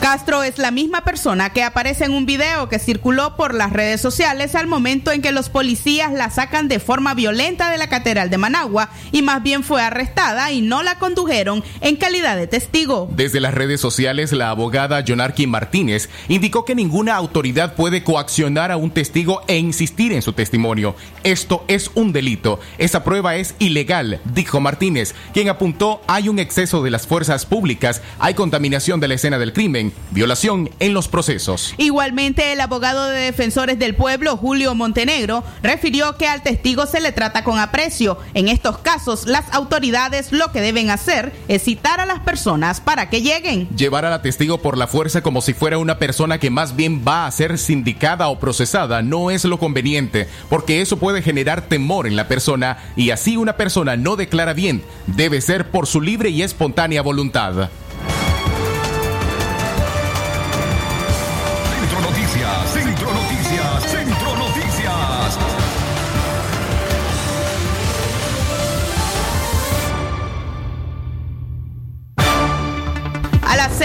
Castro 0.10 0.42
es 0.44 0.58
la 0.58 0.72
misma 0.72 1.04
persona 1.04 1.50
que 1.50 1.64
aparece 1.64 2.06
en 2.06 2.14
un 2.14 2.26
video 2.26 2.70
que 2.70 2.80
circuló 2.80 3.36
por 3.36 3.54
las 3.54 3.74
redes 3.74 4.00
sociales 4.00 4.56
al 4.56 4.66
momento 4.66 5.12
en 5.12 5.22
que 5.22 5.34
los 5.34 5.50
policías 5.50 6.14
la 6.14 6.30
sacan 6.30 6.70
de 6.70 6.80
forma 6.80 7.14
violenta 7.14 7.70
de 7.70 7.78
la 7.78 7.90
Catedral 7.90 8.30
de 8.30 8.38
Managua 8.38 8.90
y 9.12 9.22
más 9.22 9.44
bien 9.44 9.66
fue 9.66 9.82
arrestada 9.82 10.50
y 10.54 10.62
no 10.62 10.82
la 10.82 10.98
condujeron 10.98 11.62
en 11.82 11.98
calidad 11.98 12.38
de 12.38 12.48
testigo. 12.48 13.10
Desde 13.12 13.42
las 13.42 13.54
redes 13.54 13.82
sociales, 13.82 14.32
la 14.32 14.50
abogada 14.50 15.04
Jonarqui 15.06 15.46
Martínez 15.46 16.08
indicó 16.30 16.64
que 16.64 16.74
ninguna 16.74 17.16
autoridad 17.16 17.76
puede 17.76 18.06
coaccionar 18.06 18.72
a 18.72 18.78
un 18.78 18.92
testigo 18.92 19.42
e 19.50 19.58
insistir 19.58 20.14
en 20.14 20.22
su 20.22 20.32
testimonio. 20.32 20.96
Esto 21.26 21.66
es 21.68 21.92
un 21.96 22.14
delito. 22.14 22.62
Esa 22.78 23.04
prueba 23.04 23.36
es 23.36 23.56
ilegal, 23.60 24.22
dijo 24.24 24.62
Martínez, 24.62 25.16
quien 25.34 25.50
apuntó 25.50 26.00
hay 26.08 26.30
un 26.30 26.40
exceso 26.40 26.82
de 26.82 26.92
las 26.92 27.08
fuerzas 27.08 27.46
públicas, 27.46 28.02
hay 28.20 28.36
contaminación 28.36 29.02
de 29.02 29.10
la 29.10 29.16
escena 29.16 29.38
del 29.38 29.52
crimen, 29.52 29.92
violación 30.12 30.70
en 30.80 30.94
los 30.94 31.08
procesos. 31.08 31.74
Igualmente, 31.78 32.54
el 32.54 32.62
abogado 32.62 33.08
de 33.08 33.20
defensores 33.20 33.80
del 33.80 33.96
pueblo, 33.96 34.38
Julio 34.38 34.76
Montenegro, 34.76 35.44
refirió 35.62 36.18
que 36.18 36.28
al 36.28 36.44
testigo 36.44 36.86
se 36.86 37.02
le 37.02 37.12
trata 37.12 37.44
con 37.44 37.60
aprecio. 37.60 38.18
En 38.34 38.48
estos 38.48 38.78
casos, 38.80 39.26
las 39.28 39.52
autoridades 39.54 40.32
lo 40.32 40.52
que 40.52 40.62
deben 40.62 40.90
hacer 40.90 41.34
es 41.48 41.64
citar 41.64 42.00
a 42.00 42.06
las 42.06 42.20
personas 42.20 42.82
para 42.82 43.10
que 43.10 43.22
lleguen. 43.22 43.68
Llevar 43.76 44.06
a 44.06 44.10
la 44.10 44.22
testigo 44.22 44.60
por 44.60 44.78
la 44.78 44.88
fuerza 44.88 45.22
como 45.22 45.42
si 45.42 45.54
fuera 45.54 45.78
una 45.78 46.00
persona 46.00 46.40
que 46.40 46.50
más 46.50 46.76
bien 46.76 47.04
va 47.08 47.26
a 47.26 47.32
ser 47.32 47.58
sindicada 47.58 48.28
o 48.30 48.40
procesada 48.40 49.02
no 49.02 49.32
es 49.32 49.46
lo 49.46 49.60
conveniente, 49.60 50.28
porque 50.50 50.82
eso 50.82 50.98
puede 50.98 51.22
generar 51.22 51.64
temor 51.64 52.08
en 52.08 52.16
la 52.16 52.28
persona 52.28 52.78
y 52.96 53.12
así 53.12 53.38
una 53.38 53.58
persona 53.58 53.98
no 53.98 54.16
declara 54.16 54.54
bien. 54.54 54.84
Debe 55.08 55.42
ser 55.42 55.70
por 55.70 55.88
su 55.88 56.02
libre 56.02 56.30
y 56.30 56.42
espontánea 56.42 57.02
voluntad. 57.02 57.70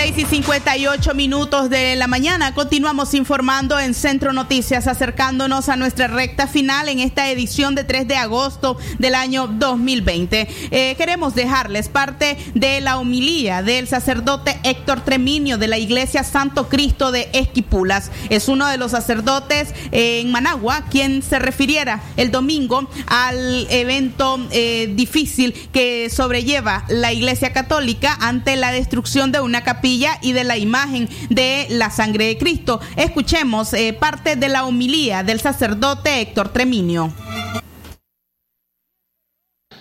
6 0.03 0.19
y 0.19 0.25
58 0.25 1.15
minutos 1.15 1.71
de 1.71 1.95
la 1.95 2.09
mañana 2.09 2.55
continuamos 2.55 3.15
informando 3.15 3.79
en 3.79 3.95
Centro 3.95 4.33
Noticias, 4.33 4.89
acercándonos 4.89 5.69
a 5.69 5.77
nuestra 5.77 6.09
recta 6.09 6.49
final 6.49 6.89
en 6.89 6.99
esta 6.99 7.31
edición 7.31 7.77
de 7.77 7.85
3 7.85 8.09
de 8.09 8.17
agosto 8.17 8.77
del 8.99 9.15
año 9.15 9.47
2020. 9.47 10.49
Eh, 10.73 10.97
queremos 10.97 11.37
dejarles 11.37 11.89
parte 11.89 12.37
de 12.53 12.81
la 12.81 12.99
homilía 12.99 13.63
del 13.63 13.87
sacerdote 13.87 14.59
Héctor 14.65 15.03
Treminio 15.03 15.57
de 15.57 15.69
la 15.69 15.79
Iglesia 15.79 16.25
Santo 16.25 16.69
Cristo 16.69 17.13
de 17.13 17.29
Esquipulas. 17.33 18.11
Es 18.29 18.49
uno 18.49 18.67
de 18.67 18.79
los 18.79 18.91
sacerdotes 18.91 19.73
eh, 19.93 20.19
en 20.19 20.33
Managua 20.33 20.83
quien 20.91 21.23
se 21.23 21.39
refiriera 21.39 22.03
el 22.17 22.33
domingo 22.33 22.91
al 23.07 23.69
evento 23.71 24.41
eh, 24.51 24.91
difícil 24.97 25.53
que 25.73 26.11
sobrelleva 26.11 26.87
la 26.89 27.13
Iglesia 27.13 27.53
Católica 27.53 28.19
ante 28.21 28.57
la 28.57 28.73
destrucción 28.73 29.31
de 29.31 29.41
una 29.41 29.63
capilla 29.63 29.92
y 30.23 30.33
de 30.33 30.45
la 30.45 30.57
imagen 30.57 31.09
de 31.29 31.67
la 31.71 31.91
sangre 31.91 32.27
de 32.27 32.39
Cristo. 32.39 32.81
Escuchemos 32.97 33.73
eh, 33.75 33.93
parte 33.93 34.37
de 34.37 34.49
la 34.49 34.65
homilía 34.65 35.23
del 35.23 35.41
sacerdote 35.41 36.21
Héctor 36.21 36.49
Treminio. 36.49 37.13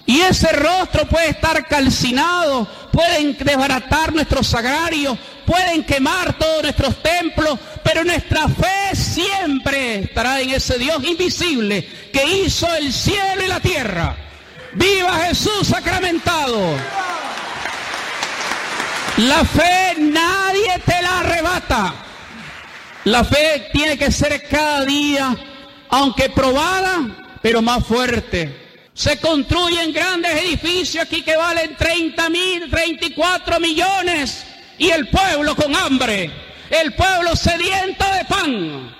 Y 0.05 0.19
ese 0.19 0.51
rostro 0.51 1.07
puede 1.07 1.29
estar 1.29 1.65
calcinado, 1.67 2.67
pueden 2.91 3.37
desbaratar 3.37 4.13
nuestros 4.13 4.47
sagrarios, 4.47 5.17
pueden 5.45 5.85
quemar 5.85 6.37
todos 6.37 6.63
nuestros 6.63 7.01
templos, 7.01 7.57
pero 7.83 8.03
nuestra 8.03 8.49
fe 8.49 8.93
siempre 8.93 9.99
estará 9.99 10.41
en 10.41 10.49
ese 10.49 10.77
Dios 10.77 11.01
invisible 11.05 11.87
que 12.11 12.25
hizo 12.25 12.67
el 12.75 12.91
cielo 12.91 13.45
y 13.45 13.47
la 13.47 13.61
tierra. 13.61 14.17
¡Viva 14.73 15.27
Jesús 15.27 15.67
sacramentado! 15.67 16.75
La 19.21 19.45
fe 19.45 19.95
nadie 19.99 20.79
te 20.83 20.99
la 20.99 21.19
arrebata. 21.19 21.93
La 23.03 23.23
fe 23.23 23.69
tiene 23.71 23.95
que 23.95 24.11
ser 24.11 24.47
cada 24.47 24.83
día, 24.83 25.35
aunque 25.89 26.29
probada, 26.29 27.37
pero 27.39 27.61
más 27.61 27.85
fuerte. 27.85 28.89
Se 28.95 29.19
construyen 29.19 29.93
grandes 29.93 30.31
edificios 30.43 31.03
aquí 31.05 31.21
que 31.21 31.35
valen 31.35 31.75
30 31.75 32.29
mil, 32.31 32.69
34 32.71 33.59
millones 33.59 34.43
y 34.79 34.89
el 34.89 35.07
pueblo 35.09 35.55
con 35.55 35.75
hambre, 35.75 36.31
el 36.71 36.95
pueblo 36.95 37.35
sediento 37.35 38.05
de 38.17 38.25
pan. 38.25 38.95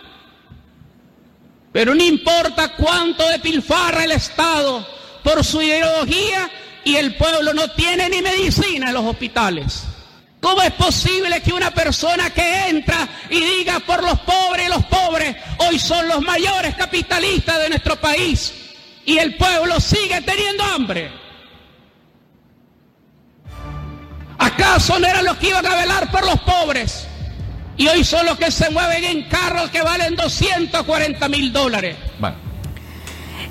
Pero 1.72 1.96
no 1.96 2.04
importa 2.04 2.76
cuánto 2.76 3.28
despilfarra 3.28 4.04
el 4.04 4.12
Estado 4.12 4.88
por 5.24 5.44
su 5.44 5.64
ideología 5.64 6.48
y 6.84 6.96
el 6.96 7.16
pueblo 7.16 7.56
no 7.56 7.72
tiene 7.72 8.08
ni 8.08 8.22
medicina 8.22 8.90
en 8.90 8.94
los 8.94 9.06
hospitales. 9.06 9.86
¿Cómo 10.42 10.64
es 10.64 10.72
posible 10.72 11.40
que 11.42 11.54
una 11.54 11.70
persona 11.72 12.32
que 12.32 12.70
entra 12.70 13.08
y 13.30 13.40
diga 13.40 13.80
por 13.80 14.04
los 14.04 14.20
pobres 14.22 14.66
y 14.66 14.70
los 14.70 14.84
pobres 14.86 15.36
hoy 15.60 15.78
son 15.78 16.08
los 16.08 16.22
mayores 16.22 16.76
capitalistas 16.76 17.60
de 17.60 17.70
nuestro 17.70 17.96
país 18.02 18.52
y 19.06 19.20
el 19.20 19.38
pueblo 19.38 19.80
sigue 19.80 20.20
teniendo 20.22 20.64
hambre? 20.64 21.12
¿Acaso 24.40 25.00
no 25.00 25.06
eran 25.06 25.26
los 25.26 25.38
que 25.38 25.50
iban 25.50 25.66
a 25.66 25.76
velar 25.76 26.10
por 26.10 26.26
los 26.26 26.40
pobres? 26.40 27.08
Y 27.78 27.88
hoy 27.88 28.04
son 28.04 28.26
los 28.26 28.38
que 28.40 28.50
se 28.50 28.72
mueven 28.72 29.04
en 29.04 29.30
carros 29.30 29.70
que 29.70 29.84
valen 29.84 30.16
240 30.16 31.30
mil 31.30 31.54
dólares. 31.54 31.98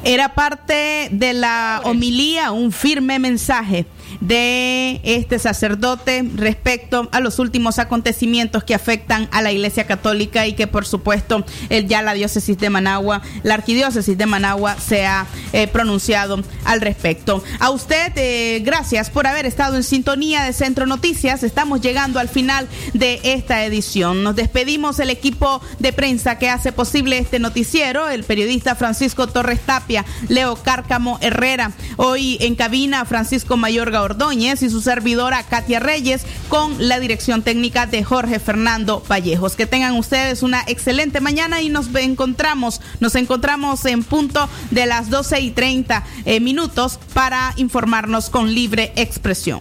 Era 0.02 0.34
parte 0.34 1.08
de 1.12 1.34
la 1.34 1.82
homilía, 1.84 2.50
un 2.50 2.72
firme 2.72 3.20
mensaje 3.20 3.86
de 4.20 5.00
este 5.02 5.38
sacerdote 5.38 6.24
respecto 6.34 7.08
a 7.12 7.20
los 7.20 7.38
últimos 7.38 7.78
acontecimientos 7.78 8.64
que 8.64 8.74
afectan 8.74 9.28
a 9.32 9.42
la 9.42 9.52
Iglesia 9.52 9.86
Católica 9.86 10.46
y 10.46 10.54
que 10.54 10.66
por 10.66 10.86
supuesto 10.86 11.44
el, 11.68 11.88
ya 11.88 12.02
la 12.02 12.14
diócesis 12.14 12.58
de 12.58 12.70
Managua, 12.70 13.22
la 13.42 13.54
arquidiócesis 13.54 14.16
de 14.16 14.26
Managua 14.26 14.76
se 14.78 15.06
ha 15.06 15.26
eh, 15.52 15.66
pronunciado 15.66 16.42
al 16.64 16.80
respecto. 16.80 17.42
A 17.58 17.70
usted, 17.70 18.12
eh, 18.16 18.60
gracias 18.64 19.10
por 19.10 19.26
haber 19.26 19.46
estado 19.46 19.76
en 19.76 19.82
sintonía 19.82 20.42
de 20.42 20.52
Centro 20.52 20.86
Noticias. 20.86 21.42
Estamos 21.42 21.80
llegando 21.80 22.18
al 22.18 22.28
final 22.28 22.68
de 22.92 23.20
esta 23.24 23.64
edición. 23.64 24.22
Nos 24.22 24.36
despedimos 24.36 24.98
el 24.98 25.10
equipo 25.10 25.60
de 25.78 25.92
prensa 25.92 26.38
que 26.38 26.50
hace 26.50 26.72
posible 26.72 27.18
este 27.18 27.38
noticiero, 27.38 28.08
el 28.08 28.24
periodista 28.24 28.74
Francisco 28.74 29.26
Torres 29.26 29.60
Tapia, 29.60 30.04
Leo 30.28 30.56
Cárcamo 30.56 31.18
Herrera, 31.20 31.72
hoy 31.96 32.36
en 32.40 32.54
cabina 32.54 33.04
Francisco 33.04 33.56
Mayorga 33.56 34.02
Ordóñez 34.10 34.62
y 34.62 34.70
su 34.70 34.80
servidora 34.80 35.42
Katia 35.44 35.80
Reyes 35.80 36.22
con 36.48 36.88
la 36.88 36.98
dirección 36.98 37.42
técnica 37.42 37.86
de 37.86 38.02
Jorge 38.04 38.38
Fernando 38.38 39.02
Vallejos. 39.08 39.56
Que 39.56 39.66
tengan 39.66 39.96
ustedes 39.96 40.42
una 40.42 40.62
excelente 40.66 41.20
mañana 41.20 41.62
y 41.62 41.68
nos 41.68 41.94
encontramos, 41.94 42.80
nos 43.00 43.14
encontramos 43.14 43.84
en 43.84 44.02
punto 44.02 44.48
de 44.70 44.86
las 44.86 45.10
12 45.10 45.40
y 45.40 45.50
30 45.50 46.04
eh, 46.24 46.40
minutos 46.40 46.98
para 47.14 47.52
informarnos 47.56 48.30
con 48.30 48.52
libre 48.52 48.92
expresión. 48.96 49.60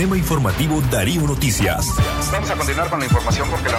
Sistema 0.00 0.16
Informativo 0.16 0.80
Darío 0.90 1.20
Noticias. 1.20 1.86
Vamos 2.32 2.48
a 2.48 2.56
continuar 2.56 2.88
con 2.88 3.00
la 3.00 3.04
información 3.04 3.46
porque 3.50 3.68
la 3.68 3.78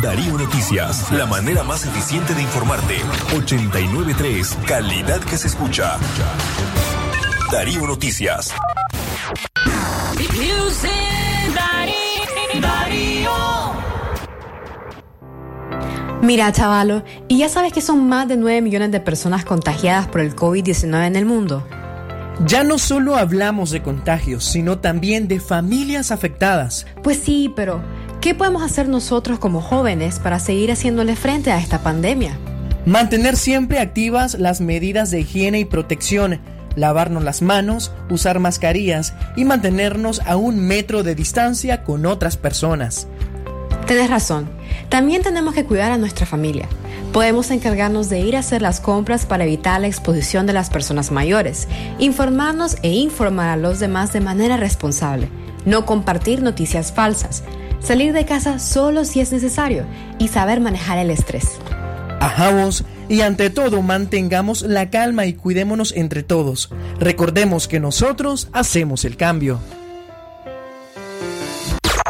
Darío 0.00 0.38
Noticias, 0.38 1.10
la 1.10 1.26
manera 1.26 1.64
más 1.64 1.84
eficiente 1.84 2.32
de 2.34 2.42
informarte. 2.42 2.94
893, 3.36 4.56
calidad 4.68 5.18
que 5.18 5.36
se 5.36 5.48
escucha. 5.48 5.98
Darío 7.50 7.84
Noticias. 7.88 8.54
Mira, 16.22 16.52
chavalo, 16.52 17.02
¿y 17.26 17.38
ya 17.38 17.48
sabes 17.48 17.72
que 17.72 17.80
son 17.80 18.08
más 18.08 18.28
de 18.28 18.36
9 18.36 18.62
millones 18.62 18.92
de 18.92 19.00
personas 19.00 19.44
contagiadas 19.44 20.06
por 20.06 20.20
el 20.20 20.36
COVID-19 20.36 21.04
en 21.08 21.16
el 21.16 21.26
mundo? 21.26 21.66
Ya 22.46 22.64
no 22.64 22.78
solo 22.78 23.16
hablamos 23.16 23.70
de 23.70 23.82
contagios, 23.82 24.44
sino 24.44 24.78
también 24.78 25.28
de 25.28 25.40
familias 25.40 26.10
afectadas. 26.10 26.86
Pues 27.02 27.18
sí, 27.18 27.52
pero 27.54 27.82
¿qué 28.22 28.34
podemos 28.34 28.62
hacer 28.62 28.88
nosotros 28.88 29.38
como 29.38 29.60
jóvenes 29.60 30.18
para 30.18 30.38
seguir 30.38 30.72
haciéndole 30.72 31.16
frente 31.16 31.52
a 31.52 31.58
esta 31.58 31.82
pandemia? 31.82 32.38
Mantener 32.86 33.36
siempre 33.36 33.78
activas 33.78 34.38
las 34.38 34.62
medidas 34.62 35.10
de 35.10 35.20
higiene 35.20 35.60
y 35.60 35.66
protección, 35.66 36.40
lavarnos 36.76 37.24
las 37.24 37.42
manos, 37.42 37.92
usar 38.08 38.38
mascarillas 38.38 39.12
y 39.36 39.44
mantenernos 39.44 40.20
a 40.24 40.36
un 40.36 40.60
metro 40.60 41.02
de 41.02 41.14
distancia 41.14 41.84
con 41.84 42.06
otras 42.06 42.38
personas. 42.38 43.06
Tienes 43.86 44.08
razón. 44.08 44.48
También 44.88 45.22
tenemos 45.22 45.54
que 45.54 45.64
cuidar 45.64 45.92
a 45.92 45.98
nuestra 45.98 46.24
familia. 46.24 46.68
Podemos 47.12 47.50
encargarnos 47.50 48.08
de 48.08 48.20
ir 48.20 48.36
a 48.36 48.38
hacer 48.38 48.62
las 48.62 48.78
compras 48.78 49.26
para 49.26 49.42
evitar 49.42 49.80
la 49.80 49.88
exposición 49.88 50.46
de 50.46 50.52
las 50.52 50.70
personas 50.70 51.10
mayores, 51.10 51.66
informarnos 51.98 52.76
e 52.84 52.90
informar 52.90 53.48
a 53.48 53.56
los 53.56 53.80
demás 53.80 54.12
de 54.12 54.20
manera 54.20 54.56
responsable, 54.56 55.28
no 55.64 55.86
compartir 55.86 56.40
noticias 56.40 56.92
falsas, 56.92 57.42
salir 57.80 58.12
de 58.12 58.24
casa 58.26 58.60
solo 58.60 59.04
si 59.04 59.20
es 59.20 59.32
necesario 59.32 59.86
y 60.20 60.28
saber 60.28 60.60
manejar 60.60 60.98
el 60.98 61.10
estrés. 61.10 61.58
Ajamos 62.20 62.84
y 63.08 63.22
ante 63.22 63.50
todo 63.50 63.82
mantengamos 63.82 64.62
la 64.62 64.90
calma 64.90 65.26
y 65.26 65.34
cuidémonos 65.34 65.92
entre 65.96 66.22
todos. 66.22 66.70
Recordemos 67.00 67.66
que 67.66 67.80
nosotros 67.80 68.48
hacemos 68.52 69.04
el 69.04 69.16
cambio. 69.16 69.58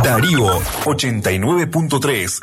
Darío 0.02 0.60
89.3 0.84 2.40